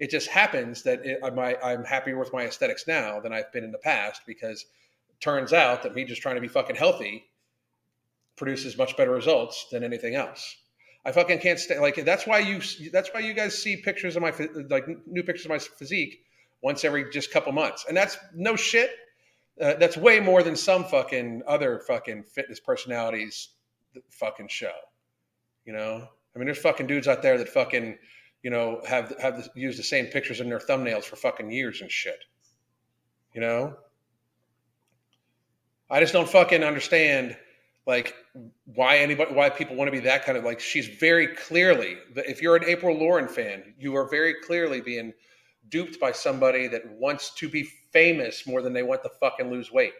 It 0.00 0.10
just 0.10 0.28
happens 0.28 0.82
that 0.82 1.06
it, 1.06 1.20
I'm, 1.22 1.38
I'm 1.38 1.84
happier 1.84 2.18
with 2.18 2.32
my 2.32 2.44
aesthetics 2.44 2.86
now 2.88 3.20
than 3.20 3.32
I've 3.32 3.52
been 3.52 3.64
in 3.64 3.70
the 3.70 3.78
past 3.78 4.22
because 4.26 4.66
turns 5.22 5.52
out 5.52 5.84
that 5.84 5.94
me 5.94 6.04
just 6.04 6.20
trying 6.20 6.34
to 6.34 6.40
be 6.40 6.48
fucking 6.48 6.76
healthy 6.76 7.24
produces 8.36 8.76
much 8.76 8.96
better 8.96 9.12
results 9.12 9.66
than 9.70 9.84
anything 9.84 10.14
else. 10.14 10.56
I 11.04 11.12
fucking 11.12 11.38
can't 11.40 11.58
stay 11.58 11.78
like 11.78 11.96
that's 12.04 12.26
why 12.26 12.38
you 12.38 12.60
that's 12.92 13.08
why 13.12 13.20
you 13.20 13.34
guys 13.34 13.60
see 13.60 13.76
pictures 13.76 14.16
of 14.16 14.22
my 14.22 14.32
like 14.70 14.86
new 15.06 15.22
pictures 15.22 15.46
of 15.46 15.50
my 15.50 15.58
physique 15.58 16.24
once 16.62 16.84
every 16.84 17.10
just 17.10 17.32
couple 17.32 17.52
months, 17.52 17.84
and 17.88 17.96
that's 17.96 18.16
no 18.34 18.54
shit. 18.54 18.90
Uh, 19.60 19.74
that's 19.74 19.96
way 19.96 20.20
more 20.20 20.42
than 20.42 20.56
some 20.56 20.84
fucking 20.84 21.42
other 21.46 21.80
fucking 21.86 22.22
fitness 22.22 22.58
personalities 22.60 23.50
fucking 24.10 24.48
show. 24.48 24.72
You 25.64 25.72
know, 25.72 26.08
I 26.34 26.38
mean, 26.38 26.46
there's 26.46 26.58
fucking 26.58 26.86
dudes 26.86 27.08
out 27.08 27.20
there 27.22 27.36
that 27.38 27.48
fucking 27.48 27.98
you 28.42 28.50
know 28.50 28.80
have 28.86 29.14
have 29.20 29.48
used 29.56 29.78
the 29.78 29.84
same 29.84 30.06
pictures 30.06 30.40
in 30.40 30.48
their 30.48 30.60
thumbnails 30.60 31.04
for 31.04 31.16
fucking 31.16 31.50
years 31.50 31.80
and 31.80 31.90
shit. 31.90 32.24
You 33.34 33.40
know, 33.40 33.76
I 35.92 36.00
just 36.00 36.14
don't 36.14 36.28
fucking 36.28 36.64
understand 36.64 37.36
like 37.86 38.14
why 38.64 38.96
anybody 38.96 39.34
why 39.34 39.50
people 39.50 39.76
want 39.76 39.88
to 39.88 39.92
be 39.92 40.00
that 40.00 40.24
kind 40.24 40.38
of 40.38 40.44
like 40.44 40.58
she's 40.58 40.86
very 40.86 41.26
clearly 41.26 41.98
if 42.16 42.40
you're 42.40 42.56
an 42.56 42.64
April 42.64 42.96
Lauren 42.96 43.28
fan, 43.28 43.74
you 43.78 43.94
are 43.94 44.08
very 44.08 44.34
clearly 44.42 44.80
being 44.80 45.12
duped 45.68 46.00
by 46.00 46.10
somebody 46.10 46.66
that 46.66 46.90
wants 46.92 47.34
to 47.34 47.48
be 47.48 47.64
famous 47.92 48.46
more 48.46 48.62
than 48.62 48.72
they 48.72 48.82
want 48.82 49.02
to 49.02 49.10
fucking 49.20 49.50
lose 49.50 49.70
weight. 49.70 49.92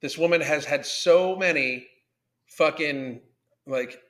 This 0.00 0.16
woman 0.16 0.40
has 0.40 0.64
had 0.64 0.86
so 0.86 1.34
many 1.34 1.88
fucking 2.46 3.20
like 3.66 4.00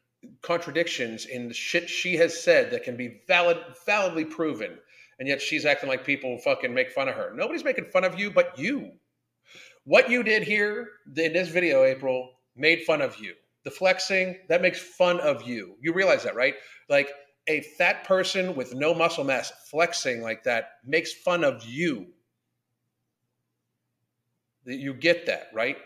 contradictions 0.43 1.25
in 1.25 1.49
the 1.49 1.55
shit 1.55 1.89
she 1.89 2.15
has 2.17 2.39
said 2.39 2.71
that 2.71 2.85
can 2.85 2.97
be 2.97 3.23
valid 3.27 3.57
validly 3.87 4.27
proven 4.27 4.79
and 5.19 5.27
yet 5.27 5.41
she's 5.41 5.65
acting 5.65 5.89
like 5.89 6.05
people 6.05 6.37
fucking 6.37 6.75
make 6.75 6.91
fun 6.91 7.09
of 7.09 7.15
her. 7.15 7.33
Nobody's 7.35 7.65
making 7.65 7.87
fun 7.87 8.05
of 8.05 8.19
you 8.19 8.31
but 8.31 8.59
you. 8.59 8.93
What 9.85 10.09
you 10.11 10.23
did 10.23 10.45
here 10.45 10.89
in 11.17 11.33
this 11.33 11.49
video, 11.49 11.85
April, 11.85 12.31
made 12.55 12.83
fun 12.83 13.03
of 13.03 13.17
you. 13.19 13.35
The 13.65 13.71
flexing, 13.71 14.39
that 14.49 14.63
makes 14.63 14.81
fun 14.81 15.21
of 15.21 15.43
you. 15.43 15.77
You 15.81 15.93
realize 15.93 16.23
that, 16.25 16.37
right? 16.37 16.55
Like 16.89 17.11
a 17.49 17.63
fat 17.79 18.05
person 18.05 18.55
with 18.55 18.75
no 18.75 18.95
muscle 18.95 19.25
mass 19.25 19.53
flexing 19.71 20.23
like 20.23 20.45
that 20.45 20.71
makes 20.85 21.13
fun 21.13 21.43
of 21.43 21.65
you. 21.65 22.07
You 24.65 24.95
get 24.95 25.27
that, 25.27 25.49
right? 25.53 25.77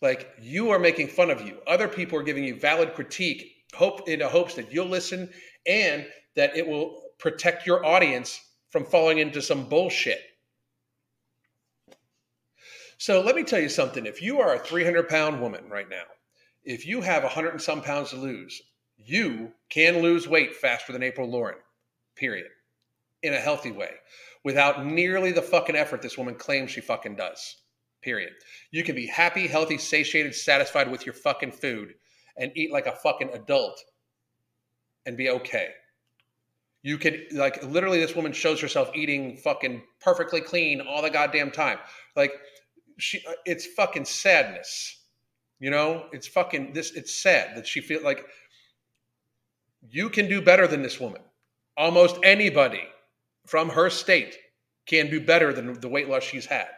Like 0.00 0.30
you 0.40 0.70
are 0.70 0.78
making 0.78 1.08
fun 1.08 1.30
of 1.30 1.46
you. 1.46 1.58
Other 1.66 1.88
people 1.88 2.18
are 2.18 2.22
giving 2.22 2.44
you 2.44 2.58
valid 2.58 2.94
critique, 2.94 3.46
hope 3.74 4.08
in 4.08 4.20
the 4.20 4.28
hopes 4.28 4.54
that 4.54 4.72
you'll 4.72 4.86
listen 4.86 5.30
and 5.66 6.06
that 6.34 6.56
it 6.56 6.66
will 6.66 7.02
protect 7.18 7.66
your 7.66 7.84
audience 7.84 8.40
from 8.70 8.84
falling 8.84 9.18
into 9.18 9.42
some 9.42 9.68
bullshit. 9.68 10.20
So 12.98 13.20
let 13.20 13.36
me 13.36 13.42
tell 13.42 13.60
you 13.60 13.68
something. 13.68 14.06
If 14.06 14.22
you 14.22 14.40
are 14.40 14.54
a 14.54 14.58
300 14.58 15.08
pound 15.08 15.40
woman 15.40 15.68
right 15.68 15.88
now, 15.88 16.04
if 16.64 16.86
you 16.86 17.00
have 17.02 17.22
100 17.22 17.50
and 17.50 17.62
some 17.62 17.82
pounds 17.82 18.10
to 18.10 18.16
lose, 18.16 18.62
you 18.96 19.52
can 19.68 20.00
lose 20.00 20.26
weight 20.26 20.56
faster 20.56 20.92
than 20.92 21.02
April 21.02 21.30
Lauren, 21.30 21.58
period, 22.16 22.48
in 23.22 23.34
a 23.34 23.38
healthy 23.40 23.70
way, 23.70 23.90
without 24.44 24.84
nearly 24.84 25.32
the 25.32 25.42
fucking 25.42 25.76
effort 25.76 26.02
this 26.02 26.16
woman 26.16 26.34
claims 26.34 26.70
she 26.70 26.80
fucking 26.80 27.16
does, 27.16 27.56
period. 28.02 28.32
You 28.70 28.82
can 28.82 28.94
be 28.96 29.06
happy, 29.06 29.46
healthy, 29.46 29.78
satiated, 29.78 30.34
satisfied 30.34 30.90
with 30.90 31.04
your 31.04 31.14
fucking 31.14 31.52
food 31.52 31.94
and 32.36 32.50
eat 32.54 32.72
like 32.72 32.86
a 32.86 32.92
fucking 32.92 33.30
adult 33.34 33.82
and 35.04 35.16
be 35.16 35.30
okay. 35.30 35.68
You 36.82 36.98
could, 36.98 37.26
like, 37.32 37.62
literally, 37.64 37.98
this 37.98 38.14
woman 38.14 38.32
shows 38.32 38.60
herself 38.60 38.90
eating 38.94 39.36
fucking 39.36 39.82
perfectly 40.00 40.40
clean 40.40 40.80
all 40.80 41.02
the 41.02 41.10
goddamn 41.10 41.50
time. 41.50 41.78
Like, 42.14 42.32
she 42.98 43.22
uh, 43.26 43.32
it's 43.44 43.66
fucking 43.66 44.04
sadness 44.04 44.96
you 45.58 45.70
know? 45.70 46.06
It's 46.12 46.26
fucking 46.26 46.72
this 46.72 46.92
it's 46.92 47.14
sad 47.14 47.56
that 47.56 47.66
she 47.66 47.80
feel 47.80 48.02
like 48.02 48.24
you 49.88 50.10
can 50.10 50.28
do 50.28 50.42
better 50.42 50.66
than 50.66 50.82
this 50.82 51.00
woman. 51.00 51.22
Almost 51.76 52.18
anybody 52.22 52.82
from 53.46 53.68
her 53.70 53.90
state 53.90 54.36
can 54.86 55.10
do 55.10 55.20
better 55.20 55.52
than 55.52 55.80
the 55.80 55.88
weight 55.88 56.08
loss 56.08 56.22
she's 56.22 56.46
had. 56.46 56.68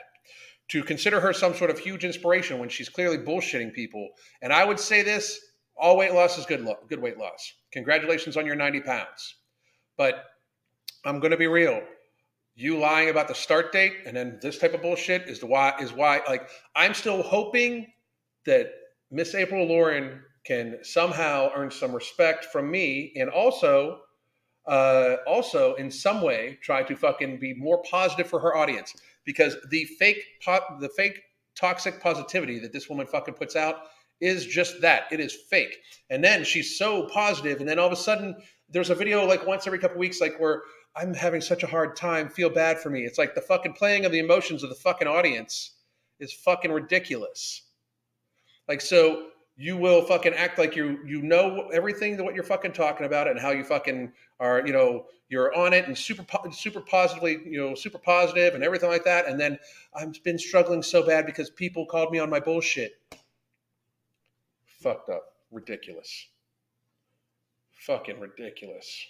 To 0.69 0.83
consider 0.83 1.21
her 1.21 1.33
some 1.33 1.55
sort 1.55 1.71
of 1.71 1.79
huge 1.79 2.05
inspiration 2.05 2.59
when 2.59 2.69
she's 2.69 2.89
clearly 2.89 3.17
bullshitting 3.17 3.73
people 3.73 4.09
and 4.43 4.53
i 4.53 4.65
would 4.65 4.79
say 4.79 5.03
this 5.03 5.41
all 5.81 5.97
weight 5.97 6.13
loss 6.13 6.37
is 6.37 6.45
good 6.45 6.61
lo- 6.61 6.79
good 6.89 7.01
weight 7.01 7.19
loss. 7.19 7.55
Congratulations 7.73 8.37
on 8.37 8.45
your 8.45 8.57
90 8.57 8.81
pounds. 8.81 9.37
But 9.97 10.25
i'm 11.05 11.21
going 11.21 11.31
to 11.31 11.37
be 11.37 11.47
real 11.47 11.81
you 12.61 12.77
lying 12.77 13.09
about 13.09 13.29
the 13.29 13.35
start 13.35 13.73
date 13.73 13.93
and 14.05 14.17
then 14.17 14.39
this 14.43 14.59
type 14.59 14.75
of 14.75 14.83
bullshit 14.83 15.29
is 15.29 15.39
the 15.39 15.47
why 15.47 15.73
is 15.81 15.93
why 15.93 16.21
like 16.27 16.49
I'm 16.75 16.93
still 16.93 17.23
hoping 17.23 17.87
that 18.47 18.73
Miss 19.11 19.35
April 19.35 19.67
Lauren 19.67 20.21
can 20.45 20.79
somehow 20.83 21.51
earn 21.55 21.71
some 21.71 21.93
respect 21.93 22.47
from 22.47 22.71
me 22.71 23.13
and 23.17 23.31
also 23.31 24.01
uh, 24.67 25.17
also 25.27 25.75
in 25.77 25.91
some 25.91 26.21
way 26.21 26.59
try 26.63 26.83
to 26.83 26.97
fucking 26.97 27.39
be 27.39 27.55
more 27.55 27.83
positive 27.83 28.27
for 28.27 28.41
her 28.41 28.57
audience. 28.57 28.95
Because 29.25 29.57
the 29.71 29.85
fake 29.99 30.23
po- 30.45 30.79
the 30.81 30.89
fake 30.89 31.21
toxic 31.55 32.01
positivity 32.01 32.59
that 32.59 32.73
this 32.73 32.89
woman 32.89 33.07
fucking 33.07 33.35
puts 33.35 33.57
out 33.57 33.83
is 34.21 34.45
just 34.45 34.81
that. 34.81 35.05
It 35.13 35.21
is 35.21 35.35
fake. 35.49 35.77
And 36.11 36.25
then 36.25 36.45
she's 36.45 36.77
so 36.77 37.09
positive 37.09 37.61
and 37.61 37.69
then 37.69 37.79
all 37.79 37.87
of 37.87 37.93
a 37.93 37.97
sudden 37.97 38.35
there's 38.69 38.91
a 38.91 38.95
video 38.95 39.25
like 39.27 39.47
once 39.47 39.67
every 39.67 39.79
couple 39.79 39.99
weeks 39.99 40.21
like 40.21 40.39
where 40.41 40.63
I'm 40.99 41.15
having 41.15 41.41
such 41.41 41.63
a 41.63 41.67
hard 41.67 41.95
time. 41.97 42.29
Feel 42.29 42.51
bad 42.51 42.81
for 42.81 42.91
me. 42.91 43.05
It's 43.05 43.19
like 43.19 43.35
the 43.35 43.41
fucking 43.41 43.75
playing 43.75 44.05
of 44.05 44.13
the 44.13 44.19
emotions 44.19 44.63
of 44.63 44.69
the 44.69 44.75
fucking 44.75 45.07
audience 45.07 45.73
is 46.19 46.33
fucking 46.33 46.73
ridiculous. 46.73 47.63
Like 48.67 48.81
so 48.81 49.29
you 49.57 49.77
will 49.77 50.03
fucking 50.03 50.35
act 50.35 50.59
like 50.59 50.77
you 50.77 50.99
you 51.05 51.21
know 51.23 51.69
everything 51.73 52.17
that 52.17 52.25
what 52.25 52.35
you're 52.35 52.45
fucking 52.45 52.73
talking 52.73 53.07
about 53.07 53.27
and 53.27 53.39
how 53.39 53.51
you 53.51 53.65
fucking 53.65 54.13
are 54.39 54.65
you 54.65 54.73
know 54.73 55.07
you're 55.29 55.55
on 55.55 55.73
it 55.73 55.87
and 55.87 55.99
super 55.99 56.25
super 56.53 56.81
positively 56.81 57.41
you 57.45 57.59
know 57.59 57.75
super 57.75 57.99
positive 57.99 58.55
and 58.55 58.63
everything 58.63 58.89
like 58.89 59.05
that 59.05 59.27
and 59.27 59.39
then 59.39 59.59
I've 59.95 60.23
been 60.23 60.39
struggling 60.39 60.83
so 60.83 61.05
bad 61.05 61.27
because 61.27 61.51
people 61.51 61.87
called 61.87 62.13
me 62.13 62.21
on 62.21 62.31
my 62.31 62.41
bullshit. 62.41 62.93
Fucked 64.65 65.11
up, 65.11 65.33
ridiculous, 65.51 66.29
fucking 67.73 68.21
ridiculous. 68.21 69.07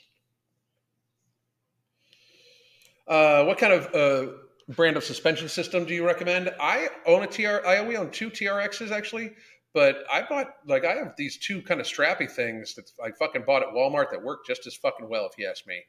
Uh, 3.09 3.45
what 3.45 3.57
kind 3.57 3.73
of 3.73 3.95
uh, 3.95 4.33
brand 4.69 4.97
of 4.97 5.03
suspension 5.03 5.49
system 5.49 5.87
do 5.87 5.95
you 5.95 6.05
recommend? 6.05 6.51
I 6.61 6.89
own 7.07 7.23
a 7.23 7.27
TR. 7.27 7.67
I 7.67 7.81
we 7.83 7.97
own 7.97 8.11
two 8.11 8.31
TRXs 8.31 8.91
actually, 8.91 9.33
but 9.73 10.05
I 10.13 10.23
bought 10.29 10.57
like 10.67 10.85
I 10.85 10.93
have 10.93 11.15
these 11.17 11.39
two 11.39 11.63
kind 11.63 11.81
of 11.81 11.87
strappy 11.87 12.31
things 12.31 12.75
that 12.75 12.91
I 13.03 13.11
fucking 13.13 13.45
bought 13.47 13.63
at 13.63 13.71
Walmart 13.71 14.11
that 14.11 14.23
work 14.23 14.45
just 14.47 14.67
as 14.67 14.75
fucking 14.75 15.09
well, 15.09 15.27
if 15.27 15.39
you 15.39 15.49
ask 15.49 15.67
me. 15.67 15.83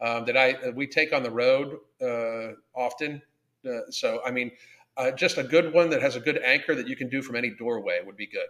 Um, 0.00 0.24
that 0.24 0.36
I 0.36 0.70
we 0.70 0.88
take 0.88 1.12
on 1.12 1.22
the 1.22 1.30
road 1.30 1.78
uh, 2.02 2.54
often. 2.74 3.22
Uh, 3.64 3.90
so 3.90 4.20
I 4.26 4.32
mean, 4.32 4.50
uh, 4.96 5.12
just 5.12 5.38
a 5.38 5.44
good 5.44 5.72
one 5.72 5.90
that 5.90 6.02
has 6.02 6.16
a 6.16 6.20
good 6.20 6.38
anchor 6.38 6.74
that 6.74 6.88
you 6.88 6.96
can 6.96 7.08
do 7.08 7.22
from 7.22 7.36
any 7.36 7.50
doorway 7.50 8.00
would 8.04 8.16
be 8.16 8.26
good. 8.26 8.48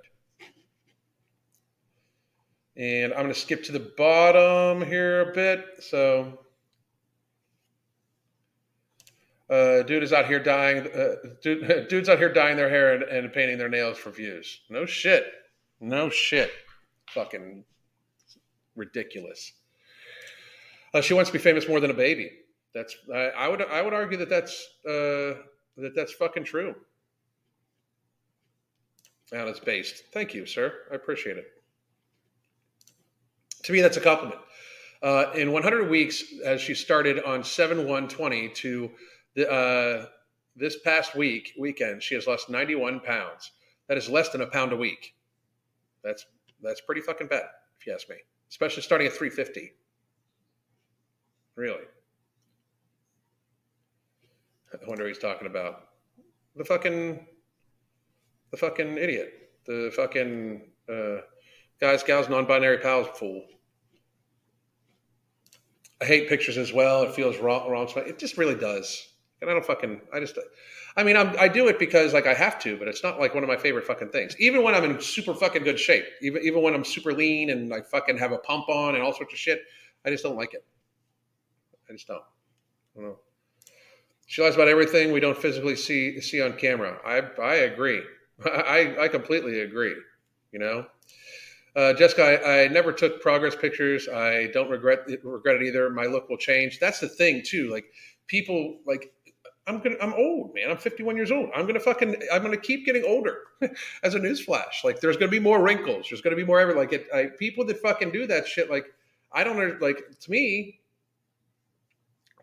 And 2.77 3.13
I'm 3.13 3.21
going 3.21 3.35
to 3.35 3.39
skip 3.39 3.63
to 3.65 3.73
the 3.73 3.93
bottom 3.97 4.85
here 4.85 5.31
a 5.31 5.33
bit. 5.33 5.65
So 5.81 6.41
uh, 9.55 9.83
dude 9.83 10.03
is 10.03 10.13
out 10.13 10.27
here 10.27 10.41
dying. 10.41 10.89
Uh, 10.89 11.15
dude, 11.43 11.87
dude's 11.89 12.09
out 12.09 12.19
here 12.19 12.33
dyeing 12.33 12.57
their 12.57 12.69
hair 12.69 12.95
and, 12.95 13.03
and, 13.05 13.33
painting 13.33 13.59
their 13.59 13.69
nails 13.69 13.99
for 13.99 14.11
views. 14.11 14.63
No 14.69 14.85
shit. 14.85 15.27
No 15.81 16.11
shit. 16.11 16.51
Fucking 17.11 17.65
ridiculous. 18.75 19.53
Uh, 20.93 21.01
she 21.01 21.15
wants 21.15 21.31
to 21.31 21.33
be 21.33 21.39
famous 21.39 21.69
more 21.69 21.81
than 21.81 21.91
a 21.91 21.95
baby. 21.95 22.31
That's 22.75 22.97
I, 23.13 23.29
I 23.29 23.49
would 23.49 23.63
I 23.63 23.83
would 23.83 23.95
argue 23.95 24.19
that 24.19 24.29
that's 24.29 24.67
uh, 24.89 25.39
that 25.77 25.93
that's 25.95 26.13
fucking 26.13 26.45
true. 26.45 26.75
And 29.33 29.49
it's 29.49 29.61
based. 29.61 30.05
Thank 30.13 30.35
you, 30.35 30.47
sir. 30.47 30.73
I 30.91 30.97
appreciate 30.97 31.37
it. 31.37 31.47
To 33.65 33.73
me, 33.73 33.81
that's 33.81 33.97
a 33.97 34.01
compliment. 34.01 34.41
Uh, 35.03 35.31
in 35.35 35.53
100 35.53 35.89
weeks, 35.91 36.25
as 36.45 36.61
she 36.61 36.75
started 36.75 37.23
on 37.25 37.43
7 37.43 37.79
120 37.79 38.49
to 38.51 38.91
uh, 39.39 40.07
this 40.57 40.79
past 40.81 41.15
week 41.15 41.53
weekend, 41.59 42.03
she 42.03 42.15
has 42.15 42.27
lost 42.27 42.49
91 42.49 43.01
pounds. 43.01 43.53
That 43.89 43.99
is 43.99 44.09
less 44.09 44.31
than 44.31 44.41
a 44.41 44.47
pound 44.47 44.73
a 44.73 44.77
week. 44.77 45.15
That's 46.03 46.27
that's 46.63 46.81
pretty 46.81 47.01
fucking 47.01 47.27
bad, 47.27 47.47
if 47.79 47.87
you 47.87 47.93
ask 47.93 48.09
me. 48.09 48.17
Especially 48.51 48.83
starting 48.83 49.07
at 49.07 49.13
350. 49.13 49.73
Really. 51.57 51.85
I 54.73 54.89
wonder 54.89 55.05
what 55.05 55.09
he's 55.09 55.19
talking 55.19 55.47
about. 55.47 55.89
The 56.57 56.65
fucking 56.65 57.27
the 58.51 58.57
fucking 58.57 58.99
idiot. 58.99 59.51
The 59.67 59.93
fucking 59.97 60.63
uh, 60.89 61.23
guys, 61.81 62.03
gals, 62.03 62.29
non-binary 62.29 62.79
pals 62.79 63.09
fool. 63.19 63.45
I 66.01 66.05
hate 66.05 66.29
pictures 66.29 66.59
as 66.59 66.73
well. 66.73 67.03
It 67.03 67.15
feels 67.15 67.39
wrong. 67.39 67.71
Wrong. 67.71 67.89
It 67.97 68.19
just 68.19 68.37
really 68.37 68.55
does. 68.55 69.14
And 69.45 69.51
I 69.51 69.55
don't 69.55 69.67
fucking, 69.67 70.01
I 70.13 70.21
just, 70.21 70.39
I 70.97 71.03
mean, 71.03 71.17
I'm, 71.17 71.39
I 71.39 71.49
do 71.49 71.69
it 71.69 71.79
because 71.79 72.15
like 72.15 72.27
I 72.27 72.35
have 72.35 72.59
to, 72.61 72.77
but 72.79 72.89
it's 72.89 73.03
not 73.03 73.21
like 73.21 73.35
one 73.35 73.43
of 73.45 73.49
my 73.49 73.57
favorite 73.57 73.87
fucking 73.87 74.09
things. 74.09 74.35
Even 74.39 74.63
when 74.63 74.75
I'm 74.75 74.85
in 74.85 75.01
super 75.01 75.35
fucking 75.35 75.63
good 75.63 75.79
shape, 75.79 76.05
even 76.23 76.43
even 76.43 76.63
when 76.63 76.75
I'm 76.75 76.85
super 76.85 77.13
lean 77.13 77.51
and 77.51 77.75
I 77.75 77.83
fucking 77.83 78.17
have 78.19 78.33
a 78.33 78.39
pump 78.39 78.69
on 78.69 78.95
and 78.95 79.03
all 79.03 79.13
sorts 79.13 79.33
of 79.33 79.39
shit, 79.39 79.61
I 80.05 80.11
just 80.11 80.23
don't 80.23 80.37
like 80.37 80.55
it. 80.55 80.65
I 81.91 81.93
just 81.93 82.07
don't. 82.07 82.23
I 82.97 83.01
don't 83.01 83.05
know. 83.11 83.19
She 84.27 84.41
lies 84.43 84.55
about 84.55 84.69
everything 84.69 85.13
we 85.13 85.21
don't 85.21 85.37
physically 85.37 85.77
see 85.77 86.21
see 86.21 86.41
on 86.41 86.55
camera. 86.55 86.99
I 87.05 87.23
I 87.43 87.55
agree. 87.57 88.03
I 88.45 88.97
I 89.01 89.09
completely 89.09 89.61
agree. 89.61 89.95
You 90.53 90.61
know, 90.61 90.87
uh, 91.75 91.93
Jessica, 91.95 92.23
I, 92.23 92.63
I 92.63 92.69
never 92.69 92.93
took 92.93 93.21
progress 93.21 93.57
pictures. 93.57 94.09
I 94.09 94.47
don't 94.53 94.71
regret 94.71 95.01
regret 95.25 95.57
it 95.57 95.63
either. 95.67 95.91
My 95.91 96.07
look 96.07 96.29
will 96.29 96.39
change. 96.39 96.79
That's 96.79 97.01
the 97.01 97.09
thing 97.09 97.43
too. 97.45 97.69
Like 97.71 97.87
people 98.29 98.79
like 98.87 99.13
I'm 99.67 99.81
gonna 99.81 99.97
I'm 100.01 100.13
old, 100.15 100.55
man. 100.55 100.71
I'm 100.71 100.77
51 100.77 101.17
years 101.17 101.31
old. 101.31 101.49
I'm 101.55 101.67
gonna 101.67 101.81
fucking 101.81 102.17
I'm 102.33 102.43
gonna 102.43 102.57
keep 102.57 102.85
getting 102.85 103.05
older 103.05 103.39
as 104.03 104.15
a 104.15 104.21
newsflash. 104.21 104.85
Like 104.85 105.01
there's 105.01 105.17
gonna 105.17 105.31
be 105.31 105.41
more 105.41 105.63
wrinkles. 105.63 106.07
There's 106.11 106.21
gonna 106.21 106.37
be 106.37 106.45
more 106.45 106.61
ever 106.61 106.75
like 106.75 106.93
it 106.93 107.07
I, 107.15 107.27
people 107.39 107.65
that 107.67 107.81
fucking 107.81 108.11
do 108.11 108.27
that 108.27 108.47
shit. 108.47 108.71
Like 108.71 108.87
I 109.33 109.43
don't. 109.43 109.81
Like 109.81 110.03
to 110.21 110.31
me, 110.31 110.81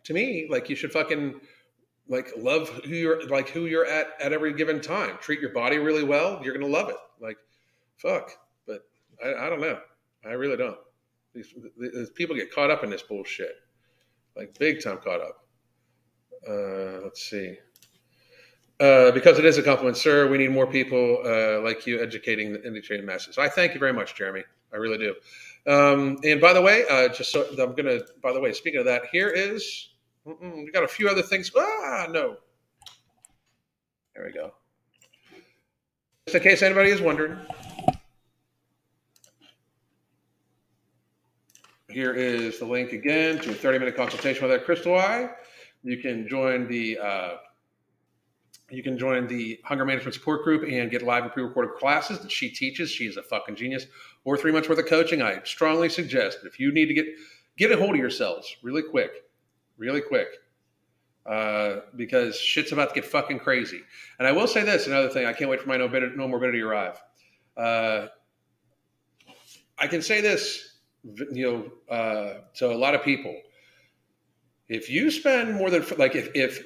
to 0.04 0.14
me, 0.14 0.48
like 0.50 0.68
you 0.68 0.74
should 0.74 0.92
fucking 0.92 1.40
like 2.08 2.32
love 2.36 2.68
who 2.84 2.94
you're 2.94 3.28
like 3.28 3.48
who 3.48 3.66
you're 3.66 3.86
at 3.86 4.08
at 4.20 4.32
every 4.32 4.52
given 4.52 4.80
time. 4.80 5.16
Treat 5.20 5.40
your 5.40 5.52
body 5.52 5.78
really 5.78 6.04
well. 6.04 6.40
You're 6.42 6.54
gonna 6.54 6.72
love 6.72 6.88
it. 6.88 6.96
Like 7.20 7.36
fuck. 7.96 8.32
But 8.66 8.82
I, 9.24 9.46
I 9.46 9.48
don't 9.48 9.60
know. 9.60 9.78
I 10.24 10.32
really 10.32 10.56
don't. 10.56 10.78
These, 11.34 11.54
these 11.78 12.10
people 12.10 12.36
get 12.36 12.52
caught 12.52 12.70
up 12.70 12.84
in 12.84 12.90
this 12.90 13.02
bullshit, 13.02 13.54
like 14.36 14.58
big 14.58 14.82
time 14.82 14.98
caught 14.98 15.20
up. 15.20 15.46
Uh, 16.48 17.00
let's 17.02 17.22
see. 17.22 17.56
Uh, 18.80 19.12
because 19.12 19.38
it 19.38 19.44
is 19.44 19.58
a 19.58 19.62
compliment, 19.62 19.96
sir. 19.96 20.28
We 20.28 20.38
need 20.38 20.50
more 20.50 20.66
people 20.66 21.22
uh, 21.24 21.60
like 21.60 21.86
you 21.86 22.02
educating 22.02 22.54
the 22.54 22.66
educating 22.66 23.06
masses. 23.06 23.38
I 23.38 23.48
thank 23.48 23.74
you 23.74 23.80
very 23.80 23.92
much, 23.92 24.14
Jeremy. 24.16 24.42
I 24.72 24.76
really 24.76 24.98
do. 24.98 25.14
Um, 25.70 26.18
and 26.24 26.40
by 26.40 26.52
the 26.52 26.60
way, 26.60 26.84
uh, 26.90 27.08
just 27.08 27.30
so 27.30 27.46
I'm 27.60 27.74
gonna. 27.74 28.00
By 28.22 28.32
the 28.32 28.40
way, 28.40 28.52
speaking 28.52 28.80
of 28.80 28.86
that, 28.86 29.02
here 29.12 29.28
is 29.28 29.90
we 30.24 30.70
got 30.72 30.82
a 30.82 30.88
few 30.88 31.08
other 31.08 31.22
things. 31.22 31.52
Ah, 31.56 32.06
no. 32.10 32.36
There 34.14 34.24
we 34.26 34.32
go. 34.32 34.52
Just 36.26 36.36
in 36.36 36.42
case 36.42 36.62
anybody 36.62 36.90
is 36.90 37.00
wondering, 37.00 37.38
here 41.88 42.12
is 42.12 42.58
the 42.58 42.64
link 42.64 42.92
again 42.92 43.38
to 43.40 43.50
a 43.50 43.54
30 43.54 43.78
minute 43.78 43.96
consultation 43.96 44.42
with 44.42 44.52
that 44.52 44.64
crystal 44.64 44.96
eye. 44.96 45.30
You 45.82 45.96
can 45.98 46.28
join 46.28 46.68
the 46.68 46.98
uh, 46.98 47.30
you 48.70 48.82
can 48.82 48.98
join 48.98 49.26
the 49.26 49.60
hunger 49.64 49.84
management 49.84 50.14
support 50.14 50.44
group 50.44 50.62
and 50.68 50.90
get 50.90 51.02
live 51.02 51.24
and 51.24 51.32
pre-recorded 51.32 51.74
classes 51.74 52.20
that 52.20 52.32
she 52.32 52.48
teaches. 52.48 52.90
She 52.90 53.06
is 53.06 53.18
a 53.18 53.22
fucking 53.22 53.56
genius. 53.56 53.86
Or 54.24 54.36
three 54.36 54.52
months 54.52 54.68
worth 54.68 54.78
of 54.78 54.86
coaching. 54.86 55.20
I 55.20 55.42
strongly 55.44 55.88
suggest 55.88 56.38
if 56.44 56.58
you 56.58 56.72
need 56.72 56.86
to 56.86 56.94
get 56.94 57.06
get 57.58 57.72
a 57.72 57.76
hold 57.76 57.90
of 57.90 57.96
yourselves 57.96 58.56
really 58.62 58.82
quick, 58.82 59.24
really 59.76 60.00
quick, 60.00 60.28
uh, 61.26 61.80
because 61.96 62.36
shit's 62.36 62.72
about 62.72 62.90
to 62.90 62.94
get 62.94 63.04
fucking 63.04 63.40
crazy. 63.40 63.80
And 64.18 64.28
I 64.28 64.32
will 64.32 64.46
say 64.46 64.62
this: 64.62 64.86
another 64.86 65.08
thing, 65.08 65.26
I 65.26 65.32
can't 65.32 65.50
wait 65.50 65.60
for 65.60 65.68
my 65.68 65.76
no, 65.76 65.88
no 65.88 66.28
morbidity 66.28 66.60
to 66.60 66.66
arrive. 66.66 67.02
Uh, 67.56 68.06
I 69.76 69.88
can 69.88 70.00
say 70.00 70.20
this, 70.20 70.78
you 71.32 71.72
know, 71.90 71.94
uh, 71.94 72.34
to 72.54 72.72
a 72.72 72.76
lot 72.76 72.94
of 72.94 73.02
people 73.02 73.36
if 74.72 74.88
you 74.88 75.10
spend 75.10 75.54
more 75.54 75.68
than 75.68 75.84
like 75.98 76.16
if 76.16 76.30
if 76.34 76.64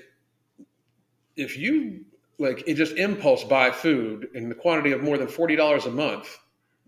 if 1.34 1.58
you 1.58 2.04
like 2.38 2.62
it 2.66 2.74
just 2.74 2.96
impulse 2.96 3.42
buy 3.42 3.70
food 3.70 4.28
in 4.34 4.48
the 4.48 4.54
quantity 4.54 4.92
of 4.92 5.02
more 5.02 5.18
than 5.18 5.26
forty 5.26 5.56
dollars 5.56 5.86
a 5.86 5.90
month, 5.90 6.38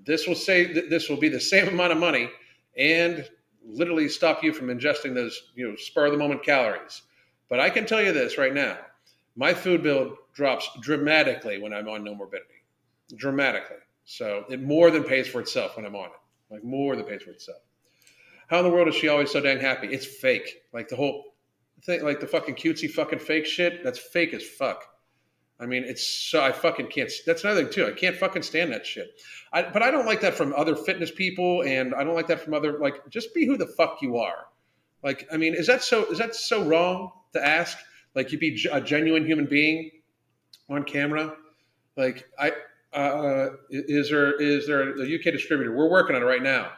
this 0.07 0.29
will 0.29 0.37
say 0.37 0.73
that 0.73 0.91
this 0.91 1.09
will 1.09 1.16
be 1.16 1.29
the 1.29 1.41
same 1.41 1.66
amount 1.66 1.91
of 1.91 1.99
money 1.99 2.31
and 2.77 3.29
literally 3.66 4.09
stop 4.09 4.45
you 4.45 4.53
from 4.53 4.69
ingesting 4.69 5.12
those 5.12 5.51
you 5.57 5.69
know 5.69 5.75
spur 5.75 6.07
of 6.07 6.12
the 6.12 6.19
moment 6.19 6.45
calories. 6.45 7.03
But 7.49 7.59
I 7.59 7.69
can 7.69 7.85
tell 7.85 8.01
you 8.01 8.12
this 8.12 8.39
right 8.39 8.55
now, 8.55 8.79
my 9.35 9.53
food 9.53 9.83
bill 9.83 10.16
drops 10.35 10.71
dramatically 10.81 11.61
when 11.61 11.75
I'm 11.75 11.89
on 11.89 12.05
no 12.05 12.14
morbidity, 12.14 12.62
dramatically. 13.16 13.83
So 14.05 14.45
it 14.49 14.62
more 14.62 14.93
than 14.93 15.03
pays 15.03 15.27
for 15.27 15.41
itself 15.41 15.77
when 15.77 15.85
I'm 15.85 15.97
on 15.97 16.11
it, 16.11 16.55
like 16.55 16.62
more 16.62 16.95
than 16.95 17.07
pays 17.07 17.23
for 17.23 17.31
itself. 17.31 17.59
How 18.49 18.59
in 18.59 18.65
the 18.65 18.71
world 18.71 18.89
is 18.89 18.95
she 18.95 19.09
always 19.09 19.31
so 19.31 19.41
dang 19.41 19.61
happy? 19.61 19.89
It's 19.89 20.07
fake. 20.07 20.63
Like 20.73 20.89
the 20.89 20.97
whole 20.97 21.25
thing, 21.85 22.03
like 22.03 22.21
the 22.21 22.27
fucking 22.27 22.57
cutesy 22.57 22.91
fucking 22.91 23.21
fake 23.21 23.47
shit. 23.47 23.85
That's 23.85 23.99
fake 23.99 24.35
as 24.35 24.45
fuck. 24.45 24.85
I 25.61 25.67
mean, 25.67 25.85
it's 25.85 26.07
so 26.07 26.43
I 26.43 26.53
fucking 26.53 26.87
can't. 26.87 27.11
That's 27.27 27.45
another 27.45 27.65
thing 27.65 27.73
too. 27.73 27.87
I 27.87 27.93
can't 27.93 28.17
fucking 28.17 28.43
stand 28.43 28.73
that 28.73 28.87
shit. 28.87 29.21
I, 29.53 29.63
but 29.63 29.83
I 29.83 29.91
don't 29.91 30.07
like 30.07 30.21
that 30.21 30.35
from 30.35 30.55
other 30.55 30.77
fitness 30.77 31.11
people, 31.11 31.63
and 31.63 31.95
I 31.95 32.05
don't 32.05 32.15
like 32.15 32.29
that 32.29 32.41
from 32.41 32.55
other 32.55 32.79
like. 32.79 33.09
Just 33.11 33.35
be 33.35 33.45
who 33.45 33.57
the 33.57 33.67
fuck 33.67 33.99
you 34.01 34.19
are. 34.19 34.47
Like, 35.03 35.27
I 35.33 35.37
mean, 35.37 35.55
is 35.55 35.67
that 35.67 35.83
so? 35.83 36.05
Is 36.07 36.19
that 36.19 36.35
so 36.35 36.65
wrong 36.65 37.11
to 37.33 37.45
ask? 37.45 37.77
Like, 38.15 38.33
you 38.33 38.39
be 38.39 38.67
a 38.73 38.81
genuine 38.81 39.27
human 39.27 39.47
being 39.47 39.91
on 40.71 40.85
camera. 40.85 41.37
Like, 41.97 42.29
I 42.39 42.53
uh, 42.93 43.51
is 43.71 44.11
there 44.11 44.41
is 44.41 44.67
there 44.67 44.97
a 44.97 45.15
UK 45.15 45.25
distributor? 45.25 45.75
We're 45.75 45.91
working 45.91 46.17
on 46.17 46.23
it 46.23 46.25
right 46.25 46.43
now. 46.43 46.71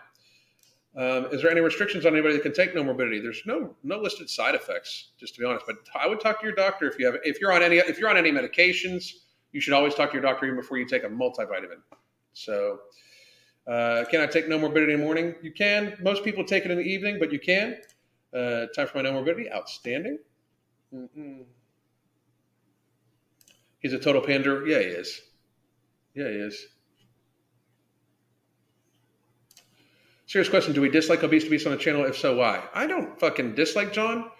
Um, 0.97 1.26
is 1.30 1.43
there 1.43 1.51
any 1.51 1.61
restrictions 1.61 2.05
on 2.05 2.12
anybody 2.12 2.34
that 2.34 2.43
can 2.43 2.53
take 2.53 2.74
no 2.74 2.82
morbidity? 2.82 3.20
There's 3.20 3.43
no 3.47 3.76
no 3.84 3.99
listed 3.99 4.28
side 4.28 4.57
effects, 4.57 5.12
just 5.18 5.34
to 5.34 5.41
be 5.41 5.47
honest. 5.47 5.64
But 5.66 5.76
I 5.95 6.09
would 6.09 6.20
talk 6.20 6.41
to 6.41 6.47
your 6.47 6.55
doctor 6.55 6.88
if 6.88 6.99
you 6.99 7.07
have 7.07 7.16
if 7.22 7.41
you're 7.41 7.53
on 7.53 7.62
any 7.62 7.76
if 7.76 7.99
you're 7.99 8.11
on 8.11 8.16
any 8.16 8.32
medications. 8.32 9.12
You 9.53 9.61
should 9.61 9.72
always 9.72 9.95
talk 9.95 10.11
to 10.11 10.14
your 10.14 10.22
doctor 10.22 10.47
even 10.47 10.57
before 10.57 10.78
you 10.78 10.86
take 10.86 11.05
a 11.05 11.09
multivitamin. 11.09 11.80
So, 12.32 12.80
uh, 13.66 14.05
can 14.11 14.20
I 14.20 14.26
take 14.26 14.49
no 14.49 14.59
morbidity 14.59 14.93
in 14.93 15.01
the 15.01 15.05
morning? 15.05 15.34
You 15.43 15.53
can. 15.53 15.97
Most 16.01 16.24
people 16.24 16.45
take 16.45 16.64
it 16.64 16.70
in 16.72 16.78
the 16.78 16.84
evening, 16.84 17.18
but 17.20 17.32
you 17.32 17.38
can. 17.38 17.76
Uh, 18.34 18.66
time 18.74 18.86
for 18.88 18.97
my 18.97 19.03
no 19.03 19.12
morbidity. 19.12 19.51
Outstanding. 19.53 20.18
Mm-mm. 20.93 21.45
He's 23.78 23.93
a 23.93 23.99
total 23.99 24.22
pander. 24.22 24.66
Yeah, 24.66 24.78
he 24.80 24.86
is. 24.86 25.20
Yeah, 26.14 26.28
he 26.28 26.34
is. 26.34 26.66
Serious 30.31 30.49
question: 30.49 30.72
Do 30.72 30.81
we 30.81 30.89
dislike 30.89 31.24
obese 31.24 31.43
to 31.43 31.51
beast 31.51 31.66
on 31.66 31.72
the 31.72 31.78
channel? 31.78 32.05
If 32.05 32.16
so, 32.16 32.37
why? 32.37 32.62
I 32.72 32.87
don't 32.87 33.18
fucking 33.18 33.57
dislike 33.57 33.93
John. 33.93 34.31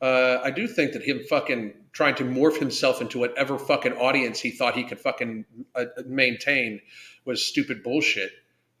Uh, 0.00 0.38
I 0.44 0.52
do 0.52 0.68
think 0.68 0.92
that 0.92 1.02
him 1.02 1.24
fucking 1.28 1.74
trying 1.92 2.14
to 2.14 2.24
morph 2.24 2.60
himself 2.60 3.00
into 3.00 3.18
whatever 3.18 3.58
fucking 3.58 3.94
audience 3.94 4.38
he 4.38 4.52
thought 4.52 4.76
he 4.76 4.84
could 4.84 5.00
fucking 5.00 5.44
uh, 5.74 5.86
maintain 6.06 6.80
was 7.24 7.44
stupid 7.44 7.82
bullshit. 7.82 8.30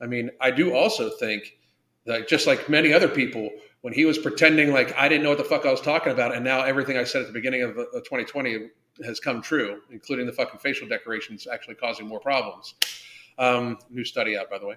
I 0.00 0.06
mean, 0.06 0.30
I 0.40 0.52
do 0.52 0.72
also 0.72 1.10
think 1.10 1.58
that 2.06 2.28
just 2.28 2.46
like 2.46 2.68
many 2.68 2.92
other 2.92 3.08
people, 3.08 3.50
when 3.80 3.92
he 3.92 4.04
was 4.04 4.16
pretending 4.16 4.72
like 4.72 4.96
I 4.96 5.08
didn't 5.08 5.24
know 5.24 5.30
what 5.30 5.38
the 5.38 5.44
fuck 5.44 5.66
I 5.66 5.72
was 5.72 5.80
talking 5.80 6.12
about, 6.12 6.36
and 6.36 6.44
now 6.44 6.62
everything 6.62 6.96
I 6.96 7.02
said 7.02 7.22
at 7.22 7.26
the 7.26 7.34
beginning 7.34 7.62
of, 7.62 7.70
of 7.70 8.04
2020 8.04 8.68
has 9.04 9.18
come 9.18 9.42
true, 9.42 9.80
including 9.90 10.24
the 10.24 10.32
fucking 10.32 10.60
facial 10.60 10.86
decorations 10.86 11.48
actually 11.48 11.74
causing 11.74 12.06
more 12.06 12.20
problems. 12.20 12.74
Um, 13.40 13.78
new 13.88 14.04
study 14.04 14.36
out, 14.36 14.50
by 14.50 14.58
the 14.58 14.66
way. 14.66 14.76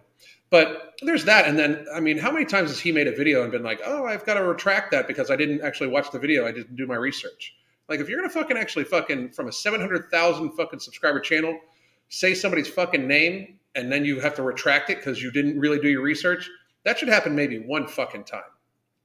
But 0.49 0.93
there's 1.01 1.25
that. 1.25 1.47
And 1.47 1.59
then, 1.59 1.85
I 1.93 1.99
mean, 1.99 2.17
how 2.17 2.31
many 2.31 2.45
times 2.45 2.69
has 2.69 2.79
he 2.79 2.93
made 2.93 3.07
a 3.07 3.11
video 3.15 3.43
and 3.43 3.51
been 3.51 3.61
like, 3.61 3.81
oh, 3.85 4.05
I've 4.05 4.25
got 4.25 4.35
to 4.35 4.43
retract 4.43 4.91
that 4.91 5.05
because 5.05 5.29
I 5.29 5.35
didn't 5.35 5.61
actually 5.61 5.89
watch 5.89 6.11
the 6.11 6.19
video. 6.19 6.47
I 6.47 6.53
didn't 6.53 6.77
do 6.77 6.87
my 6.87 6.95
research. 6.95 7.55
Like, 7.89 7.99
if 7.99 8.07
you're 8.07 8.17
going 8.17 8.29
to 8.29 8.33
fucking 8.33 8.55
actually 8.55 8.85
fucking 8.85 9.31
from 9.31 9.49
a 9.49 9.51
700,000 9.51 10.51
fucking 10.53 10.79
subscriber 10.79 11.19
channel, 11.19 11.59
say 12.07 12.33
somebody's 12.33 12.69
fucking 12.69 13.05
name 13.05 13.59
and 13.75 13.91
then 13.91 14.05
you 14.05 14.21
have 14.21 14.35
to 14.35 14.43
retract 14.43 14.89
it 14.89 14.97
because 14.97 15.21
you 15.21 15.29
didn't 15.29 15.59
really 15.59 15.79
do 15.79 15.89
your 15.89 16.01
research, 16.01 16.49
that 16.85 16.97
should 16.97 17.09
happen 17.09 17.35
maybe 17.35 17.59
one 17.59 17.85
fucking 17.85 18.23
time. 18.23 18.43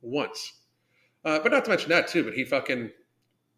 Once. 0.02 0.52
Uh, 1.24 1.40
but 1.40 1.50
not 1.50 1.64
to 1.64 1.70
mention 1.70 1.88
that, 1.88 2.06
too. 2.06 2.22
But 2.22 2.34
he 2.34 2.44
fucking, 2.44 2.90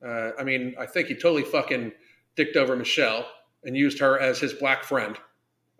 uh, 0.02 0.30
I 0.38 0.44
mean, 0.44 0.74
I 0.80 0.86
think 0.86 1.08
he 1.08 1.14
totally 1.14 1.44
fucking 1.44 1.92
dicked 2.36 2.56
over 2.56 2.74
Michelle 2.74 3.26
and 3.64 3.76
used 3.76 3.98
her 3.98 4.18
as 4.18 4.38
his 4.38 4.54
black 4.54 4.84
friend 4.84 5.18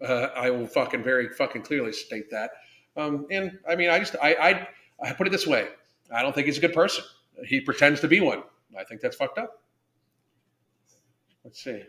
uh, 0.03 0.29
I 0.35 0.51
will 0.51 0.67
fucking 0.67 1.03
very 1.03 1.29
fucking 1.29 1.63
clearly 1.63 1.93
state 1.93 2.31
that. 2.31 2.51
Um, 2.97 3.27
and 3.31 3.59
I 3.69 3.77
mean, 3.77 3.91
I 3.91 3.99
just 3.99 4.17
I, 4.21 4.35
I 4.35 4.69
I 5.03 5.13
put 5.13 5.27
it 5.27 5.31
this 5.31 5.47
way: 5.47 5.69
I 6.13 6.23
don't 6.23 6.35
think 6.35 6.47
he's 6.47 6.59
a 6.59 6.61
good 6.61 6.75
person. 6.75 7.05
He 7.47 7.61
pretends 7.61 8.01
to 8.01 8.09
be 8.09 8.21
one. 8.21 8.43
I 8.79 8.85
think 8.85 9.01
that's 9.01 9.17
fucked 9.17 9.39
up. 9.39 9.63
Let's 11.45 11.63
see. 11.63 11.83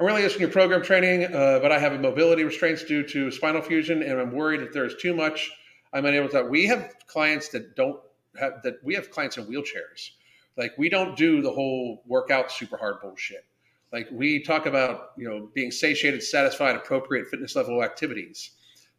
I'm 0.00 0.06
really 0.06 0.20
interested 0.20 0.40
in 0.42 0.48
your 0.48 0.52
program 0.52 0.82
training, 0.82 1.24
uh, 1.24 1.58
but 1.60 1.72
I 1.72 1.78
have 1.78 1.98
mobility 2.00 2.42
restraints 2.42 2.84
due 2.84 3.06
to 3.08 3.30
spinal 3.30 3.60
fusion, 3.60 4.02
and 4.02 4.18
I'm 4.18 4.32
worried 4.32 4.62
that 4.62 4.72
there's 4.72 4.96
too 4.96 5.14
much. 5.14 5.50
I'm 5.92 6.06
unable 6.06 6.28
to. 6.30 6.44
We 6.44 6.66
have 6.66 6.94
clients 7.06 7.48
that 7.50 7.76
don't 7.76 8.00
have 8.38 8.62
that. 8.62 8.76
We 8.82 8.94
have 8.94 9.10
clients 9.10 9.36
in 9.36 9.44
wheelchairs. 9.46 10.10
Like 10.56 10.72
we 10.78 10.88
don't 10.88 11.16
do 11.16 11.42
the 11.42 11.52
whole 11.52 12.02
workout 12.06 12.50
super 12.50 12.76
hard 12.76 13.00
bullshit. 13.02 13.44
Like 13.92 14.08
we 14.12 14.42
talk 14.42 14.66
about, 14.66 15.10
you 15.16 15.28
know, 15.28 15.50
being 15.54 15.70
satiated, 15.70 16.22
satisfied, 16.22 16.76
appropriate 16.76 17.28
fitness 17.28 17.56
level 17.56 17.82
activities. 17.82 18.52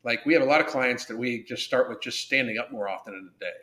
Like 0.04 0.26
we 0.26 0.34
have 0.34 0.42
a 0.42 0.46
lot 0.46 0.62
of 0.62 0.68
clients 0.68 1.06
that 1.06 1.18
we 1.18 1.44
just 1.44 1.64
start 1.64 1.89
with 1.89 2.02
just 2.02 2.20
standing 2.22 2.58
up 2.58 2.72
more 2.72 2.89
often 2.89 3.14
in 3.14 3.30
a 3.36 3.39
day. 3.39 3.58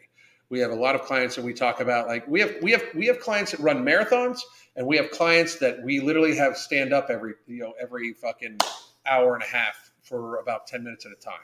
We 0.51 0.61
have 0.61 0.71
a 0.71 0.75
lot 0.77 0.95
of 0.95 1.03
clients 1.03 1.37
that 1.37 1.45
we 1.45 1.53
talk 1.53 1.81
about. 1.81 2.07
Like 2.07 2.27
we 2.27 2.41
have 2.41 2.55
we 2.63 2.73
have 2.73 2.83
we 2.95 3.07
have 3.07 3.21
clients 3.21 3.51
that 3.51 3.61
run 3.61 3.85
marathons, 3.85 4.41
and 4.77 4.87
we 4.87 4.97
have 4.97 5.11
clients 5.11 5.57
that 5.57 5.83
we 5.83 6.01
literally 6.01 6.37
have 6.37 6.57
stand 6.57 6.95
up 6.95 7.09
every 7.11 7.35
you 7.47 7.59
know 7.61 7.75
every 7.81 8.15
fucking 8.15 8.57
hour 9.05 9.35
and 9.35 9.43
a 9.43 9.47
half 9.47 9.93
for 10.03 10.39
about 10.39 10.67
ten 10.67 10.83
minutes 10.83 11.05
at 11.05 11.13
a 11.13 11.17
time. 11.17 11.35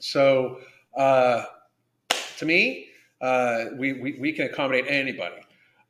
So 0.00 0.58
uh, 0.94 1.44
to 2.38 2.44
me, 2.44 2.88
uh, 3.22 3.66
we, 3.78 3.94
we 3.94 4.18
we 4.20 4.32
can 4.32 4.46
accommodate 4.46 4.84
anybody. 4.88 5.36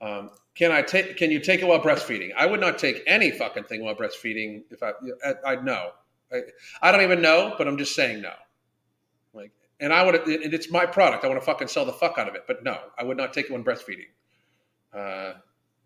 Um, 0.01 0.31
can 0.55 0.71
I 0.71 0.83
take? 0.83 1.17
Can 1.17 1.31
you 1.31 1.41
take 1.41 1.61
it 1.61 1.67
while 1.67 1.81
breastfeeding? 1.81 2.31
I 2.37 2.45
would 2.47 2.61
not 2.61 2.79
take 2.79 3.03
any 3.07 3.31
fucking 3.31 3.65
thing 3.65 3.83
while 3.83 3.95
breastfeeding. 3.95 4.65
If 4.71 4.83
I, 4.83 4.93
I, 5.25 5.53
I'd 5.53 5.65
know. 5.65 5.91
I, 6.33 6.41
I 6.83 6.93
don't 6.93 7.03
even 7.03 7.23
know, 7.23 7.55
but 7.57 7.67
I'm 7.67 7.79
just 7.79 7.95
saying 7.95 8.21
no. 8.21 8.33
Like, 9.33 9.53
and 9.81 9.93
I 9.93 10.05
would. 10.05 10.15
It, 10.15 10.53
it's 10.53 10.71
my 10.71 10.85
product. 10.85 11.25
I 11.25 11.29
want 11.29 11.41
to 11.41 11.47
fucking 11.47 11.69
sell 11.69 11.87
the 11.87 11.93
fuck 11.93 12.19
out 12.19 12.29
of 12.29 12.35
it. 12.35 12.45
But 12.47 12.63
no, 12.63 12.79
I 12.99 13.05
would 13.05 13.17
not 13.17 13.33
take 13.33 13.47
it 13.47 13.53
when 13.53 13.65
breastfeeding, 13.65 14.09
uh, 14.93 15.35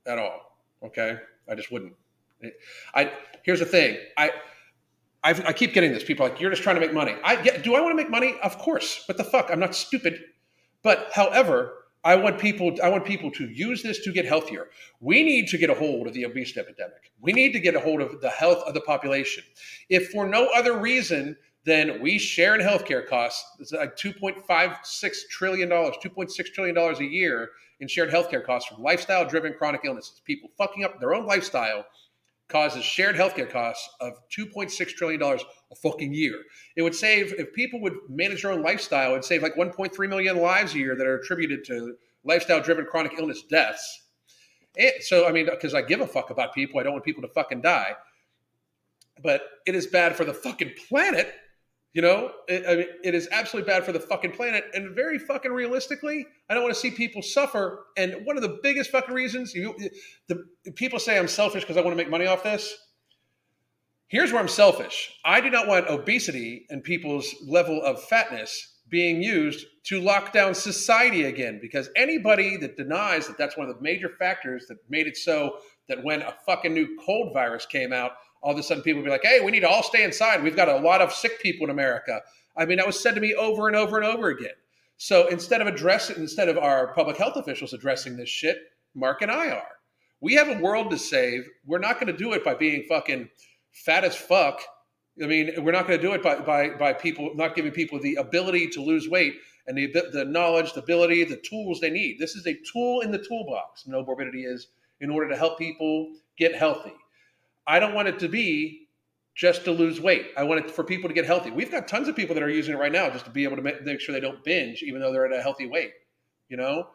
at 0.04 0.18
all. 0.18 0.58
Okay, 0.82 1.18
I 1.48 1.54
just 1.54 1.70
wouldn't. 1.70 1.94
I 2.94 3.12
here's 3.42 3.60
the 3.60 3.66
thing. 3.66 3.98
I. 4.16 4.32
I've, 5.24 5.44
I 5.44 5.52
keep 5.52 5.72
getting 5.72 5.92
this. 5.92 6.04
People 6.04 6.24
are 6.24 6.28
like, 6.28 6.40
you're 6.40 6.50
just 6.50 6.62
trying 6.62 6.76
to 6.76 6.80
make 6.80 6.94
money. 6.94 7.16
I 7.24 7.42
yeah, 7.42 7.56
do 7.56 7.74
I 7.74 7.80
want 7.80 7.90
to 7.90 7.96
make 7.96 8.10
money? 8.10 8.36
Of 8.44 8.58
course. 8.58 9.02
What 9.08 9.18
the 9.18 9.24
fuck? 9.24 9.48
I'm 9.50 9.58
not 9.58 9.74
stupid. 9.74 10.20
But 10.82 11.10
however, 11.12 11.85
I 12.06 12.14
want 12.14 12.38
people 12.38 12.72
I 12.84 12.88
want 12.88 13.04
people 13.04 13.32
to 13.32 13.48
use 13.48 13.82
this 13.82 13.98
to 14.04 14.12
get 14.12 14.26
healthier. 14.26 14.68
We 15.00 15.24
need 15.24 15.48
to 15.48 15.58
get 15.58 15.70
a 15.70 15.74
hold 15.74 16.06
of 16.06 16.14
the 16.14 16.22
obesity 16.22 16.60
epidemic. 16.60 17.10
We 17.20 17.32
need 17.32 17.52
to 17.54 17.58
get 17.58 17.74
a 17.74 17.80
hold 17.80 18.00
of 18.00 18.20
the 18.20 18.30
health 18.30 18.62
of 18.64 18.74
the 18.74 18.80
population. 18.82 19.42
If 19.88 20.10
for 20.10 20.24
no 20.24 20.48
other 20.54 20.78
reason 20.78 21.36
than 21.64 22.00
we 22.00 22.18
share 22.18 22.54
in 22.54 22.60
healthcare 22.60 23.04
costs, 23.04 23.44
it's 23.58 23.72
like 23.72 23.96
2.56 23.96 25.14
trillion 25.28 25.68
dollars, 25.68 25.96
2.6 26.00 26.30
trillion 26.54 26.76
dollars 26.76 27.00
a 27.00 27.04
year 27.04 27.50
in 27.80 27.88
shared 27.88 28.10
healthcare 28.10 28.44
costs 28.44 28.68
from 28.68 28.84
lifestyle 28.84 29.28
driven 29.28 29.52
chronic 29.54 29.80
illnesses. 29.84 30.22
People 30.24 30.48
fucking 30.56 30.84
up 30.84 31.00
their 31.00 31.12
own 31.12 31.26
lifestyle 31.26 31.84
causes 32.48 32.84
shared 32.84 33.16
healthcare 33.16 33.50
costs 33.50 33.88
of 34.00 34.12
$2.6 34.36 34.88
trillion 34.94 35.22
a 35.22 35.74
fucking 35.82 36.12
year. 36.12 36.34
It 36.76 36.82
would 36.82 36.94
save, 36.94 37.34
if 37.38 37.52
people 37.52 37.80
would 37.80 37.94
manage 38.08 38.42
their 38.42 38.52
own 38.52 38.62
lifestyle, 38.62 39.12
it'd 39.12 39.24
save 39.24 39.42
like 39.42 39.56
1.3 39.56 40.08
million 40.08 40.38
lives 40.38 40.74
a 40.74 40.78
year 40.78 40.96
that 40.96 41.06
are 41.06 41.16
attributed 41.16 41.64
to 41.66 41.96
lifestyle 42.24 42.60
driven 42.60 42.86
chronic 42.86 43.12
illness 43.18 43.42
deaths. 43.42 44.04
And 44.78 44.92
so, 45.00 45.26
I 45.26 45.32
mean, 45.32 45.46
because 45.46 45.74
I 45.74 45.82
give 45.82 46.00
a 46.00 46.06
fuck 46.06 46.30
about 46.30 46.54
people, 46.54 46.78
I 46.78 46.82
don't 46.82 46.92
want 46.92 47.04
people 47.04 47.22
to 47.22 47.28
fucking 47.28 47.62
die. 47.62 47.94
But 49.22 49.42
it 49.66 49.74
is 49.74 49.86
bad 49.86 50.14
for 50.14 50.24
the 50.24 50.34
fucking 50.34 50.72
planet. 50.88 51.32
You 51.96 52.02
know, 52.02 52.30
it, 52.46 52.62
I 52.68 52.74
mean, 52.76 52.86
it 53.04 53.14
is 53.14 53.26
absolutely 53.32 53.72
bad 53.72 53.82
for 53.82 53.90
the 53.90 54.00
fucking 54.00 54.32
planet. 54.32 54.66
And 54.74 54.94
very 54.94 55.18
fucking 55.18 55.50
realistically, 55.50 56.26
I 56.50 56.52
don't 56.52 56.62
want 56.62 56.74
to 56.74 56.78
see 56.78 56.90
people 56.90 57.22
suffer. 57.22 57.86
And 57.96 58.16
one 58.26 58.36
of 58.36 58.42
the 58.42 58.58
biggest 58.62 58.90
fucking 58.90 59.14
reasons 59.14 59.54
you, 59.54 59.74
the 60.28 60.44
people 60.72 60.98
say 60.98 61.18
I'm 61.18 61.26
selfish 61.26 61.62
because 61.62 61.78
I 61.78 61.80
want 61.80 61.92
to 61.92 61.96
make 61.96 62.10
money 62.10 62.26
off 62.26 62.42
this. 62.42 62.76
Here's 64.08 64.30
where 64.30 64.42
I'm 64.42 64.48
selfish. 64.48 65.10
I 65.24 65.40
do 65.40 65.48
not 65.48 65.68
want 65.68 65.88
obesity 65.88 66.66
and 66.68 66.84
people's 66.84 67.34
level 67.48 67.82
of 67.82 68.02
fatness 68.02 68.74
being 68.90 69.22
used 69.22 69.64
to 69.84 69.98
lock 69.98 70.34
down 70.34 70.54
society 70.54 71.22
again 71.22 71.60
because 71.62 71.88
anybody 71.96 72.58
that 72.58 72.76
denies 72.76 73.26
that 73.26 73.38
that's 73.38 73.56
one 73.56 73.70
of 73.70 73.74
the 73.74 73.82
major 73.82 74.10
factors 74.18 74.66
that 74.68 74.76
made 74.90 75.06
it 75.06 75.16
so 75.16 75.56
that 75.88 76.04
when 76.04 76.20
a 76.20 76.34
fucking 76.44 76.74
new 76.74 76.98
cold 77.06 77.32
virus 77.32 77.64
came 77.64 77.94
out, 77.94 78.12
all 78.46 78.52
of 78.52 78.58
a 78.58 78.62
sudden 78.62 78.80
people 78.84 79.02
be 79.02 79.10
like, 79.10 79.24
hey, 79.24 79.40
we 79.40 79.50
need 79.50 79.60
to 79.60 79.68
all 79.68 79.82
stay 79.82 80.04
inside. 80.04 80.40
We've 80.40 80.54
got 80.54 80.68
a 80.68 80.76
lot 80.76 81.00
of 81.00 81.12
sick 81.12 81.40
people 81.42 81.64
in 81.64 81.70
America. 81.70 82.20
I 82.56 82.64
mean, 82.64 82.76
that 82.76 82.86
was 82.86 83.02
said 83.02 83.16
to 83.16 83.20
me 83.20 83.34
over 83.34 83.66
and 83.66 83.74
over 83.74 83.96
and 83.96 84.06
over 84.06 84.28
again. 84.28 84.54
So 84.98 85.26
instead 85.26 85.60
of 85.60 85.66
addressing, 85.66 86.14
instead 86.14 86.48
of 86.48 86.56
our 86.56 86.94
public 86.94 87.16
health 87.16 87.34
officials 87.34 87.72
addressing 87.72 88.16
this 88.16 88.28
shit, 88.28 88.58
Mark 88.94 89.20
and 89.22 89.32
I 89.32 89.50
are. 89.50 89.66
We 90.20 90.34
have 90.34 90.48
a 90.48 90.60
world 90.60 90.92
to 90.92 90.96
save. 90.96 91.48
We're 91.64 91.80
not 91.80 91.94
going 91.94 92.06
to 92.06 92.16
do 92.16 92.34
it 92.34 92.44
by 92.44 92.54
being 92.54 92.84
fucking 92.88 93.28
fat 93.72 94.04
as 94.04 94.14
fuck. 94.14 94.62
I 95.20 95.26
mean, 95.26 95.50
we're 95.64 95.72
not 95.72 95.88
going 95.88 95.98
to 95.98 96.06
do 96.06 96.14
it 96.14 96.22
by, 96.22 96.36
by, 96.36 96.68
by 96.68 96.92
people 96.92 97.32
not 97.34 97.56
giving 97.56 97.72
people 97.72 97.98
the 97.98 98.14
ability 98.14 98.68
to 98.68 98.80
lose 98.80 99.08
weight 99.08 99.34
and 99.66 99.76
the, 99.76 99.92
the 100.12 100.24
knowledge, 100.24 100.72
the 100.72 100.82
ability, 100.82 101.24
the 101.24 101.36
tools 101.38 101.80
they 101.80 101.90
need. 101.90 102.20
This 102.20 102.36
is 102.36 102.46
a 102.46 102.56
tool 102.72 103.00
in 103.00 103.10
the 103.10 103.18
toolbox, 103.18 103.88
no 103.88 104.04
morbidity 104.04 104.44
is, 104.44 104.68
in 105.00 105.10
order 105.10 105.28
to 105.30 105.36
help 105.36 105.58
people 105.58 106.12
get 106.38 106.54
healthy. 106.54 106.94
I 107.66 107.78
don't 107.78 107.94
want 107.94 108.08
it 108.08 108.18
to 108.20 108.28
be 108.28 108.88
just 109.34 109.64
to 109.64 109.70
lose 109.70 110.00
weight. 110.00 110.28
I 110.36 110.44
want 110.44 110.64
it 110.64 110.70
for 110.70 110.82
people 110.82 111.08
to 111.08 111.14
get 111.14 111.26
healthy. 111.26 111.50
We've 111.50 111.70
got 111.70 111.86
tons 111.86 112.08
of 112.08 112.16
people 112.16 112.34
that 112.34 112.42
are 112.42 112.48
using 112.48 112.74
it 112.74 112.78
right 112.78 112.92
now 112.92 113.10
just 113.10 113.26
to 113.26 113.30
be 113.30 113.44
able 113.44 113.56
to 113.56 113.62
make, 113.62 114.00
sure 114.00 114.14
they 114.14 114.20
don't 114.20 114.42
binge, 114.42 114.82
even 114.82 115.00
though 115.00 115.12
they're 115.12 115.26
at 115.26 115.38
a 115.38 115.42
healthy 115.42 115.66
weight, 115.66 115.92
you 116.48 116.56
know? 116.56 116.88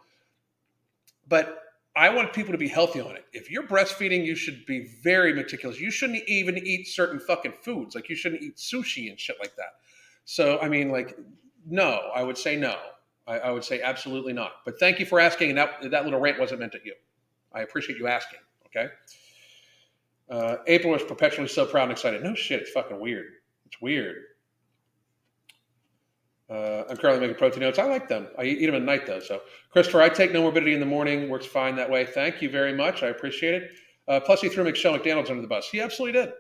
But 1.28 1.60
I 1.96 2.10
want 2.10 2.34
people 2.34 2.52
to 2.52 2.58
be 2.58 2.68
healthy 2.68 3.00
on 3.00 3.16
it. 3.16 3.26
If 3.32 3.52
you're 3.52 3.68
breastfeeding, 3.68 4.26
you 4.26 4.36
should 4.36 4.66
be 4.66 4.90
very 5.04 5.34
meticulous. 5.34 5.80
You 5.80 5.92
shouldn't 5.92 6.28
even 6.28 6.58
eat 6.58 6.88
certain 6.88 7.20
fucking 7.20 7.54
foods. 7.62 7.94
Like 7.94 8.10
you 8.10 8.16
shouldn't 8.16 8.42
eat 8.42 8.56
sushi 8.56 9.10
and 9.10 9.20
shit 9.20 9.36
like 9.40 9.56
that. 9.58 9.76
So, 10.26 10.60
I 10.62 10.70
mean, 10.70 10.90
like, 10.90 11.18
no, 11.68 12.10
I 12.16 12.24
would 12.24 12.38
say 12.38 12.56
no. 12.56 12.76
I, 13.28 13.40
I 13.40 13.52
would 13.52 13.64
say 13.64 13.82
absolutely 13.82 14.34
not. 14.34 14.52
But 14.66 14.80
thank 14.80 15.00
you 15.00 15.06
for 15.06 15.20
asking. 15.20 15.50
And 15.50 15.58
that, 15.60 15.92
that 15.92 16.06
little 16.06 16.20
rant 16.20 16.40
wasn't 16.40 16.62
meant 16.62 16.74
at 16.74 16.86
you. 16.86 16.94
I 17.54 17.62
appreciate 17.62 18.00
you 18.00 18.08
asking. 18.08 18.40
Okay. 18.68 18.88
Uh, 20.32 20.58
April 20.68 20.94
was 20.94 21.04
perpetually 21.04 21.48
so 21.48 21.66
proud 21.66 21.84
and 21.84 21.92
excited. 21.92 22.24
No 22.24 22.34
shit, 22.34 22.62
it's 22.62 22.72
fucking 22.72 23.00
weird. 23.00 23.26
It's 23.66 23.82
weird. 23.82 24.16
Uh, 26.50 26.84
I'm 26.90 26.98
currently 26.98 27.22
making 27.22 27.38
protein 27.38 27.64
oats. 27.64 27.80
I 27.80 27.86
like 27.86 28.08
them. 28.08 28.28
I 28.38 28.44
eat 28.44 28.66
them 28.66 28.76
at 28.76 28.82
night 28.82 29.06
though. 29.06 29.20
So, 29.20 29.42
Christopher, 29.72 30.02
I 30.02 30.10
take 30.10 30.34
no 30.34 30.42
morbidity 30.42 30.74
in 30.74 30.80
the 30.80 30.86
morning. 30.86 31.30
Works 31.30 31.46
fine 31.46 31.76
that 31.78 31.90
way. 31.90 32.06
Thank 32.06 32.42
you 32.42 32.50
very 32.50 32.74
much. 32.74 33.04
I 33.04 33.08
appreciate 33.08 33.62
it. 33.62 33.72
Uh, 34.08 34.20
plus, 34.20 34.42
he 34.42 34.50
threw 34.50 34.64
Michelle 34.64 34.94
McDonald's 34.94 35.30
under 35.30 35.42
the 35.42 35.48
bus. 35.48 35.70
He 35.70 35.80
absolutely 35.80 36.20
did. 36.20 36.34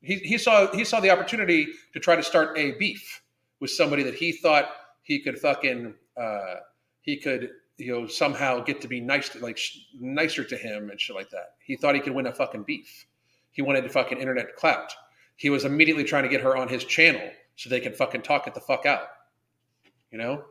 He, 0.00 0.16
he 0.16 0.38
saw 0.38 0.74
he 0.74 0.84
saw 0.84 1.00
the 1.00 1.10
opportunity 1.10 1.68
to 1.92 2.00
try 2.00 2.16
to 2.16 2.22
start 2.22 2.56
a 2.58 2.72
beef 2.72 3.22
with 3.60 3.70
somebody 3.70 4.02
that 4.02 4.14
he 4.14 4.32
thought 4.32 4.70
he 5.02 5.20
could 5.20 5.38
fucking 5.38 5.94
uh, 6.20 6.54
he 7.02 7.16
could 7.18 7.50
you 7.76 7.92
know 7.92 8.06
somehow 8.06 8.60
get 8.60 8.80
to 8.80 8.88
be 8.88 9.00
nice 9.00 9.28
to, 9.30 9.38
like 9.40 9.58
nicer 9.98 10.44
to 10.44 10.56
him 10.56 10.90
and 10.90 11.00
shit 11.00 11.14
like 11.14 11.30
that. 11.30 11.54
He 11.64 11.76
thought 11.76 11.94
he 11.94 12.00
could 12.00 12.14
win 12.14 12.26
a 12.26 12.32
fucking 12.32 12.64
beef. 12.64 13.06
He 13.52 13.62
wanted 13.62 13.82
to 13.82 13.88
fucking 13.88 14.18
internet 14.18 14.56
clout. 14.56 14.92
He 15.36 15.50
was 15.50 15.64
immediately 15.64 16.04
trying 16.04 16.24
to 16.24 16.28
get 16.28 16.40
her 16.40 16.56
on 16.56 16.68
his 16.68 16.84
channel 16.84 17.30
so 17.56 17.68
they 17.70 17.80
could 17.80 17.96
fucking 17.96 18.22
talk 18.22 18.46
it 18.46 18.54
the 18.54 18.60
fuck 18.60 18.86
out. 18.86 19.06
You 20.10 20.18
know? 20.18 20.44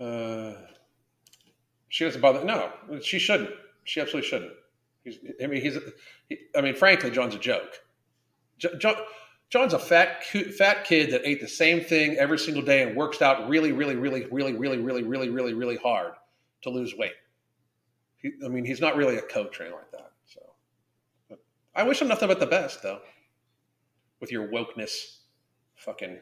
Uh, 0.00 0.54
she 1.88 2.04
doesn't 2.04 2.20
bother. 2.20 2.44
No, 2.44 2.72
she 3.02 3.18
shouldn't. 3.18 3.50
She 3.84 4.00
absolutely 4.00 4.28
shouldn't. 4.28 4.52
He's, 5.04 5.18
I 5.42 5.46
mean, 5.46 5.60
he's. 5.62 5.78
He, 6.28 6.38
I 6.56 6.60
mean, 6.60 6.74
frankly, 6.74 7.10
John's 7.10 7.34
a 7.34 7.38
joke. 7.38 7.80
John, 8.58 8.94
John's 9.50 9.74
a 9.74 9.78
fat, 9.78 10.24
fat 10.24 10.84
kid 10.84 11.12
that 11.12 11.22
ate 11.24 11.40
the 11.40 11.48
same 11.48 11.82
thing 11.82 12.16
every 12.16 12.38
single 12.38 12.62
day 12.62 12.82
and 12.82 12.96
works 12.96 13.20
out 13.20 13.48
really, 13.48 13.72
really, 13.72 13.96
really, 13.96 14.24
really, 14.26 14.54
really, 14.54 14.78
really, 14.78 15.02
really, 15.02 15.28
really, 15.28 15.52
really 15.52 15.76
hard 15.76 16.14
to 16.62 16.70
lose 16.70 16.96
weight. 16.96 17.12
He, 18.22 18.32
I 18.44 18.48
mean, 18.48 18.64
he's 18.64 18.80
not 18.80 18.96
really 18.96 19.16
a 19.16 19.22
coach 19.22 19.60
or 19.60 19.64
anything 19.64 19.78
like 19.78 19.90
that. 19.92 20.12
So, 20.24 20.40
but 21.28 21.40
I 21.74 21.82
wish 21.82 22.00
him 22.00 22.08
nothing 22.08 22.28
but 22.28 22.40
the 22.40 22.46
best, 22.46 22.82
though. 22.82 23.00
With 24.20 24.30
your 24.30 24.48
wokeness, 24.48 25.18
fucking. 25.74 26.18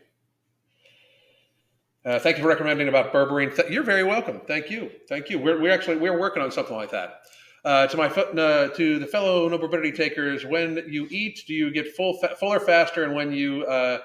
Uh, 2.03 2.19
thank 2.19 2.39
you 2.39 2.43
for 2.43 2.49
recommending 2.49 2.89
about 2.89 3.13
berberine. 3.13 3.55
Th- 3.55 3.71
you're 3.71 3.83
very 3.83 4.05
welcome. 4.05 4.41
Thank 4.47 4.71
you. 4.71 4.91
Thank 5.07 5.29
you. 5.29 5.39
We're, 5.39 5.61
we're 5.61 5.73
actually 5.73 5.97
we're 5.97 6.19
working 6.19 6.43
on 6.43 6.51
something 6.51 6.75
like 6.75 6.91
that. 6.93 7.21
Uh, 7.63 7.87
to 7.87 7.97
my 7.99 8.07
uh, 8.07 8.69
to 8.69 8.99
the 8.99 9.07
fellow 9.07 9.47
no 9.47 9.59
morbidity 9.59 9.93
takers, 9.93 10.47
when 10.47 10.83
you 10.89 11.07
eat, 11.11 11.45
do 11.47 11.53
you 11.53 11.71
get 11.71 11.95
full 11.95 12.19
fa- 12.19 12.35
fuller 12.41 12.59
faster? 12.59 13.05
And 13.05 13.15
when 13.15 13.33
you 13.33 13.65
uh, 13.65 13.99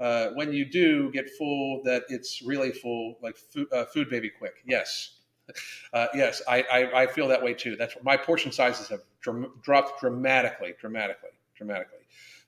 uh, 0.00 0.28
when 0.30 0.54
you 0.54 0.64
do 0.64 1.10
get 1.12 1.28
full, 1.36 1.82
that 1.84 2.04
it's 2.08 2.40
really 2.40 2.72
full, 2.72 3.18
like 3.22 3.36
uh, 3.72 3.84
food 3.84 4.08
baby 4.08 4.30
quick. 4.30 4.54
Yes, 4.66 5.13
uh, 5.92 6.06
yes, 6.14 6.42
I, 6.48 6.62
I, 6.62 7.02
I, 7.02 7.06
feel 7.06 7.28
that 7.28 7.42
way 7.42 7.54
too. 7.54 7.76
That's 7.76 7.94
my 8.02 8.16
portion 8.16 8.52
sizes 8.52 8.88
have 8.88 9.00
dr- 9.20 9.50
dropped 9.62 10.00
dramatically, 10.00 10.74
dramatically, 10.80 11.30
dramatically. 11.56 11.98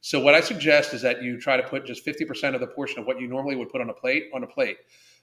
So 0.01 0.21
what 0.21 0.35
I 0.35 0.41
suggest 0.41 0.95
is 0.95 1.03
that 1.03 1.23
you 1.23 1.39
try 1.41 1.57
to 1.57 1.63
put 1.63 1.85
just 1.85 2.07
50% 2.07 2.55
of 2.55 2.61
the 2.61 2.67
portion 2.67 3.01
of 3.01 3.07
what 3.07 3.21
you 3.21 3.27
normally 3.27 3.57
would 3.57 3.71
put 3.71 3.81
on 3.81 3.91
a 3.91 3.95
plate 3.95 4.31
on 4.35 4.45
a 4.45 4.47
plate. 4.47 4.79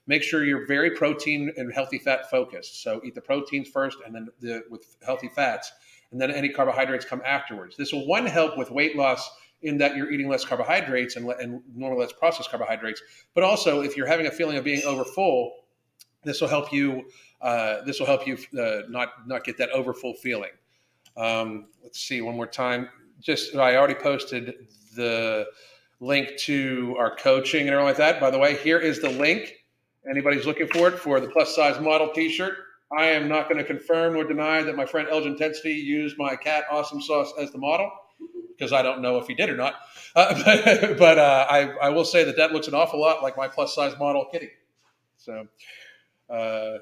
Make 0.05 0.24
sure 0.24 0.43
you're 0.43 0.67
very 0.67 0.91
protein 0.91 1.51
and 1.55 1.74
healthy 1.74 1.97
fat 1.97 2.30
focused. 2.30 2.84
So 2.84 3.01
eat 3.05 3.15
the 3.15 3.21
proteins 3.21 3.69
first, 3.69 3.97
and 4.05 4.13
then 4.13 4.28
the, 4.41 4.63
with 4.69 4.97
healthy 5.05 5.30
fats, 5.30 5.71
and 6.11 6.19
then 6.19 6.30
any 6.30 6.49
carbohydrates 6.49 7.05
come 7.05 7.21
afterwards. 7.26 7.78
This 7.78 7.93
will 7.93 8.05
one 8.05 8.26
help 8.26 8.57
with 8.57 8.69
weight 8.69 8.97
loss 8.97 9.30
in 9.61 9.78
that 9.78 9.95
you're 9.95 10.11
eating 10.11 10.28
less 10.28 10.43
carbohydrates 10.43 11.15
and, 11.15 11.30
and 11.39 11.61
normally 11.74 12.01
less 12.01 12.11
processed 12.11 12.49
carbohydrates. 12.49 13.01
But 13.34 13.45
also, 13.45 13.82
if 13.82 13.95
you're 13.95 14.07
having 14.07 14.28
a 14.28 14.32
feeling 14.32 14.57
of 14.57 14.65
being 14.65 14.84
over 14.84 15.05
full, 15.05 15.53
this 16.24 16.41
will 16.41 16.49
help 16.49 16.71
you. 16.71 17.03
Uh, 17.44 17.82
this 17.84 18.00
will 18.00 18.08
help 18.08 18.26
you 18.26 18.38
uh, 18.58 18.84
not 18.89 19.28
not 19.28 19.44
get 19.44 19.58
that 19.58 19.70
overfull 19.72 20.14
feeling. 20.14 20.52
Um, 21.18 21.68
let's 21.84 22.00
see 22.00 22.22
one 22.22 22.36
more 22.36 22.48
time. 22.48 22.89
Just 23.20 23.56
I 23.56 23.76
already 23.76 23.96
posted 23.96 24.54
the 24.96 25.48
link 26.00 26.38
to 26.38 26.96
our 26.98 27.16
coaching 27.16 27.68
and 27.68 27.72
everything 27.72 27.86
like 27.86 27.98
that. 27.98 28.22
By 28.22 28.32
the 28.32 28.39
way, 28.39 28.56
here 28.58 28.80
is 28.80 29.02
the 29.02 29.10
link. 29.10 29.54
Anybody's 30.10 30.46
looking 30.46 30.68
for 30.68 30.88
it 30.88 30.98
for 30.98 31.20
the 31.20 31.28
plus 31.28 31.56
size 31.56 31.80
model 31.80 32.12
T-shirt. 32.14 32.58
I 32.98 33.08
am 33.08 33.28
not 33.28 33.50
going 33.50 33.58
to 33.58 33.64
confirm 33.64 34.16
or 34.16 34.24
deny 34.24 34.62
that 34.64 34.76
my 34.76 34.86
friend 34.86 35.08
Elgin 35.10 35.34
Intensity 35.34 35.74
used 35.74 36.18
my 36.18 36.36
cat 36.36 36.66
Awesome 36.72 37.02
Sauce 37.02 37.34
as 37.39 37.52
the 37.52 37.58
model 37.58 37.89
because 38.50 38.72
I 38.72 38.82
don't 38.82 39.02
know 39.02 39.18
if 39.18 39.28
he 39.28 39.34
did 39.34 39.50
or 39.50 39.56
not. 39.58 39.76
Uh, 40.16 40.41
but 40.46 40.98
but 40.98 41.18
uh, 41.18 41.48
I, 41.50 41.70
I 41.82 41.89
will 41.89 42.06
say 42.06 42.24
that 42.24 42.38
that 42.38 42.52
looks 42.52 42.68
an 42.68 42.74
awful 42.74 43.02
lot 43.02 43.22
like 43.22 43.36
my 43.36 43.48
plus 43.48 43.76
size 43.76 43.98
model 44.00 44.28
kitty. 44.32 44.50
So 45.18 45.48
uh, 46.34 46.79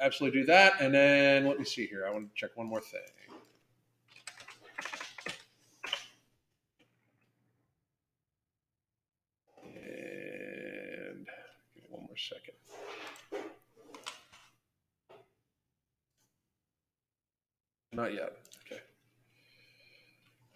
absolutely 0.00 0.40
do 0.40 0.46
that. 0.46 0.80
And 0.80 0.92
then 0.92 1.46
let 1.46 1.58
me 1.58 1.64
see 1.64 1.86
here. 1.86 2.04
I 2.06 2.10
want 2.10 2.28
to 2.28 2.34
check 2.34 2.50
one 2.56 2.66
more 2.66 2.80
thing. 2.80 3.00
And 9.74 11.26
give 11.74 11.84
me 11.84 11.88
one 11.90 12.02
more 12.02 12.16
second. 12.16 12.54
Not 17.92 18.12
yet. 18.12 18.36
Okay. 18.66 18.80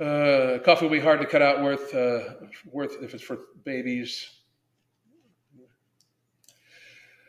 Uh, 0.01 0.59
coffee 0.65 0.87
will 0.87 0.93
be 0.93 0.99
hard 0.99 1.21
to 1.21 1.27
cut 1.27 1.41
out 1.41 1.63
worth 1.63 1.95
uh, 1.95 2.35
worth 2.73 3.01
if 3.01 3.15
it's 3.15 3.23
for 3.23 3.39
babies. 3.65 4.38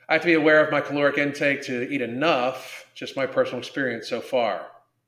I 0.10 0.14
have 0.14 0.24
to 0.24 0.26
be 0.26 0.34
aware 0.34 0.66
of 0.66 0.72
my 0.72 0.82
caloric 0.82 1.20
intake 1.20 1.62
to 1.64 1.88
eat 1.88 2.02
enough. 2.02 2.88
Just 2.96 3.16
my 3.16 3.28
personal 3.28 3.60
experience 3.60 4.10
so 4.10 4.20
far. 4.20 4.66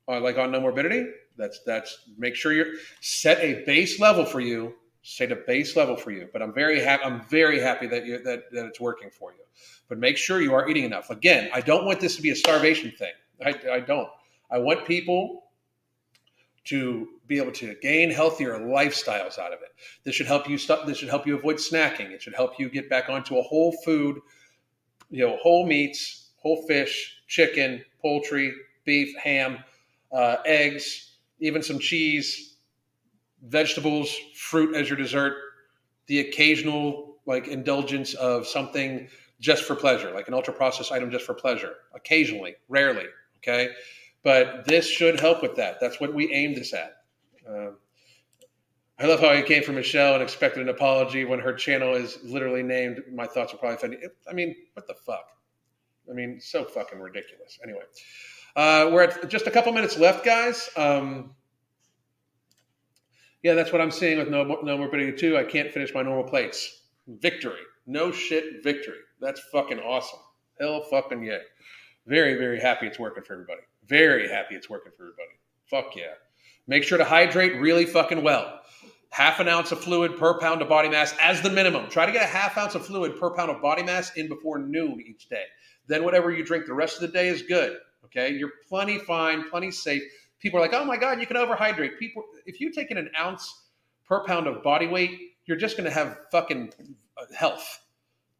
Uh, 0.08 0.20
like 0.20 0.38
on 0.38 0.52
no 0.52 0.60
morbidity, 0.60 1.06
that's 1.36 1.60
that's 1.66 2.04
make 2.16 2.36
sure 2.36 2.52
you're 2.52 2.74
set 3.00 3.38
a 3.40 3.64
base 3.64 3.98
level 3.98 4.24
for 4.24 4.40
you. 4.40 4.74
Set 5.02 5.32
a 5.32 5.36
base 5.36 5.74
level 5.74 5.96
for 5.96 6.12
you. 6.12 6.28
But 6.32 6.40
I'm 6.40 6.54
very 6.54 6.80
happy. 6.80 7.02
I'm 7.02 7.22
very 7.22 7.60
happy 7.60 7.88
that 7.88 8.06
you 8.06 8.22
that 8.22 8.44
that 8.52 8.66
it's 8.66 8.80
working 8.80 9.10
for 9.10 9.32
you. 9.32 9.40
But 9.88 9.98
make 9.98 10.16
sure 10.16 10.40
you 10.40 10.54
are 10.54 10.68
eating 10.68 10.84
enough. 10.84 11.10
Again, 11.10 11.50
I 11.52 11.60
don't 11.60 11.84
want 11.84 11.98
this 11.98 12.14
to 12.16 12.22
be 12.22 12.30
a 12.30 12.36
starvation 12.36 12.92
thing. 12.92 13.12
I, 13.44 13.54
I 13.70 13.80
don't. 13.80 14.08
I 14.52 14.58
want 14.58 14.86
people 14.86 15.50
to 16.64 17.08
be 17.26 17.38
able 17.38 17.50
to 17.52 17.74
gain 17.82 18.10
healthier 18.10 18.58
lifestyles 18.60 19.36
out 19.38 19.52
of 19.52 19.60
it. 19.62 19.70
This 20.04 20.14
should 20.14 20.26
help 20.26 20.48
you 20.48 20.58
stop. 20.58 20.86
This 20.86 20.98
should 20.98 21.08
help 21.08 21.26
you 21.26 21.36
avoid 21.36 21.56
snacking. 21.56 22.10
It 22.12 22.22
should 22.22 22.34
help 22.34 22.60
you 22.60 22.68
get 22.68 22.88
back 22.88 23.08
onto 23.08 23.36
a 23.38 23.42
whole 23.42 23.72
food, 23.84 24.20
you 25.12 25.26
know, 25.26 25.36
whole 25.40 25.66
meats, 25.66 26.30
whole 26.36 26.66
fish, 26.66 27.22
chicken, 27.28 27.84
poultry, 28.00 28.52
beef, 28.84 29.14
ham, 29.16 29.58
uh, 30.12 30.36
eggs, 30.44 31.18
even 31.38 31.62
some 31.62 31.78
cheese, 31.78 32.56
vegetables, 33.46 34.12
fruit 34.34 34.74
as 34.74 34.88
your 34.88 34.98
dessert. 34.98 35.34
The 36.06 36.20
occasional 36.20 37.18
like 37.24 37.46
indulgence 37.46 38.14
of 38.14 38.48
something 38.48 39.08
just 39.38 39.62
for 39.62 39.76
pleasure, 39.76 40.12
like 40.12 40.26
an 40.26 40.34
ultra 40.34 40.52
processed 40.52 40.90
item 40.90 41.10
just 41.10 41.24
for 41.24 41.34
pleasure, 41.34 41.74
occasionally, 41.94 42.56
rarely. 42.68 43.06
Okay 43.38 43.70
but 44.22 44.64
this 44.66 44.86
should 44.86 45.18
help 45.20 45.42
with 45.42 45.56
that. 45.56 45.78
That's 45.80 46.00
what 46.00 46.14
we 46.14 46.32
aim 46.32 46.54
this 46.54 46.72
at. 46.72 46.96
Um, 47.48 47.76
I 49.02 49.06
love 49.06 49.18
how 49.18 49.34
he 49.34 49.42
came 49.42 49.64
from 49.64 49.74
Michelle 49.74 50.14
and 50.14 50.22
expected 50.22 50.62
an 50.62 50.68
apology 50.68 51.24
when 51.24 51.40
her 51.40 51.52
channel 51.52 51.96
is 51.96 52.18
literally 52.22 52.62
named. 52.62 53.02
My 53.12 53.26
thoughts 53.26 53.52
are 53.52 53.56
probably 53.56 53.78
funny. 53.78 53.96
I 54.30 54.32
mean, 54.32 54.54
what 54.74 54.86
the 54.86 54.94
fuck? 54.94 55.28
I 56.08 56.14
mean, 56.14 56.40
so 56.40 56.64
fucking 56.64 57.00
ridiculous. 57.00 57.58
Anyway, 57.64 57.82
uh, 58.54 58.90
we're 58.92 59.02
at 59.02 59.28
just 59.28 59.48
a 59.48 59.50
couple 59.50 59.72
minutes 59.72 59.98
left, 59.98 60.24
guys. 60.24 60.70
Um, 60.76 61.34
yeah, 63.42 63.54
that's 63.54 63.72
what 63.72 63.80
I'm 63.80 63.90
seeing 63.90 64.18
with 64.18 64.28
no 64.28 64.44
no 64.62 64.78
morbidity 64.78 65.16
too. 65.16 65.36
I 65.36 65.42
can't 65.42 65.72
finish 65.72 65.92
my 65.92 66.02
normal 66.02 66.24
plates. 66.24 66.82
Victory, 67.08 67.58
no 67.86 68.12
shit, 68.12 68.62
victory. 68.62 68.98
That's 69.20 69.40
fucking 69.50 69.80
awesome. 69.80 70.20
Hell, 70.60 70.80
fucking 70.90 71.24
yeah. 71.24 71.38
Very, 72.06 72.34
very 72.34 72.60
happy 72.60 72.86
it's 72.86 73.00
working 73.00 73.24
for 73.24 73.32
everybody. 73.32 73.62
Very 73.84 74.28
happy 74.28 74.54
it's 74.54 74.70
working 74.70 74.92
for 74.96 75.04
everybody. 75.04 75.38
Fuck 75.68 75.96
yeah. 75.96 76.14
Make 76.68 76.84
sure 76.84 76.98
to 76.98 77.04
hydrate 77.04 77.60
really 77.60 77.84
fucking 77.84 78.22
well. 78.22 78.60
Half 79.12 79.40
an 79.40 79.48
ounce 79.48 79.72
of 79.72 79.80
fluid 79.80 80.16
per 80.16 80.38
pound 80.38 80.62
of 80.62 80.70
body 80.70 80.88
mass 80.88 81.14
as 81.20 81.42
the 81.42 81.50
minimum. 81.50 81.86
Try 81.90 82.06
to 82.06 82.12
get 82.12 82.22
a 82.22 82.26
half 82.26 82.56
ounce 82.56 82.74
of 82.74 82.86
fluid 82.86 83.20
per 83.20 83.28
pound 83.28 83.50
of 83.50 83.60
body 83.60 83.82
mass 83.82 84.10
in 84.16 84.26
before 84.26 84.58
noon 84.58 85.04
each 85.06 85.28
day. 85.28 85.44
Then 85.86 86.02
whatever 86.02 86.30
you 86.30 86.42
drink 86.42 86.64
the 86.64 86.72
rest 86.72 86.94
of 86.96 87.02
the 87.02 87.08
day 87.08 87.28
is 87.28 87.42
good. 87.42 87.76
Okay, 88.06 88.32
you're 88.32 88.52
plenty 88.66 88.98
fine, 88.98 89.48
plenty 89.50 89.70
safe. 89.70 90.02
People 90.38 90.58
are 90.58 90.62
like, 90.62 90.72
oh 90.72 90.86
my 90.86 90.96
god, 90.96 91.20
you 91.20 91.26
can 91.26 91.36
overhydrate. 91.36 91.98
People, 91.98 92.24
if 92.46 92.58
you 92.58 92.72
take 92.72 92.90
in 92.90 92.96
an 92.96 93.10
ounce 93.20 93.66
per 94.06 94.24
pound 94.24 94.46
of 94.46 94.62
body 94.62 94.86
weight, 94.86 95.20
you're 95.44 95.58
just 95.58 95.76
going 95.76 95.84
to 95.84 95.94
have 95.94 96.16
fucking 96.30 96.72
uh, 97.18 97.24
health. 97.36 97.80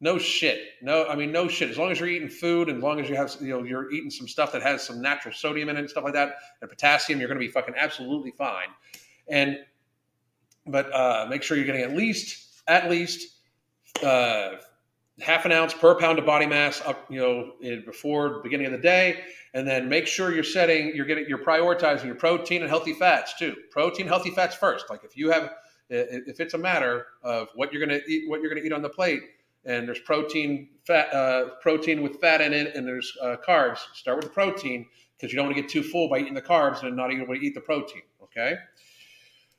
No 0.01 0.17
shit. 0.17 0.59
No, 0.81 1.05
I 1.05 1.15
mean 1.15 1.31
no 1.31 1.47
shit. 1.47 1.69
As 1.69 1.77
long 1.77 1.91
as 1.91 1.99
you're 1.99 2.09
eating 2.09 2.29
food, 2.29 2.67
and 2.67 2.77
as 2.77 2.83
long 2.83 2.99
as 2.99 3.07
you 3.07 3.15
have, 3.15 3.35
you 3.39 3.49
know, 3.49 3.61
you're 3.61 3.91
eating 3.91 4.09
some 4.09 4.27
stuff 4.27 4.51
that 4.53 4.63
has 4.63 4.81
some 4.81 5.03
natural 5.03 5.35
sodium 5.35 5.69
in 5.69 5.77
it 5.77 5.81
and 5.81 5.89
stuff 5.89 6.03
like 6.03 6.13
that, 6.13 6.33
and 6.61 6.69
potassium, 6.69 7.19
you're 7.19 7.29
going 7.29 7.39
to 7.39 7.45
be 7.45 7.51
fucking 7.51 7.75
absolutely 7.77 8.31
fine. 8.31 8.69
And 9.29 9.59
but 10.65 10.93
uh, 10.93 11.27
make 11.29 11.43
sure 11.43 11.57
you're 11.57 11.65
getting 11.65 11.81
at 11.81 11.95
least 11.95 12.61
at 12.67 12.89
least 12.89 13.37
uh, 14.03 14.51
half 15.19 15.45
an 15.45 15.51
ounce 15.51 15.73
per 15.73 15.95
pound 15.99 16.17
of 16.17 16.25
body 16.25 16.45
mass 16.45 16.81
up, 16.85 17.05
you 17.09 17.19
know, 17.19 17.53
in, 17.61 17.83
before 17.85 18.29
the 18.29 18.39
beginning 18.43 18.65
of 18.65 18.71
the 18.71 18.77
day, 18.77 19.21
and 19.53 19.67
then 19.67 19.87
make 19.87 20.07
sure 20.07 20.33
you're 20.33 20.43
setting, 20.43 20.95
you're 20.95 21.05
getting, 21.05 21.25
you're 21.27 21.43
prioritizing 21.43 22.05
your 22.05 22.15
protein 22.15 22.61
and 22.61 22.69
healthy 22.69 22.93
fats 22.93 23.37
too. 23.37 23.55
Protein, 23.69 24.07
healthy 24.07 24.31
fats 24.31 24.55
first. 24.55 24.89
Like 24.89 25.03
if 25.03 25.15
you 25.15 25.29
have, 25.31 25.51
if 25.89 26.39
it's 26.39 26.53
a 26.53 26.57
matter 26.57 27.05
of 27.21 27.49
what 27.53 27.71
you're 27.71 27.85
going 27.85 27.99
to 27.99 28.05
eat, 28.09 28.29
what 28.29 28.41
you're 28.41 28.53
to 28.55 28.63
eat 28.63 28.73
on 28.73 28.81
the 28.81 28.89
plate 28.89 29.21
and 29.65 29.87
there's 29.87 29.99
protein 29.99 30.69
fat 30.85 31.13
uh, 31.13 31.49
protein 31.61 32.01
with 32.01 32.19
fat 32.19 32.41
in 32.41 32.53
it 32.53 32.75
and 32.75 32.87
there's 32.87 33.15
uh, 33.21 33.35
carbs 33.47 33.79
start 33.93 34.17
with 34.17 34.25
the 34.25 34.31
protein 34.31 34.85
because 35.17 35.31
you 35.31 35.37
don't 35.37 35.45
want 35.45 35.55
to 35.55 35.61
get 35.61 35.69
too 35.69 35.83
full 35.83 36.09
by 36.09 36.19
eating 36.19 36.33
the 36.33 36.41
carbs 36.41 36.83
and 36.83 36.95
not 36.95 37.11
even 37.11 37.23
able 37.23 37.35
to 37.35 37.41
eat 37.41 37.53
the 37.53 37.61
protein 37.61 38.01
okay 38.21 38.55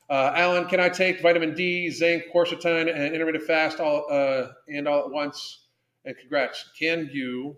uh, 0.09 0.31
alan 0.35 0.67
can 0.67 0.79
i 0.79 0.89
take 0.89 1.21
vitamin 1.21 1.53
d 1.53 1.89
zinc 1.89 2.23
quercetin 2.33 2.93
and 2.93 3.13
intermittent 3.13 3.43
fast 3.43 3.79
all 3.79 4.05
uh, 4.09 4.47
and 4.67 4.87
all 4.87 4.99
at 5.05 5.09
once 5.11 5.67
and 6.05 6.17
congrats 6.17 6.69
can 6.77 7.09
you 7.11 7.55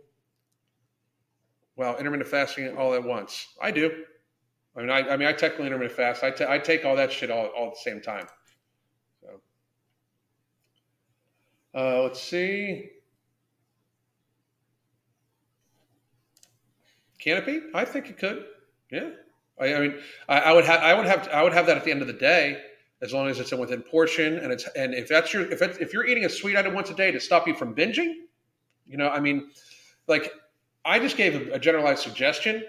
well 1.76 1.98
intermittent 1.98 2.30
fasting 2.30 2.76
all 2.78 2.93
at 2.93 3.04
once 3.04 3.48
i 3.62 3.72
do 3.72 4.04
i 4.76 4.80
mean 4.80 4.89
i, 4.89 5.00
I 5.00 5.18
mean 5.18 5.28
i 5.28 5.34
technically 5.34 5.68
intermittent 5.68 5.95
fast 5.95 6.24
I, 6.24 6.32
t- 6.32 6.45
I 6.48 6.58
take 6.58 6.86
all 6.86 6.95
that 6.95 7.12
shit 7.12 7.30
all, 7.32 7.48
all 7.48 7.68
at 7.68 7.74
the 7.74 7.91
same 7.91 8.02
time 8.02 8.28
Uh, 11.78 12.02
let's 12.02 12.22
see. 12.24 12.89
Canopy? 17.20 17.62
I 17.76 17.86
think 17.86 18.10
it 18.10 18.18
could. 18.18 18.45
Yeah. 18.91 19.12
I, 19.60 19.74
I 19.74 19.80
mean, 19.80 19.99
I, 20.28 20.39
I, 20.39 20.53
would 20.53 20.66
have, 20.66 20.82
I 20.82 20.93
would 20.93 21.05
have, 21.05 21.28
I 21.30 21.43
would 21.43 21.53
have 21.53 21.66
that 21.68 21.78
at 21.78 21.84
the 21.84 21.91
end 21.91 22.01
of 22.01 22.08
the 22.08 22.14
day, 22.14 22.62
as 23.01 23.14
long 23.14 23.28
as 23.28 23.39
it's 23.39 23.51
within 23.51 23.82
portion, 23.82 24.39
and 24.39 24.51
it's, 24.51 24.68
and 24.76 24.93
if 24.93 25.08
that's 25.08 25.34
your, 25.34 25.51
if 25.51 25.62
it's, 25.62 25.78
if 25.78 25.93
you're 25.93 26.05
eating 26.05 26.26
a 26.26 26.30
sweet 26.30 26.55
item 26.55 26.74
once 26.74 26.89
a 26.89 26.95
day 26.95 27.12
to 27.12 27.20
stop 27.20 27.47
you 27.47 27.53
from 27.53 27.76
binging, 27.76 28.14
you 28.88 28.97
know, 28.97 29.10
I 29.10 29.20
mean, 29.20 29.51
like, 30.08 30.32
I 30.86 30.99
just 30.99 31.18
gave 31.18 31.36
a, 31.36 31.53
a 31.53 31.60
generalized 31.60 32.01
suggestion. 32.01 32.64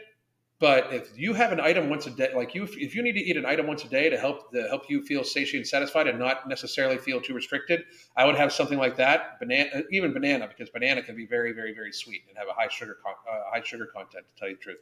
But 0.61 0.93
if 0.93 1.17
you 1.17 1.35
have 1.35 1.53
an 1.53 1.61
item 1.61 1.89
once 1.89 2.09
a 2.09 2.11
day, 2.11 2.33
like 2.35 2.53
you, 2.53 2.65
if 2.65 2.93
you 2.93 3.01
need 3.01 3.13
to 3.13 3.21
eat 3.21 3.37
an 3.37 3.47
item 3.47 3.69
once 3.69 3.85
a 3.85 3.89
day 3.89 4.11
to 4.11 4.19
help 4.19 4.51
to 4.51 4.67
help 4.67 4.91
you 4.91 5.05
feel 5.05 5.23
satiated 5.23 5.61
and 5.61 5.67
satisfied, 5.69 6.09
and 6.09 6.19
not 6.19 6.49
necessarily 6.49 6.99
feel 6.99 7.21
too 7.21 7.33
restricted, 7.33 7.85
I 8.17 8.25
would 8.25 8.35
have 8.35 8.53
something 8.53 8.77
like 8.77 8.97
that. 8.97 9.39
Banana, 9.39 9.85
even 9.93 10.13
banana, 10.13 10.49
because 10.49 10.69
banana 10.69 11.01
can 11.01 11.15
be 11.15 11.27
very, 11.27 11.53
very, 11.53 11.73
very 11.75 11.93
sweet 11.93 12.23
and 12.29 12.37
have 12.37 12.49
a 12.49 12.53
high 12.53 12.67
sugar, 12.67 12.97
uh, 13.07 13.55
high 13.55 13.63
sugar 13.63 13.87
content. 13.87 14.27
To 14.27 14.35
tell 14.35 14.49
you 14.49 14.57
the 14.57 14.61
truth, 14.61 14.79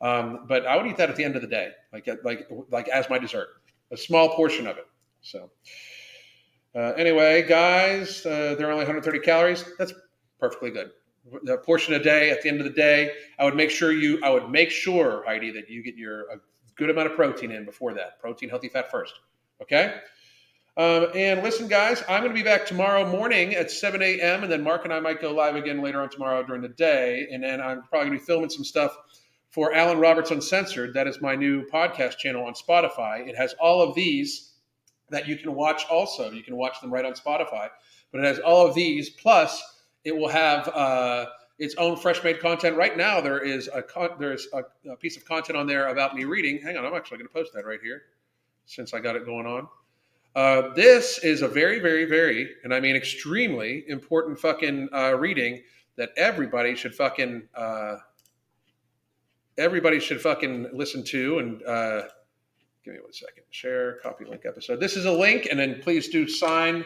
um, 0.00 0.46
but 0.48 0.66
I 0.66 0.76
would 0.76 0.86
eat 0.86 0.96
that 0.98 1.10
at 1.10 1.16
the 1.16 1.24
end 1.24 1.36
of 1.36 1.42
the 1.42 1.48
day, 1.48 1.70
like 1.92 2.08
like 2.24 2.48
like 2.70 2.88
as 2.88 3.08
my 3.08 3.18
dessert, 3.18 3.48
a 3.90 3.96
small 3.96 4.34
portion 4.34 4.66
of 4.66 4.76
it. 4.76 4.86
So 5.22 5.50
uh, 6.74 6.92
anyway, 6.96 7.42
guys, 7.48 8.24
uh, 8.26 8.54
they're 8.56 8.70
only 8.70 8.84
130 8.84 9.18
calories. 9.20 9.64
That's 9.78 9.94
perfectly 10.38 10.70
good. 10.70 10.90
A 11.48 11.56
portion 11.56 11.94
a 11.94 11.98
day 11.98 12.30
at 12.30 12.42
the 12.42 12.48
end 12.48 12.60
of 12.60 12.64
the 12.64 12.72
day 12.72 13.12
i 13.38 13.44
would 13.44 13.56
make 13.56 13.68
sure 13.68 13.90
you 13.90 14.20
i 14.22 14.30
would 14.30 14.48
make 14.48 14.70
sure 14.70 15.24
heidi 15.26 15.50
that 15.50 15.68
you 15.68 15.82
get 15.82 15.96
your 15.96 16.30
a 16.30 16.36
good 16.76 16.88
amount 16.88 17.10
of 17.10 17.16
protein 17.16 17.50
in 17.50 17.64
before 17.64 17.94
that. 17.94 18.20
Protein 18.20 18.48
healthy 18.48 18.68
fat 18.68 18.90
first. 18.90 19.14
Okay? 19.62 19.94
Um, 20.76 21.08
and 21.14 21.42
listen 21.42 21.66
guys 21.66 22.04
i'm 22.08 22.20
going 22.20 22.30
to 22.30 22.34
be 22.34 22.44
back 22.44 22.66
tomorrow 22.66 23.10
morning 23.10 23.54
at 23.54 23.70
7 23.70 24.00
a.m 24.02 24.44
and 24.44 24.52
then 24.52 24.62
mark 24.62 24.84
and 24.84 24.92
i 24.92 25.00
might 25.00 25.20
go 25.20 25.32
live 25.32 25.56
again 25.56 25.82
later 25.82 26.00
on 26.00 26.10
tomorrow 26.10 26.44
during 26.44 26.62
the 26.62 26.68
day. 26.68 27.26
And 27.32 27.42
then 27.42 27.60
i'm 27.60 27.82
probably 27.82 28.08
going 28.08 28.18
to 28.18 28.22
be 28.22 28.24
filming 28.24 28.50
some 28.50 28.64
stuff 28.64 28.96
for 29.56 29.74
alan 29.74 29.98
roberts 29.98 30.30
uncensored 30.30 30.94
that 30.94 31.08
is 31.08 31.20
my 31.20 31.34
new 31.34 31.66
podcast 31.66 32.18
channel 32.18 32.44
on 32.44 32.52
spotify 32.52 33.26
it 33.26 33.34
has 33.34 33.54
all 33.54 33.80
of 33.82 33.94
these 33.96 34.52
that 35.10 35.26
you 35.26 35.36
can 35.36 35.54
watch 35.54 35.84
also 35.90 36.30
you 36.30 36.42
can 36.42 36.56
watch 36.56 36.80
them 36.80 36.92
right 36.92 37.04
on 37.04 37.14
spotify 37.14 37.68
but 38.12 38.20
it 38.20 38.24
has 38.24 38.38
all 38.38 38.66
of 38.66 38.74
these 38.74 39.10
plus 39.10 39.62
it 40.04 40.16
will 40.16 40.28
have 40.28 40.68
uh, 40.68 41.26
its 41.58 41.74
own 41.76 41.96
fresh 41.96 42.22
made 42.22 42.40
content. 42.40 42.76
Right 42.76 42.96
now, 42.96 43.20
there 43.20 43.40
is 43.40 43.68
a 43.72 43.82
con- 43.82 44.16
there's 44.18 44.46
a, 44.52 44.62
a, 44.90 44.96
piece 44.96 45.16
of 45.16 45.24
content 45.24 45.56
on 45.56 45.66
there 45.66 45.88
about 45.88 46.14
me 46.14 46.24
reading. 46.24 46.60
Hang 46.62 46.76
on, 46.76 46.84
I'm 46.84 46.94
actually 46.94 47.18
going 47.18 47.28
to 47.28 47.34
post 47.34 47.52
that 47.54 47.66
right 47.66 47.80
here 47.82 48.02
since 48.66 48.94
I 48.94 49.00
got 49.00 49.16
it 49.16 49.24
going 49.24 49.46
on. 49.46 49.68
Uh, 50.34 50.74
this 50.74 51.18
is 51.18 51.42
a 51.42 51.48
very, 51.48 51.80
very, 51.80 52.04
very, 52.04 52.50
and 52.62 52.74
I 52.74 52.80
mean 52.80 52.94
extremely 52.94 53.84
important 53.88 54.38
fucking 54.38 54.90
uh, 54.92 55.16
reading 55.18 55.62
that 55.96 56.10
everybody 56.16 56.76
should 56.76 56.94
fucking 56.94 57.48
uh, 57.54 57.96
everybody 59.58 60.00
should 60.00 60.20
fucking 60.20 60.68
listen 60.72 61.04
to. 61.04 61.38
And 61.38 61.62
uh, 61.64 62.02
give 62.84 62.94
me 62.94 63.00
one 63.00 63.12
second. 63.12 63.44
Share, 63.50 63.98
copy 64.02 64.24
link 64.24 64.42
episode. 64.46 64.80
This 64.80 64.96
is 64.96 65.04
a 65.04 65.12
link, 65.12 65.48
and 65.50 65.58
then 65.58 65.80
please 65.82 66.08
do 66.08 66.28
sign. 66.28 66.84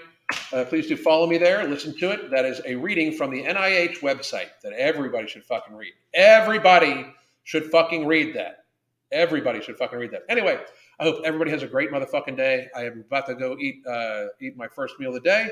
Uh, 0.53 0.65
please 0.65 0.87
do 0.87 0.97
follow 0.97 1.27
me 1.27 1.39
there. 1.39 1.67
Listen 1.67 1.97
to 1.99 2.11
it. 2.11 2.31
That 2.31 2.45
is 2.45 2.61
a 2.65 2.77
reading 2.77 3.13
from 3.13 3.31
the 3.31 3.43
NIH 3.43 3.99
website 3.99 4.51
that 4.63 4.73
everybody 4.75 5.27
should 5.27 5.45
fucking 5.45 5.75
read. 5.75 5.93
Everybody 6.15 7.07
should 7.43 7.65
fucking 7.65 8.07
read 8.07 8.35
that. 8.37 8.65
Everybody 9.11 9.61
should 9.61 9.77
fucking 9.77 9.99
read 9.99 10.13
that. 10.13 10.23
Anyway, 10.29 10.61
I 11.01 11.03
hope 11.03 11.23
everybody 11.25 11.51
has 11.51 11.65
a 11.65 11.67
great 11.67 11.91
motherfucking 11.91 12.37
day. 12.37 12.69
I 12.77 12.85
am 12.85 13.05
about 13.05 13.27
to 13.27 13.35
go 13.35 13.57
eat 13.59 13.85
uh, 13.87 14.27
eat 14.41 14.57
my 14.57 14.69
first 14.69 15.01
meal 15.01 15.09
of 15.09 15.15
the 15.15 15.21
day. 15.21 15.51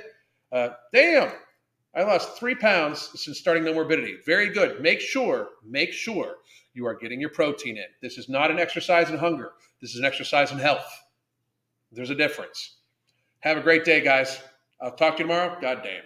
Uh, 0.53 0.69
damn, 0.95 1.33
I 1.95 2.03
lost 2.03 2.39
three 2.39 2.55
pounds 2.55 3.11
since 3.21 3.39
starting 3.39 3.65
No 3.65 3.75
Morbidity. 3.75 4.19
Very 4.25 4.51
good. 4.51 4.81
Make 4.81 5.01
sure, 5.01 5.49
make 5.65 5.93
sure 5.93 6.37
you 6.79 6.87
are 6.87 6.95
getting 6.95 7.21
your 7.21 7.31
protein 7.31 7.77
in. 7.77 7.85
This 8.01 8.19
is 8.19 8.29
not 8.29 8.53
an 8.53 8.61
exercise 8.61 9.11
in 9.11 9.19
hunger. 9.19 9.51
This 9.83 9.91
is 9.91 9.99
an 9.99 10.05
exercise 10.05 10.53
in 10.53 10.59
health. 10.59 10.87
There's 11.91 12.11
a 12.11 12.15
difference. 12.15 12.77
Have 13.41 13.57
a 13.57 13.61
great 13.61 13.85
day, 13.85 14.01
guys. 14.01 14.41
I'll 14.81 14.95
talk 14.95 15.17
to 15.17 15.23
you 15.25 15.29
tomorrow. 15.29 15.59
God 15.61 15.81
damn. 15.83 16.05